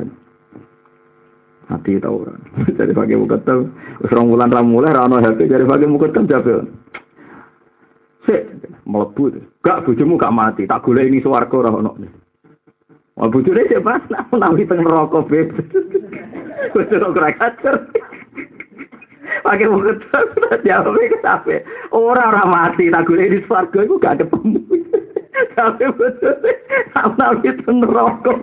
mati 1.68 2.00
ta 2.00 2.08
ora 2.08 2.32
jadi 2.80 2.96
pakai 2.96 3.20
mukaddam 3.20 3.68
wis 4.00 4.16
rong 4.16 4.32
wulan 4.32 4.48
ra 4.48 4.64
mulai 4.64 4.96
ra 4.96 5.12
ono 5.12 5.20
HP. 5.20 5.52
Jadi 5.52 5.68
pakai 5.68 5.92
mukaddam 5.92 6.24
jabe 6.32 6.64
sik 8.24 8.48
mlebu 8.88 9.44
gak 9.60 9.84
bojomu 9.84 10.16
gak 10.16 10.32
mati. 10.32 10.64
Tak 10.64 10.88
golek 10.88 11.12
ini 11.12 11.20
swarga 11.20 11.52
ora 11.52 11.72
ono 11.76 11.92
Wah 13.20 13.28
bojone 13.28 13.68
sik 13.68 13.84
pas 13.84 14.00
nak 14.08 14.32
nawi 14.32 14.64
teng 14.64 14.80
neraka 14.80 15.20
beb. 15.28 15.52
Wis 16.80 16.96
ora 16.96 17.36
kacer 17.36 17.76
pakai 19.44 19.68
mukaddam 19.68 20.26
jawab 20.64 20.96
ke 20.96 21.18
sampe. 21.20 21.60
Ora 21.92 22.24
ora 22.32 22.48
mati 22.48 22.88
tak 22.88 23.04
golek 23.04 23.36
ini 23.36 23.44
swarga 23.44 23.84
iku 23.84 24.00
gak 24.00 24.24
ketemu 24.24 24.81
tapi 25.58 25.86
betul 25.98 26.36
nawi 27.18 27.50
teng 27.64 27.78
neraka 27.82 28.34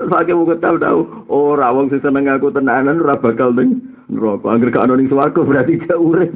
Pakai 0.00 0.32
buku 0.32 0.56
tahu 0.64 0.80
tahu. 0.80 1.00
Oh, 1.28 1.52
rawang 1.52 1.92
sih 1.92 2.00
seneng 2.00 2.24
aku 2.24 2.48
tenanan 2.48 3.04
ora 3.04 3.20
bakal 3.20 3.52
ning 3.52 3.84
neraka. 4.08 4.48
Angger 4.48 4.72
gak 4.72 4.88
ono 4.88 4.96
ning 4.96 5.12
berarti 5.12 5.76
gak 5.84 6.00
urip. 6.00 6.32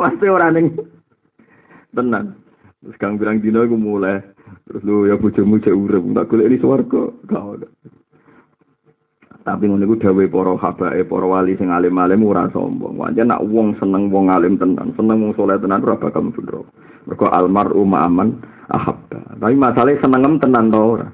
Pasti 0.00 0.24
ora 0.24 0.48
ning 0.48 0.72
tenan. 1.92 2.40
Terus 2.80 2.96
kang 2.96 3.20
bilang 3.20 3.44
dino 3.44 3.60
aku 3.60 3.76
mulai. 3.76 4.24
Terus 4.64 4.82
lu 4.88 5.04
ya 5.04 5.20
bojomu 5.20 5.60
cek 5.60 5.76
urip 5.76 6.00
tak 6.16 6.32
golek 6.32 6.48
di 6.48 6.56
swarga 6.64 7.12
gak 7.28 7.44
ono. 7.44 7.68
Tapi 9.40 9.64
ngono 9.64 9.88
iku 9.88 9.96
dawuhe 9.96 10.28
para 10.28 10.52
habae, 10.52 11.00
para 11.08 11.24
wali 11.24 11.56
sing 11.56 11.72
alim-alim 11.72 12.20
ora 12.28 12.44
sombong. 12.52 13.00
Wajan 13.00 13.32
nak 13.32 13.40
wong 13.48 13.72
seneng 13.80 14.12
wong 14.12 14.28
alim 14.28 14.60
tenan, 14.60 14.92
seneng 15.00 15.16
wong 15.24 15.32
saleh 15.32 15.56
tenan 15.56 15.80
ora 15.80 15.96
bakal 15.96 16.28
neraka. 16.28 16.60
Mergo 17.08 17.26
almaru 17.32 17.80
ma'aman 17.88 18.36
ahabba. 18.68 19.40
Tapi 19.40 19.56
masalahnya 19.56 20.04
senengem 20.04 20.36
tenan 20.44 20.68
to 20.68 20.76
ora. 20.76 21.08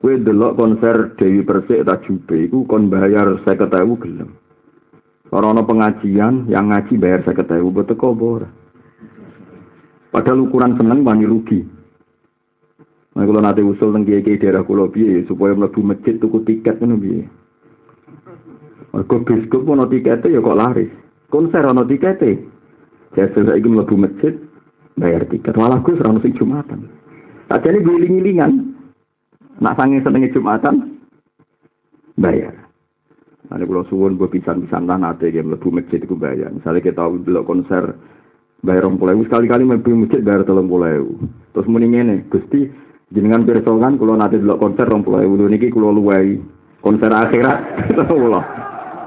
Kue 0.00 0.16
delok 0.16 0.56
konser 0.56 1.16
Dewi 1.20 1.44
Persik 1.44 1.84
tak 1.84 2.04
jube, 2.08 2.48
iku 2.48 2.64
kon 2.64 2.88
bayar 2.88 3.36
saya 3.44 3.60
ketahui 3.60 4.00
gelem. 4.00 4.36
Orang 5.32 5.60
pengajian 5.68 6.48
yang 6.48 6.72
ngaji 6.72 6.96
bayar 6.96 7.20
saya 7.28 7.44
ketahui, 7.44 7.72
betul 7.72 7.96
kok 8.00 8.16
bor. 8.16 8.44
Padahal 10.12 10.48
ukuran 10.48 10.80
seneng 10.80 11.04
bani 11.04 11.28
rugi. 11.28 11.60
Nah, 13.16 13.24
kalau 13.24 13.40
nanti 13.40 13.64
usul 13.64 13.96
tentang 13.96 14.04
kiai 14.08 14.36
daerah 14.36 14.60
kulo 14.64 14.92
supaya 15.24 15.56
melebu 15.56 15.80
masjid 15.80 16.20
tuku 16.20 16.44
tiket 16.44 16.76
kan 16.76 16.96
biye. 17.00 17.24
Mergo 18.96 19.20
biskup 19.28 19.68
pun 19.68 19.84
tiketnya 19.92 20.32
ya 20.32 20.40
kok 20.40 20.56
laris. 20.56 20.88
Konser. 21.28 21.68
Jadi 21.68 23.28
saya 23.32 23.52
ingin 23.60 23.76
melebu 23.76 23.96
masjid 24.00 24.32
bayar 24.96 25.28
tiket. 25.28 25.52
Walau 25.52 25.84
gue 25.84 26.00
serang 26.00 26.16
sing 26.24 26.32
jumatan. 26.32 26.88
Tak 27.52 27.60
jadi 27.60 27.84
giling-gilingan. 27.84 28.72
Nak 29.60 29.76
sange 29.76 30.00
senenge 30.00 30.32
Jumatan 30.32 31.00
bayar. 32.16 32.56
Nanti 33.48 33.64
kalau 33.68 33.84
suwun 33.88 34.16
gue 34.16 34.28
pisan-pisan 34.28 34.84
lah 34.88 34.98
nanti 34.98 35.32
game 35.32 35.52
lebu 35.52 35.68
masjid 35.72 36.00
itu 36.00 36.16
bayar. 36.16 36.52
Misalnya 36.52 36.84
kita 36.84 37.04
belok 37.08 37.46
konser 37.46 37.94
bayar 38.64 38.88
rong 38.88 39.00
pulau 39.00 39.20
sekali-kali 39.22 39.64
mlebu 39.64 40.08
masjid 40.08 40.20
bayar 40.24 40.42
telung 40.44 40.68
pulau. 40.68 41.14
Terus 41.54 41.68
muni 41.70 41.88
ngene, 41.88 42.26
Gusti 42.32 42.68
jenengan 43.14 43.46
pirsa 43.46 43.70
kan 43.70 43.96
kalau 43.96 44.18
nanti 44.18 44.40
belok 44.42 44.60
konser 44.60 44.88
rong 44.88 45.06
pulau 45.06 45.24
dulu 45.24 45.46
niki 45.46 45.70
kalau 45.72 45.94
luwai 45.94 46.36
konser 46.84 47.12
akhirat 47.12 47.58
kula. 48.10 48.42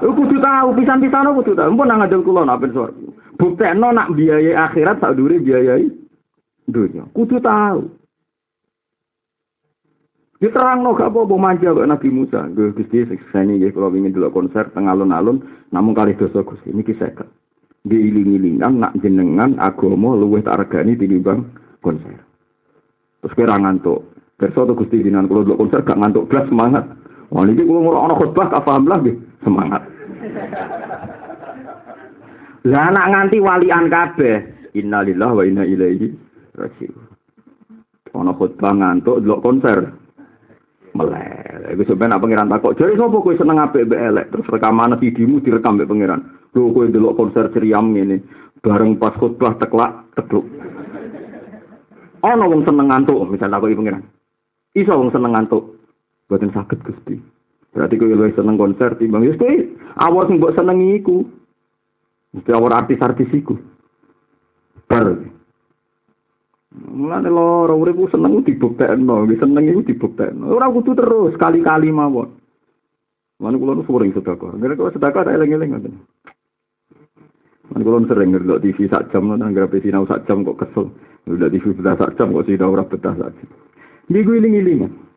Lu 0.00 0.16
kudu 0.16 0.40
tahu 0.40 0.68
pisan-pisan 0.80 1.28
kudu 1.36 1.52
tahu. 1.52 1.76
Mpun 1.76 1.86
nang 1.88 2.00
ngajeng 2.00 2.24
kula 2.24 2.48
nak 2.48 2.64
pirsa. 2.64 2.88
Buktekno 3.36 3.92
nak 3.92 4.12
biayai 4.16 4.56
akhirat 4.56 5.00
sak 5.00 5.16
dure 5.16 5.36
biayai 5.40 5.88
dunia. 6.68 7.04
Kudu 7.12 7.40
tahu. 7.40 8.00
Diterang 10.40 10.80
no 10.80 10.96
gak 10.96 11.12
apa-apa 11.12 11.36
manja 11.36 11.68
kok 11.76 11.84
Nabi 11.84 12.08
Musa. 12.08 12.48
Gue 12.56 12.72
gusti 12.72 13.04
sekseni 13.04 13.60
ya 13.60 13.68
kalau 13.76 13.92
ingin 13.92 14.16
dulu 14.16 14.32
konser 14.32 14.72
tengah 14.72 14.96
alun-alun, 14.96 15.44
namun 15.68 15.92
kali 15.92 16.16
dosa 16.16 16.40
gusti 16.40 16.72
ini 16.72 16.80
kisah 16.80 17.12
Diiling-ilingan 17.84 18.80
nak 18.80 18.96
jenengan 19.04 19.60
agama 19.60 20.16
luwih 20.16 20.40
tak 20.40 20.64
regani 20.64 20.96
tinimbang 20.96 21.44
konser. 21.84 22.16
Terus 23.20 23.36
kira 23.36 23.56
ngantuk. 23.60 24.04
Perso 24.40 24.64
tuh 24.64 24.72
gusti 24.72 25.04
jinan 25.04 25.28
kalau 25.28 25.44
dulu 25.44 25.68
konser 25.68 25.84
gak 25.84 26.00
ngantuk 26.00 26.24
belas 26.32 26.48
semangat. 26.48 26.84
Wah 27.30 27.46
ini 27.46 27.62
kalau 27.62 27.80
ngurang 27.86 28.18
khutbah 28.18 28.46
gak 28.50 28.64
paham 28.66 28.90
lagi 28.90 29.14
semangat. 29.46 29.82
Lah 32.66 32.82
anak 32.90 33.06
nganti 33.14 33.38
walian 33.38 33.86
kabeh. 33.86 34.36
Innalillah 34.74 35.30
wa 35.34 35.42
inna 35.46 35.62
ilaihi 35.62 36.10
rajiun. 36.58 37.02
Ono 38.18 38.34
khutbah 38.34 38.74
ngantuk 38.74 39.22
delok 39.22 39.42
konser 39.46 39.78
meleleh 40.90 41.50
Iku 41.70 41.86
sebenarnya 41.86 42.18
pangeran 42.18 42.50
takok, 42.50 42.74
jadi 42.74 42.98
sapa 42.98 43.22
kowe 43.22 43.34
seneng 43.38 43.62
apik 43.62 43.86
mbek 43.86 44.02
elek? 44.10 44.26
Terus 44.34 44.50
rekaman 44.50 44.98
videomu 44.98 45.38
direkam 45.38 45.78
mbek 45.78 45.86
pangeran. 45.86 46.20
Lho 46.50 46.74
kowe 46.74 46.82
delok 46.90 47.14
konser 47.14 47.46
ceriam 47.54 47.94
ngene, 47.94 48.26
bareng 48.58 48.98
pas 48.98 49.14
khutbah 49.14 49.54
teklak 49.62 50.02
tekluk. 50.18 50.42
Ana 52.26 52.42
wong 52.50 52.66
seneng 52.66 52.90
ngantuk, 52.90 53.22
misal 53.30 53.54
takoki 53.54 53.78
pangeran. 53.78 54.02
Iso 54.74 54.98
wong 54.98 55.14
seneng 55.14 55.30
ngantuk. 55.30 55.69
Boten 56.30 56.54
saged 56.54 56.78
Gusti. 56.86 57.18
Berarti 57.74 57.98
kowe 57.98 58.06
luwih 58.06 58.34
seneng 58.38 58.54
konser 58.54 58.94
timbang 59.02 59.26
wis 59.26 59.34
kowe 59.34 59.50
awor 59.98 60.30
sing 60.30 60.38
mbok 60.38 60.54
senengi 60.54 61.02
iku. 61.02 61.26
Mesti 62.38 62.50
awor 62.54 62.70
artis-artis 62.70 63.34
iku. 63.34 63.58
Bar. 64.86 65.10
Mulane 66.70 67.26
loro 67.26 67.74
uripku 67.82 68.06
seneng 68.14 68.46
dibuktekno, 68.46 69.26
seneng 69.26 69.64
iku 69.66 69.82
dibuktekno. 69.82 70.54
Ora 70.54 70.70
kudu 70.70 70.94
terus 70.94 71.34
kali-kali 71.34 71.90
mawon. 71.90 72.38
Mana 73.40 73.56
kulo 73.56 73.72
nu 73.74 73.82
sering 73.88 74.12
sedekah. 74.12 74.52
Gara 74.60 74.76
kalau 74.76 74.92
sedekah 74.92 75.24
tak 75.24 75.34
eling-eling 75.34 75.72
ngoten. 75.72 75.94
Mana 77.72 77.82
kulo 77.82 78.04
sering 78.06 78.36
ngerti 78.36 78.70
TV 78.70 78.78
sak 78.86 79.10
jam 79.10 79.32
nang 79.32 79.50
gara 79.56 79.66
sinau 79.80 80.04
sak 80.06 80.28
jam 80.28 80.46
kok 80.46 80.60
kesel. 80.60 80.92
Ngerti 81.26 81.58
TV 81.58 81.66
betah 81.80 81.96
sak 81.96 82.14
jam 82.20 82.36
kok 82.36 82.46
sinau 82.46 82.70
ora 82.70 82.84
betah 82.84 83.16
sak 83.16 83.32
jam. 83.34 83.48
Minggu 84.12 84.36
iling-iling. 84.38 85.09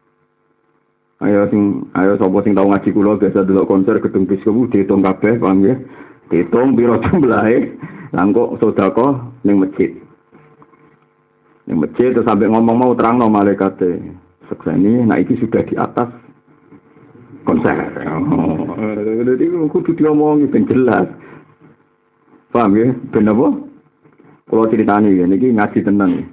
Ayo 1.22 1.46
sing 1.54 1.86
ayo 1.94 2.18
sapa 2.18 2.42
sing 2.42 2.58
tau 2.58 2.72
ngaji 2.72 2.90
kula 2.90 3.22
biasa 3.22 3.46
delok 3.46 3.70
konser 3.70 4.02
gedung 4.02 4.26
biskop 4.26 4.74
dihitung 4.74 5.06
kabeh 5.06 5.38
paham 5.38 5.62
ya. 5.62 5.76
Dihitung 6.34 6.74
piro 6.74 6.98
jumlahe. 7.06 7.70
Lah 8.14 8.26
kok 8.30 8.58
sedekah 8.62 9.14
ning 9.46 9.62
masjid. 9.62 9.94
Yang 11.66 11.78
masjid 11.88 12.10
terus 12.12 12.28
sampai 12.28 12.52
ngomong 12.52 12.76
mau 12.76 12.92
terang 12.94 13.18
no 13.18 13.32
malaikat 13.32 13.80
sekseni, 14.52 15.08
nah 15.08 15.16
ini 15.16 15.34
sudah 15.40 15.64
di 15.64 15.80
atas 15.80 16.12
konser. 17.48 17.74
Oh, 18.04 18.76
jadi 19.24 19.46
kudu 19.72 19.96
diomongin 19.96 20.52
ben 20.52 20.68
jelas. 20.68 21.08
Paham 22.52 22.76
ya? 22.76 22.92
Ben 23.16 23.32
apa? 23.32 23.48
Kalau 24.46 24.70
ceritanya 24.70 25.10
ya, 25.10 25.26
ini 25.26 25.56
ngaji 25.56 25.80
tenan. 25.82 26.30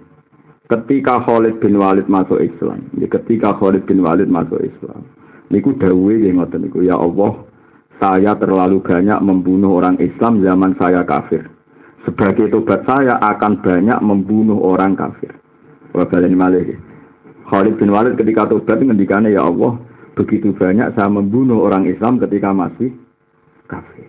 Ketika 0.70 1.26
Khalid 1.26 1.58
bin 1.58 1.74
Walid 1.82 2.06
masuk 2.06 2.38
Islam, 2.38 2.86
ya 2.94 3.10
ketika 3.10 3.58
Khalid 3.58 3.90
bin 3.90 4.06
Walid 4.06 4.30
masuk 4.30 4.62
Islam, 4.62 5.02
niku 5.50 5.74
dawe 5.74 6.14
ya 6.14 6.30
ngoten 6.30 6.70
niku 6.70 6.86
ya 6.86 6.94
Allah, 6.94 7.42
saya 7.98 8.38
terlalu 8.38 8.78
banyak 8.78 9.18
membunuh 9.18 9.82
orang 9.82 9.98
Islam 9.98 10.38
zaman 10.46 10.78
saya 10.78 11.02
kafir 11.02 11.50
sebagai 12.04 12.48
tobat 12.48 12.84
saya 12.88 13.20
akan 13.20 13.60
banyak 13.60 13.98
membunuh 14.00 14.56
orang 14.64 14.96
kafir. 14.96 15.32
Wah, 15.92 16.06
ini 16.06 16.38
malih. 16.38 16.78
Khalid 17.50 17.82
bin 17.82 17.90
Walid 17.90 18.14
ketika 18.14 18.46
tobat 18.46 18.78
ngendikane 18.78 19.34
ya 19.34 19.42
Allah, 19.42 19.74
begitu 20.14 20.54
banyak 20.54 20.94
saya 20.94 21.10
membunuh 21.10 21.66
orang 21.66 21.84
Islam 21.90 22.22
ketika 22.22 22.54
masih 22.54 22.94
kafir. 23.66 24.06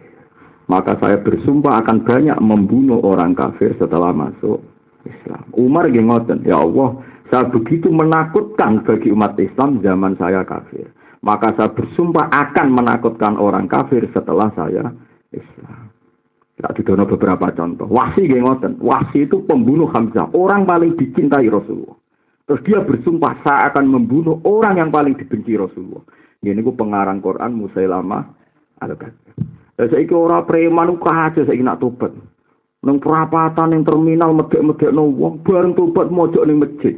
Maka 0.69 0.95
saya 1.03 1.19
bersumpah 1.19 1.83
akan 1.83 2.07
banyak 2.07 2.37
membunuh 2.39 3.01
orang 3.03 3.35
kafir 3.35 3.75
setelah 3.75 4.15
masuk 4.15 4.61
Islam. 5.05 5.43
Umar 5.57 5.89
ngoten, 5.89 6.45
ya 6.45 6.61
Allah, 6.61 6.97
saya 7.31 7.47
begitu 7.47 7.87
menakutkan 7.87 8.83
bagi 8.83 9.07
umat 9.15 9.39
Islam 9.39 9.79
zaman 9.79 10.19
saya 10.19 10.43
kafir. 10.43 10.91
Maka 11.21 11.53
saya 11.53 11.69
bersumpah 11.71 12.27
akan 12.33 12.67
menakutkan 12.73 13.37
orang 13.37 13.69
kafir 13.69 14.03
setelah 14.09 14.49
saya 14.57 14.89
Islam. 15.29 15.93
Tak 16.61 16.77
didono 16.77 17.09
beberapa 17.09 17.49
contoh. 17.53 17.89
Wasi 17.89 18.29
gak 18.29 18.41
ngoten. 18.41 18.73
Wasi 18.81 19.25
itu 19.25 19.41
pembunuh 19.49 19.89
Hamzah. 19.89 20.29
Orang 20.37 20.69
paling 20.69 20.93
dicintai 20.93 21.49
Rasulullah. 21.49 21.97
Terus 22.45 22.61
dia 22.67 22.79
bersumpah 22.85 23.33
saya 23.41 23.73
akan 23.73 23.89
membunuh 23.89 24.37
orang 24.45 24.77
yang 24.77 24.89
paling 24.93 25.17
dibenci 25.17 25.57
Rasulullah. 25.57 26.05
Ini 26.41 26.61
ku 26.61 26.73
pengarang 26.73 27.21
Quran 27.21 27.53
Musailamah 27.53 28.23
al-Kadzab. 28.81 29.37
Saya 29.77 29.97
iki 29.97 30.13
ora 30.13 30.45
preman 30.45 30.99
ku 30.99 31.05
aja 31.09 31.41
saya 31.41 31.57
nak 31.61 31.81
tobat. 31.81 32.13
Nang 32.81 32.97
perapatan 32.97 33.77
yang 33.77 33.85
terminal 33.85 34.33
medek-medek 34.33 34.89
no 34.89 35.05
wong 35.05 35.45
bareng 35.45 35.77
tobat 35.77 36.09
mojok 36.09 36.45
ning 36.49 36.57
masjid. 36.65 36.97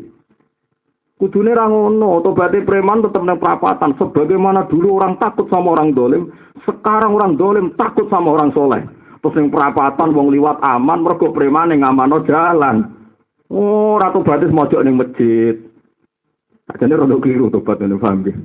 Kudune 1.20 1.52
ra 1.52 1.68
ngono, 1.68 2.24
tobaté 2.24 2.64
preman 2.64 3.04
tetep 3.04 3.20
nang 3.24 3.40
perapatan 3.40 3.92
sebagaimana 4.00 4.68
dulu 4.72 5.00
orang 5.00 5.20
takut 5.20 5.48
sama 5.52 5.76
orang 5.76 5.92
dolim, 5.92 6.32
sekarang 6.64 7.16
orang 7.16 7.36
dolim 7.36 7.76
takut 7.76 8.08
sama 8.08 8.32
orang 8.32 8.56
soleh. 8.56 8.84
Terus 9.24 9.40
yang 9.40 9.52
perapatan 9.52 10.12
wong 10.12 10.36
liwat 10.36 10.60
aman 10.64 11.04
mergo 11.04 11.32
preman 11.32 11.72
yang 11.72 11.88
ngamano 11.88 12.28
jalan. 12.28 12.92
Oh, 13.48 13.96
ratu 14.00 14.24
batis 14.24 14.52
mojok 14.52 14.84
ning 14.84 15.00
masjid. 15.00 15.56
Ajane 16.72 16.96
rodo 16.96 17.20
keliru 17.20 17.52
tobat 17.52 17.84
ini 17.84 18.00
paham 18.00 18.24
nggih. 18.24 18.36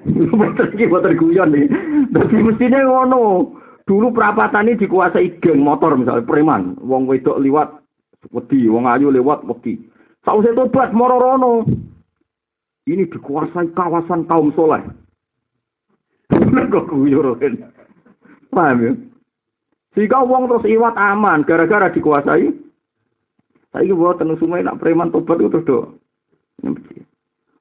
Boten 0.32 0.68
iki 0.76 0.88
boten 0.88 1.12
guyon 1.16 1.52
nih. 1.52 1.68
Dadi 2.08 2.36
mestine 2.40 2.80
ngono. 2.88 3.52
Dulu 3.90 4.14
perapatan 4.14 4.70
ini 4.70 4.78
dikuasai 4.78 5.42
geng 5.42 5.66
motor 5.66 5.98
misalnya 5.98 6.22
preman, 6.22 6.78
wong 6.78 7.10
wedok 7.10 7.42
liwat 7.42 7.74
wedi, 8.30 8.70
wong 8.70 8.86
ayu 8.86 9.10
lewat 9.10 9.42
wedi. 9.50 9.82
Sausé 10.22 10.54
tobat 10.54 10.94
moro 10.94 11.18
Ini 12.86 13.10
dikuasai 13.10 13.74
kawasan 13.74 14.30
kaum 14.30 14.54
soleh. 14.54 14.78
Kok 16.70 16.86
guyon. 16.86 17.34
Paham 18.54 18.78
ya? 18.78 18.92
Jika 19.98 20.22
wong 20.22 20.46
terus 20.46 20.70
iwat 20.70 20.94
aman 20.94 21.42
gara-gara 21.42 21.90
dikuasai. 21.90 22.46
Saiki 23.74 23.90
buat 23.90 24.22
tenung 24.22 24.38
sungai 24.38 24.62
nak 24.62 24.78
preman 24.78 25.10
tobat 25.10 25.42
itu 25.42 25.50
terus 25.50 25.66
do. 25.66 25.78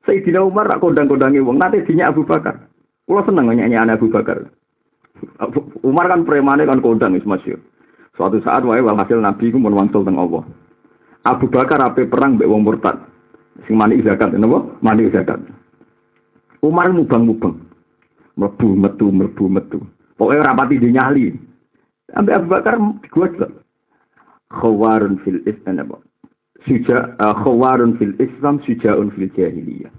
Sayyidina 0.06 0.46
Umar 0.46 0.70
nak 0.70 0.82
kondang-kondangi 0.82 1.42
wong 1.42 1.58
nanti 1.58 1.82
dinya 1.90 2.14
Abu 2.14 2.22
Bakar. 2.22 2.70
Kulo 3.10 3.26
seneng 3.26 3.50
nyanyi 3.50 3.78
anak 3.78 3.98
Abu 3.98 4.14
Bakar. 4.14 4.46
Umar 5.84 6.08
kan 6.12 6.24
premane 6.28 6.64
kan 6.68 6.84
kondang 6.84 7.16
wis 7.16 7.26
masyhur. 7.28 7.60
Suatu 8.20 8.44
saat 8.44 8.68
wae 8.68 8.84
walhasil 8.84 9.16
Nabi 9.20 9.52
ku 9.52 9.60
mun 9.60 9.76
wangsul 9.76 10.04
teng 10.04 10.20
Allah. 10.20 10.44
Abu 11.24 11.48
Bakar 11.48 11.80
ape 11.84 12.08
perang 12.08 12.36
mbek 12.36 12.48
wong 12.52 12.64
murtad. 12.68 13.00
Sing 13.68 13.76
mani 13.80 14.00
zakat 14.04 14.36
napa? 14.36 14.64
Mani 14.84 15.08
zakat. 15.12 15.40
Umar 16.64 16.92
mubang-mubang. 16.92 17.56
Mlebu 18.36 18.68
metu 18.76 19.08
mlebu 19.12 19.46
metu. 19.48 19.80
Pokoke 20.20 20.40
rapati 20.44 20.80
dinyali. 20.80 21.32
Sampai 22.12 22.36
Abu 22.36 22.48
Bakar 22.52 22.76
digosok. 23.04 23.52
Khawarun 24.50 25.20
fil 25.24 25.40
Islam? 25.48 25.96
Suja 26.68 27.16
uh, 27.24 27.36
khawarun 27.40 27.96
fil 27.96 28.16
Islam 28.20 28.60
sujaun 28.68 29.12
fil 29.16 29.32
jahiliyah. 29.32 29.92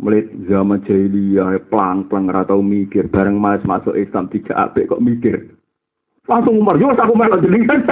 Mulai 0.00 0.24
zaman 0.48 0.80
jahiliyah 0.88 1.60
pelang-pelang 1.68 2.32
ora 2.32 2.48
tau 2.48 2.64
mikir 2.64 3.04
bareng 3.12 3.36
Mas 3.36 3.60
masuk 3.68 3.92
Islam 3.92 4.32
tidak 4.32 4.56
apik 4.56 4.88
kok 4.88 5.04
mikir. 5.04 5.36
Langsung 6.24 6.56
Umar, 6.56 6.80
yo 6.80 6.88
aku 6.88 7.12
melok 7.12 7.44
jenengan. 7.44 7.84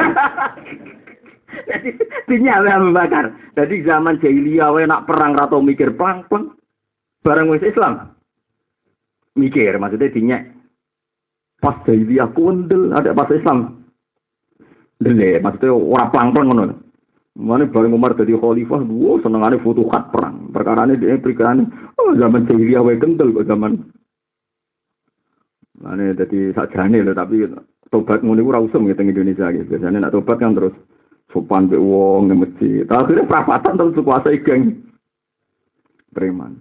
Jadi 1.69 1.91
dinyala 2.29 2.81
Abu 2.81 2.97
Bakar. 2.97 3.29
Jadi 3.61 3.85
zaman 3.85 4.17
jahiliyah 4.25 4.73
wae 4.73 4.89
nak 4.89 5.05
perang 5.05 5.37
ora 5.37 5.53
tau 5.53 5.61
mikir 5.61 5.93
pelang-pelang 6.01 6.57
bareng 7.21 7.53
wis 7.53 7.65
Islam. 7.69 8.17
Mikir 9.37 9.77
maksudnya 9.77 10.09
dinyak 10.09 10.43
pas 11.59 11.75
aku 11.85 12.39
kundel 12.39 12.95
ada 12.95 13.11
pas 13.15 13.31
Islam 13.35 13.83
dele 15.03 15.43
maksudnya 15.43 15.75
orang 15.75 16.11
pelang-pelang 16.15 16.47
ngono 16.51 16.75
Mana 17.39 17.71
bareng 17.71 17.95
Umar 17.95 18.19
jadi 18.19 18.35
khalifah, 18.35 18.83
dua 18.83 19.23
senengannya 19.23 19.63
futuhat 19.63 20.11
perang. 20.11 20.51
Perkara 20.51 20.91
ini 20.91 20.99
dia 20.99 21.15
perkara 21.23 21.55
oh 21.95 22.11
zaman 22.19 22.51
jahiliyah 22.51 22.83
wae 22.83 22.99
kental 22.99 23.31
kok 23.31 23.47
zaman. 23.47 23.79
Mana 25.79 26.19
jadi 26.19 26.51
sajane 26.51 26.99
loh 27.07 27.15
tapi 27.15 27.47
tobat 27.95 28.27
ngono 28.27 28.43
iku 28.43 28.51
usum 28.67 28.91
gitu 28.91 29.07
Indonesia 29.07 29.55
gitu. 29.55 29.71
Biasanya 29.71 30.03
nak 30.03 30.19
tobat 30.19 30.43
kan 30.43 30.59
terus 30.59 30.75
sopan 31.31 31.71
be 31.71 31.79
wong 31.79 32.27
nang 32.27 32.43
masjid. 32.43 32.83
Akhirnya 32.91 33.31
perapatan 33.31 33.79
terus 33.79 34.03
kuasai 34.03 34.43
geng 34.43 34.83
preman. 36.11 36.59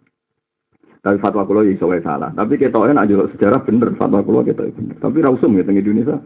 Tapi 1.01 1.17
fatwa 1.17 1.41
kulo 1.49 1.65
ya 1.65 1.73
iso 1.73 1.89
salah. 2.05 2.29
Tapi 2.37 2.61
kita 2.61 2.77
nak 2.77 3.09
jual 3.09 3.25
sejarah 3.33 3.65
bener 3.65 3.97
fatwa 3.97 4.21
kulo 4.21 4.45
kita 4.45 4.69
bener. 4.69 4.93
Tapi 5.01 5.17
rausum 5.25 5.57
ya 5.57 5.65
teng 5.65 5.81
Indonesia. 5.81 6.21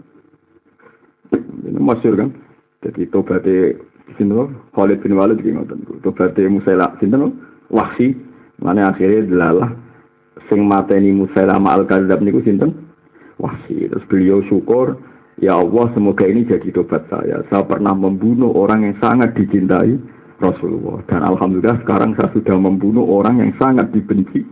Ini 1.32 1.80
masyur 1.80 2.20
kan. 2.20 2.36
Jadi 2.82 3.08
tobatnya 3.14 3.78
sini 4.18 4.32
loh, 4.34 4.50
Khalid 4.76 5.02
bin 5.02 5.18
Walid 5.18 5.42
gini 5.42 5.58
ngoten. 5.58 5.86
Tobatnya 6.02 6.50
Musaila 6.52 6.98
sini 6.98 7.16
loh, 7.16 7.32
wahsi. 7.72 8.14
Mana 8.62 8.94
akhirnya 8.94 9.26
delalah 9.26 9.74
sing 10.46 10.62
mateni 10.70 11.10
Musaila 11.10 11.58
al 11.58 11.90
kadzab 11.90 12.22
niku 12.22 12.46
sinten? 12.46 12.78
Wahsi. 13.42 13.90
Terus 13.90 14.06
beliau 14.06 14.46
syukur, 14.46 14.98
ya 15.42 15.58
Allah 15.58 15.90
semoga 15.98 16.30
ini 16.30 16.46
jadi 16.46 16.70
tobat 16.70 17.10
saya. 17.10 17.42
Saya 17.50 17.66
pernah 17.66 17.98
membunuh 17.98 18.54
orang 18.54 18.86
yang 18.86 18.96
sangat 19.02 19.34
dicintai 19.34 19.98
Rasulullah. 20.42 21.02
Dan 21.10 21.26
Alhamdulillah 21.26 21.82
sekarang 21.86 22.14
saya 22.18 22.30
sudah 22.34 22.58
membunuh 22.58 23.06
orang 23.10 23.42
yang 23.42 23.52
sangat 23.58 23.90
dibenci 23.94 24.46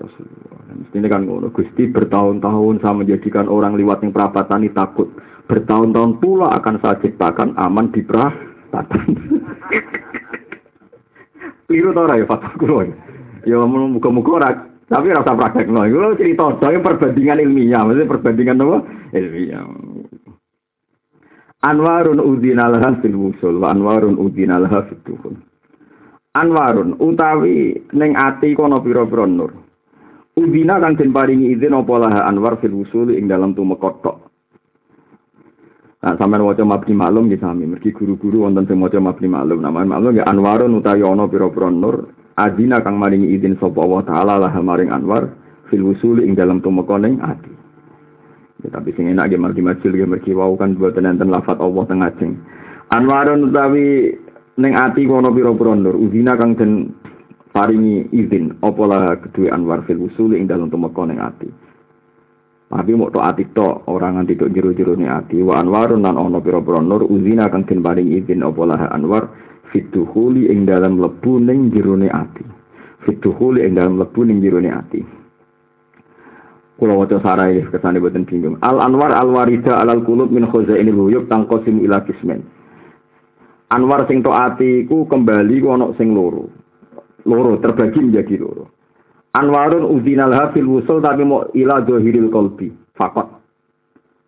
Rasulullah. 0.00 0.48
Mestinya 0.78 1.08
kan 1.10 1.26
ngono. 1.26 1.48
Gusti 1.50 1.90
bertahun-tahun 1.90 2.80
saya 2.84 2.94
menjadikan 2.94 3.50
orang 3.50 3.74
liwat 3.74 4.04
yang 4.04 4.12
perapatan 4.14 4.62
ini 4.64 4.70
takut. 4.72 5.10
Bertahun-tahun 5.48 6.20
pula 6.20 6.54
akan 6.60 6.76
saya 6.84 7.00
ciptakan 7.00 7.56
aman 7.56 7.88
di 7.90 8.04
perapatan. 8.68 9.06
Liru 11.68 11.90
tau 11.92 12.08
ya 12.08 12.24
fatwa 12.24 12.50
kulo. 12.56 12.76
Ya 13.44 13.56
muka-muka 13.64 14.32
ora 14.36 14.50
Tapi 14.88 15.12
rasa 15.12 15.36
praktek 15.36 15.68
no, 15.68 15.84
itu 15.84 16.00
cerita 16.16 16.48
dong 16.48 16.80
perbandingan 16.80 17.44
ilmiah, 17.44 17.84
maksudnya 17.84 18.08
perbandingan 18.08 18.64
apa? 18.64 18.76
Ilmiah. 19.12 19.68
Anwarun 21.60 22.24
udina 22.24 22.72
laha 22.72 22.96
fil 23.04 23.12
wusul 23.12 23.60
wa 23.60 23.68
anwarun 23.68 24.16
udina 24.16 24.56
laha 24.56 24.88
fil 24.88 24.96
dukhul. 25.04 25.36
Anwarun 26.32 26.96
utawi 27.04 27.76
ning 27.92 28.16
ati 28.16 28.56
kono 28.56 28.80
pira-pira 28.80 29.28
nur. 29.28 29.52
Udina 30.40 30.80
kang 30.80 30.96
den 30.96 31.12
paringi 31.12 31.52
izin 31.52 31.76
apa 31.76 32.08
laha 32.08 32.20
anwar 32.24 32.56
fil 32.56 32.72
wusul 32.72 33.12
ing 33.12 33.28
dalam 33.28 33.52
tumekot 33.52 34.00
tok. 34.00 34.24
Nah, 35.98 36.14
sampean 36.14 36.46
waca 36.46 36.62
mabni 36.62 36.94
maklum 36.94 37.26
nggih 37.26 37.42
sami, 37.42 37.66
mergi 37.66 37.90
guru-guru 37.90 38.46
wonten 38.46 38.70
sing 38.70 38.78
maca 38.78 39.02
mabni 39.02 39.26
maklum. 39.26 39.58
Nama 39.58 39.82
maklum 39.82 40.14
nggih 40.14 40.26
anwarun 40.30 40.78
utawi 40.78 41.02
ana 41.02 41.26
pira-pira 41.26 41.74
nur 41.74 42.14
adina 42.38 42.78
kang 42.78 43.02
maringi 43.02 43.34
izin 43.34 43.58
sapa 43.58 43.82
Allah 43.82 44.02
taala 44.06 44.34
lah 44.46 44.54
maring 44.62 44.94
Anwar 44.94 45.34
fil 45.66 45.82
wusul 45.82 46.22
ing 46.22 46.38
dalam 46.38 46.62
tumeka 46.62 46.94
ning 47.02 47.18
ati. 47.18 47.50
Ya, 48.62 48.78
tapi 48.78 48.94
sing 48.94 49.10
enak 49.10 49.34
ge 49.34 49.42
margi 49.42 49.58
majul 49.58 49.98
ge 49.98 50.06
mergi 50.06 50.30
wau 50.38 50.54
kan 50.54 50.78
buat 50.78 50.94
enten 50.94 51.34
lafat 51.34 51.58
Allah 51.58 51.82
teng 51.90 52.06
ajeng. 52.06 52.32
Anwarun 52.94 53.50
utawi 53.50 54.14
ning 54.54 54.78
ati 54.78 55.02
kono 55.02 55.34
pira-pira 55.34 55.74
nur 55.74 55.98
uzina 55.98 56.38
kang 56.38 56.54
den 56.54 56.94
paringi 57.50 58.06
izin 58.14 58.54
apa 58.62 58.82
lah 58.86 59.18
kedue 59.18 59.50
Anwar 59.50 59.82
fil 59.82 59.98
wusul 59.98 60.38
ing 60.38 60.46
dalam 60.46 60.70
tumeka 60.70 61.02
ning 61.10 61.18
ati. 61.18 61.50
Tapi 62.68 62.92
mau 62.92 63.08
to 63.08 63.24
ati 63.24 63.48
to 63.56 63.80
orang 63.88 64.20
nganti 64.20 64.36
tok 64.36 64.52
jero-jero 64.52 64.92
ni 64.92 65.08
ati. 65.08 65.40
Wa 65.40 65.64
anwarun 65.64 66.04
nan 66.04 66.20
ono 66.20 66.36
pira-pira 66.44 66.84
nur 66.84 67.08
uzina 67.08 67.48
kang 67.48 67.64
den 67.64 67.80
paring 67.80 68.12
izin 68.12 68.44
apa 68.44 68.92
Anwar 68.92 69.32
fituhuli 69.72 70.52
ing 70.52 70.68
dalam 70.68 71.00
lebu 71.00 71.40
ning 71.40 71.72
jerone 71.72 72.12
ati. 72.12 72.44
Fituhuli 73.08 73.64
ing 73.64 73.72
dalam 73.72 73.96
lebu 73.96 74.20
ning 74.20 74.44
jerone 74.44 74.68
ati. 74.68 75.00
Kula 76.76 76.92
waca 76.92 77.16
sarai 77.24 77.64
kesane 77.72 78.04
boten 78.04 78.28
bingung. 78.28 78.60
Al 78.60 78.84
anwar 78.84 79.16
al 79.16 79.32
warida 79.32 79.80
alal 79.80 80.04
qulub 80.04 80.28
min 80.28 80.44
khazainil 80.44 80.94
huyub 81.08 81.24
tangqasim 81.32 81.80
ila 81.80 82.04
kismen 82.04 82.44
anwar 83.72 84.04
sing 84.08 84.20
to 84.20 84.28
ati 84.28 84.84
ku 84.84 85.08
kembali 85.08 85.56
ku 85.64 85.72
ana 85.72 85.88
sing 85.96 86.12
loro. 86.12 86.52
Loro 87.24 87.56
terbagi 87.64 88.00
menjadi 88.00 88.36
loro 88.36 88.77
anwarun 89.34 89.84
udinal 89.84 90.32
hafil 90.32 90.68
wusul 90.68 91.02
tapi 91.02 91.24
mau 91.24 91.44
ila 91.52 91.80
dohiril 91.84 92.30
kolbi 92.32 92.72
fakot 92.96 93.28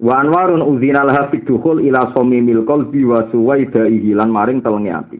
wa 0.01 0.15
anwarun 0.21 0.65
udinal 0.65 1.09
hafid 1.09 1.45
dukhul 1.45 1.81
ila 1.81 2.13
somimil 2.13 2.65
kolbi 2.65 3.05
wa 3.05 3.25
suwaidaihi 3.33 4.17
lan 4.17 4.29
maring 4.33 4.61
telenge 4.65 4.93
ati 4.93 5.19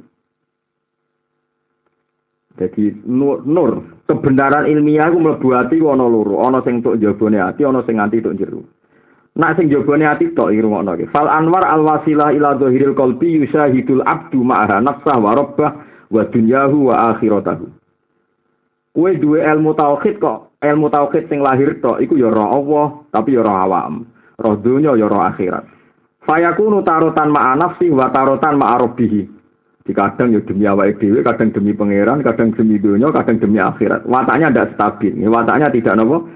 Jadi 2.61 2.93
nur, 3.09 3.41
nur 3.49 4.05
kebenaran 4.05 4.69
ilmiah 4.69 5.09
ku 5.09 5.17
mlebu 5.17 5.49
ati 5.57 5.81
ana 5.81 6.05
loro, 6.05 6.45
ana 6.45 6.61
sing 6.61 6.85
tok 6.85 7.01
jabone 7.01 7.41
ati, 7.41 7.65
ana 7.65 7.81
sing 7.89 7.97
nganti 7.97 8.21
tok 8.21 8.37
jero. 8.37 8.61
Nak 9.41 9.57
sing 9.57 9.73
jabone 9.73 10.05
ati 10.05 10.37
tok 10.37 10.53
iki 10.53 10.61
rungokno 10.61 10.93
iki. 11.01 11.09
Fal 11.09 11.25
anwar 11.25 11.65
al 11.65 11.81
wasilah 11.81 12.37
ila 12.37 12.61
dhahiril 12.61 12.93
qalbi 12.93 13.41
yusahidul 13.41 14.05
abdu 14.05 14.45
ma'aha 14.45 14.85
nafsah 14.85 15.17
wa 15.17 15.33
rabbah 15.41 15.71
wa 16.13 16.21
dunyahu 16.29 16.93
wa 16.93 17.17
akhiratahu. 17.17 17.65
Kowe 18.91 19.11
duwe 19.15 19.39
ilmu 19.39 19.71
tauhid 19.79 20.19
kok, 20.19 20.59
ilmu 20.59 20.91
tauhid 20.91 21.31
sing 21.31 21.39
lahir 21.39 21.79
tok 21.79 22.03
iku 22.03 22.19
ya 22.19 22.27
roh 22.27 22.51
Allah, 22.59 22.87
tapi 23.15 23.39
ya 23.39 23.47
roh 23.47 23.55
awam. 23.55 24.03
Roh 24.43 24.59
dunya 24.59 24.99
ya 24.99 25.07
roh 25.07 25.23
akhirat. 25.23 25.63
Fayakunu 26.27 26.83
tarotan 26.83 27.31
ma'a 27.31 27.55
nafsi 27.55 27.87
wa 27.87 28.11
tarotan. 28.11 28.59
Di 29.81 29.97
kadang 29.97 30.31
ya 30.37 30.41
demi 30.45 30.69
awake 30.69 31.01
dhewe, 31.01 31.25
kadang 31.25 31.51
demi 31.51 31.73
pangeran, 31.73 32.21
kadang 32.21 32.53
demi 32.53 32.77
dunia, 32.77 33.09
kadang 33.11 33.41
demi 33.41 33.59
akhirat. 33.59 34.05
Wataknya 34.05 34.53
tidak 34.53 34.71
stabil. 34.77 35.17
Ya, 35.17 35.29
wataknya 35.33 35.73
tidak 35.73 35.97
nopo 35.97 36.29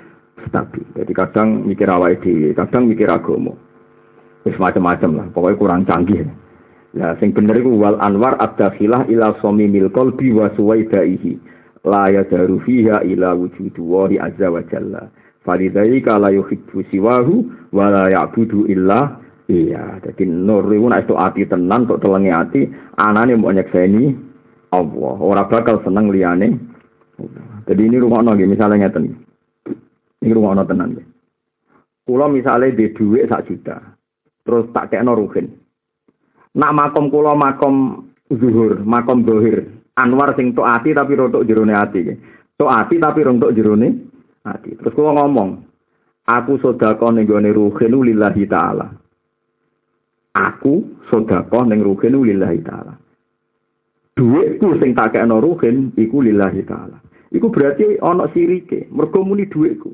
stabil. 0.49 0.83
Jadi 0.97 1.13
kadang 1.13 1.63
mikir 1.69 1.87
awake 1.87 2.25
dhewe, 2.25 2.57
kadang 2.57 2.89
mikir 2.89 3.07
agama. 3.07 3.53
Wis 4.49 4.57
macam-macam 4.57 5.11
lah, 5.15 5.27
pokoknya 5.31 5.61
kurang 5.61 5.83
canggih. 5.85 6.25
Ya, 6.99 7.15
sing 7.21 7.31
bener 7.31 7.59
iku 7.61 7.75
wal 7.79 7.95
anwar 8.01 8.35
ad-dakhilah 8.41 9.07
ila 9.13 9.39
mil 9.55 9.89
qalbi 9.93 10.35
wa 10.35 10.49
suwaidaihi. 10.59 11.54
La 11.85 12.09
yadaru 12.09 12.61
fiha 12.65 13.05
ila 13.05 13.37
wujudu 13.37 13.85
wa 13.85 14.09
azza 14.09 14.49
wa 14.49 14.65
jalla. 14.73 15.13
Falidhalika 15.45 16.17
la 16.17 16.33
yuhibbu 16.33 16.81
siwahu 16.89 17.45
wa 17.73 17.93
la 17.93 18.05
ya'budu 18.09 18.65
illa 18.73 19.21
Iya, 19.45 20.01
jadi 20.01 20.25
nur 20.25 20.65
itu 20.73 20.89
nek 20.89 21.05
ati 21.05 21.45
tenan 21.45 21.85
tok 21.85 22.01
telenge 22.01 22.33
ati, 22.33 22.65
anane 22.97 23.37
mau 23.37 23.53
nyekseni 23.53 24.17
Allah. 24.73 25.17
Ora 25.21 25.45
bakal 25.45 25.85
seneng 25.85 26.09
liyane. 26.09 26.57
Jadi 27.69 27.83
ini 27.85 28.01
rumah 28.01 28.25
nggih 28.25 28.49
misalnya 28.49 28.89
ngeten. 28.89 29.13
Ini 30.25 30.33
rumah 30.33 30.65
tenan 30.65 30.97
nggih. 30.97 31.07
Kula 32.09 32.33
misalnya 32.33 32.73
di 32.73 32.89
duit 32.97 33.29
sak 33.29 33.45
juta. 33.49 33.77
Terus 34.49 34.69
tak 34.73 34.93
kekno 34.93 35.13
ruhin. 35.13 35.53
Nak 36.57 36.73
makom 36.73 37.13
kula 37.13 37.37
makom 37.37 38.09
zuhur, 38.33 38.81
makom 38.81 39.29
dohir. 39.29 39.65
Anwar 39.95 40.35
sing 40.35 40.55
tok 40.55 40.67
ati 40.67 40.91
tapi 40.91 41.15
rotok 41.15 41.47
jerone 41.47 41.75
ati. 41.75 42.01
Tok 42.59 42.71
ati 42.71 42.99
tapi 42.99 43.21
rontok 43.23 43.55
jerone 43.55 43.89
ati. 44.43 44.75
Terus 44.75 44.95
kula 44.95 45.15
ngomong, 45.15 45.51
aku 46.27 46.59
sedekah 46.59 47.11
ning 47.15 47.31
gone 47.31 47.51
ruhin 47.55 47.95
lillahi 47.95 48.45
taala 48.51 49.05
aku 50.35 50.99
sedekah 51.09 51.65
ning 51.71 51.81
ruhin 51.81 52.19
lillahi 52.19 52.61
taala. 52.67 52.99
Duitku 54.15 54.79
sing 54.83 54.95
tak 54.95 55.15
kekno 55.15 55.39
ruhin 55.39 55.95
iku 55.95 56.23
lillahi 56.23 56.63
taala. 56.67 56.99
Iku 57.35 57.51
berarti 57.51 57.99
ana 57.99 58.31
sirike, 58.31 58.91
mergo 58.95 59.27
muni 59.27 59.47
dhuwitku. 59.51 59.91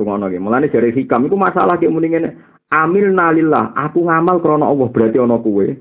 Rumono 0.00 0.30
ge, 0.30 0.40
mulane 0.40 0.72
jare 0.72 0.94
hikam 0.94 1.28
iku 1.28 1.36
masalah 1.36 1.76
kek 1.76 1.90
muni 1.92 2.08
ngene. 2.08 2.30
Amil 2.72 3.12
nalillah, 3.12 3.72
aku 3.76 4.04
ngamal 4.04 4.40
krana 4.44 4.68
Allah 4.68 4.88
berarti 4.92 5.16
ana 5.20 5.36
kuwe. 5.40 5.76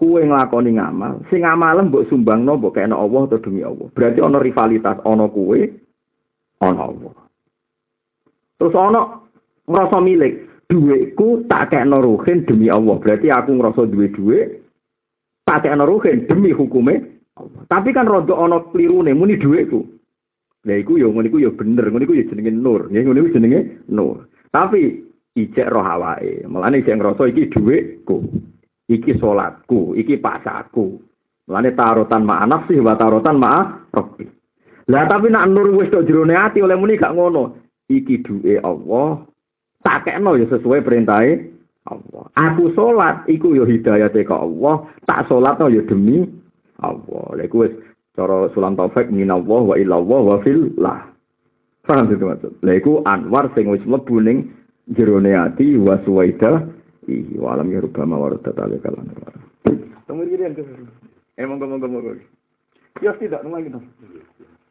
Kuwe 0.00 0.24
nglakoni 0.24 0.80
ngamal, 0.80 1.20
sing 1.28 1.44
ngamalem 1.44 1.92
mbok 1.92 2.08
sumbangno 2.08 2.56
mbok 2.56 2.72
kekno 2.72 2.96
Allah 2.96 3.28
atau 3.28 3.44
demi 3.44 3.60
Allah. 3.60 3.84
Berarti 3.92 4.24
ana 4.24 4.40
rivalitas 4.40 4.96
ana 5.04 5.28
kuwe, 5.28 5.68
ana 6.64 6.88
Allah. 6.88 7.12
Terus 8.56 8.74
ana 8.80 9.20
ngrasa 9.68 10.00
milik, 10.00 10.64
duitku 10.72 11.44
tak 11.52 11.68
kayak 11.68 11.92
ruhin 11.92 12.48
demi 12.48 12.72
Allah. 12.72 12.96
Berarti 12.96 13.28
aku 13.28 13.52
ngerasa 13.60 13.92
duit 13.92 14.16
duit 14.16 14.64
tak 15.44 15.68
kayak 15.68 15.84
ruhin 15.84 16.24
demi 16.24 16.56
hukumnya 16.56 17.04
Allah. 17.36 17.62
Tapi 17.68 17.92
kan 17.92 18.08
rodok 18.08 18.40
ono 18.40 18.72
nih 18.72 19.12
muni 19.12 19.36
duitku. 19.36 19.84
Lah 20.64 20.76
iku 20.76 21.00
yo 21.00 21.08
ngono 21.08 21.28
iku 21.28 21.40
yo 21.40 21.52
bener, 21.56 21.88
ngono 21.88 22.04
iku 22.04 22.16
yo 22.16 22.24
jenenge 22.28 22.52
nur. 22.52 22.88
Ya 22.92 23.04
ngono 23.04 23.20
iku 23.24 23.36
jenenge 23.36 23.84
nur. 23.88 24.28
Tapi 24.52 24.96
ijek 25.36 25.72
roh 25.72 25.84
awake. 25.84 26.44
Mulane 26.48 26.84
ijek 26.84 26.96
ngrasa 27.00 27.32
iki 27.32 27.48
dhuwitku. 27.48 28.16
Iki 28.90 29.22
salatku, 29.22 29.94
iki 29.94 30.18
pasaku. 30.18 30.98
Mulane 31.46 31.70
tarotan 31.78 32.26
ma 32.26 32.42
nafsi 32.42 32.82
wa 32.82 32.98
tarotan 32.98 33.38
ma 33.38 33.86
rabbi. 33.94 34.26
Lah 34.90 35.06
tapi 35.06 35.30
nak 35.30 35.46
nur 35.46 35.70
wis 35.78 35.90
tok 35.94 36.02
jerone 36.02 36.34
ati 36.34 36.58
oleh 36.58 36.74
muni 36.74 36.98
gak 36.98 37.14
ngono. 37.14 37.54
Iki 37.86 38.22
duwe 38.26 38.58
Allah, 38.62 39.22
tak 39.86 40.06
kekno 40.06 40.34
ya 40.34 40.46
sesuai 40.50 40.82
perintah 40.82 41.22
Allah. 41.86 42.24
Aku 42.34 42.74
sholat, 42.74 43.26
iku 43.30 43.54
ya 43.54 43.66
hidayah 43.66 44.10
ke 44.10 44.26
Allah. 44.34 44.86
Tak 45.06 45.30
sholat 45.30 45.58
no 45.62 45.70
ya 45.70 45.82
demi 45.86 46.26
Allah. 46.82 47.24
Lha 47.38 47.46
iku 47.46 47.66
wis 47.66 47.74
cara 48.18 48.50
sulam 48.54 48.74
taufik 48.74 49.10
minallah 49.14 49.62
wa 49.70 49.74
ilallah 49.78 50.20
wa 50.34 50.36
fillah. 50.42 51.06
Paham 51.86 52.10
itu 52.10 52.26
maksud? 52.26 52.52
Lha 52.62 52.74
iku 52.78 53.02
anwar 53.06 53.50
sing 53.54 53.70
wis 53.70 53.82
mlebu 53.86 54.18
ning 54.22 54.50
jerone 54.94 55.30
ati 55.34 55.78
wa 55.78 55.98
suwaida 56.02 56.66
ihi 57.10 57.34
wa 57.42 57.58
alam 57.58 57.74
yarubama 57.74 58.14
wa 58.14 58.30
radata 58.30 58.70
kalan. 58.78 59.10
Tunggu 60.06 60.22
iki 60.30 60.38
yang 60.38 60.54
ke 60.54 60.62
sini. 60.62 60.86
Eh 61.34 61.44
monggo 61.44 61.66
monggo 61.66 61.90
monggo. 61.90 62.14
Ya 63.02 63.14
tidak, 63.18 63.42
nunggu 63.42 63.58
lagi 63.58 63.74
dong. 63.74 63.86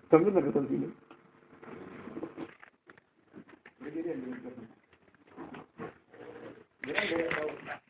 Sampai 0.07 0.31
benar 0.31 0.47
ke 0.47 0.61
sini. 0.71 0.87
Jadi 3.83 3.99
dia 3.99 4.15
Grande 6.89 7.88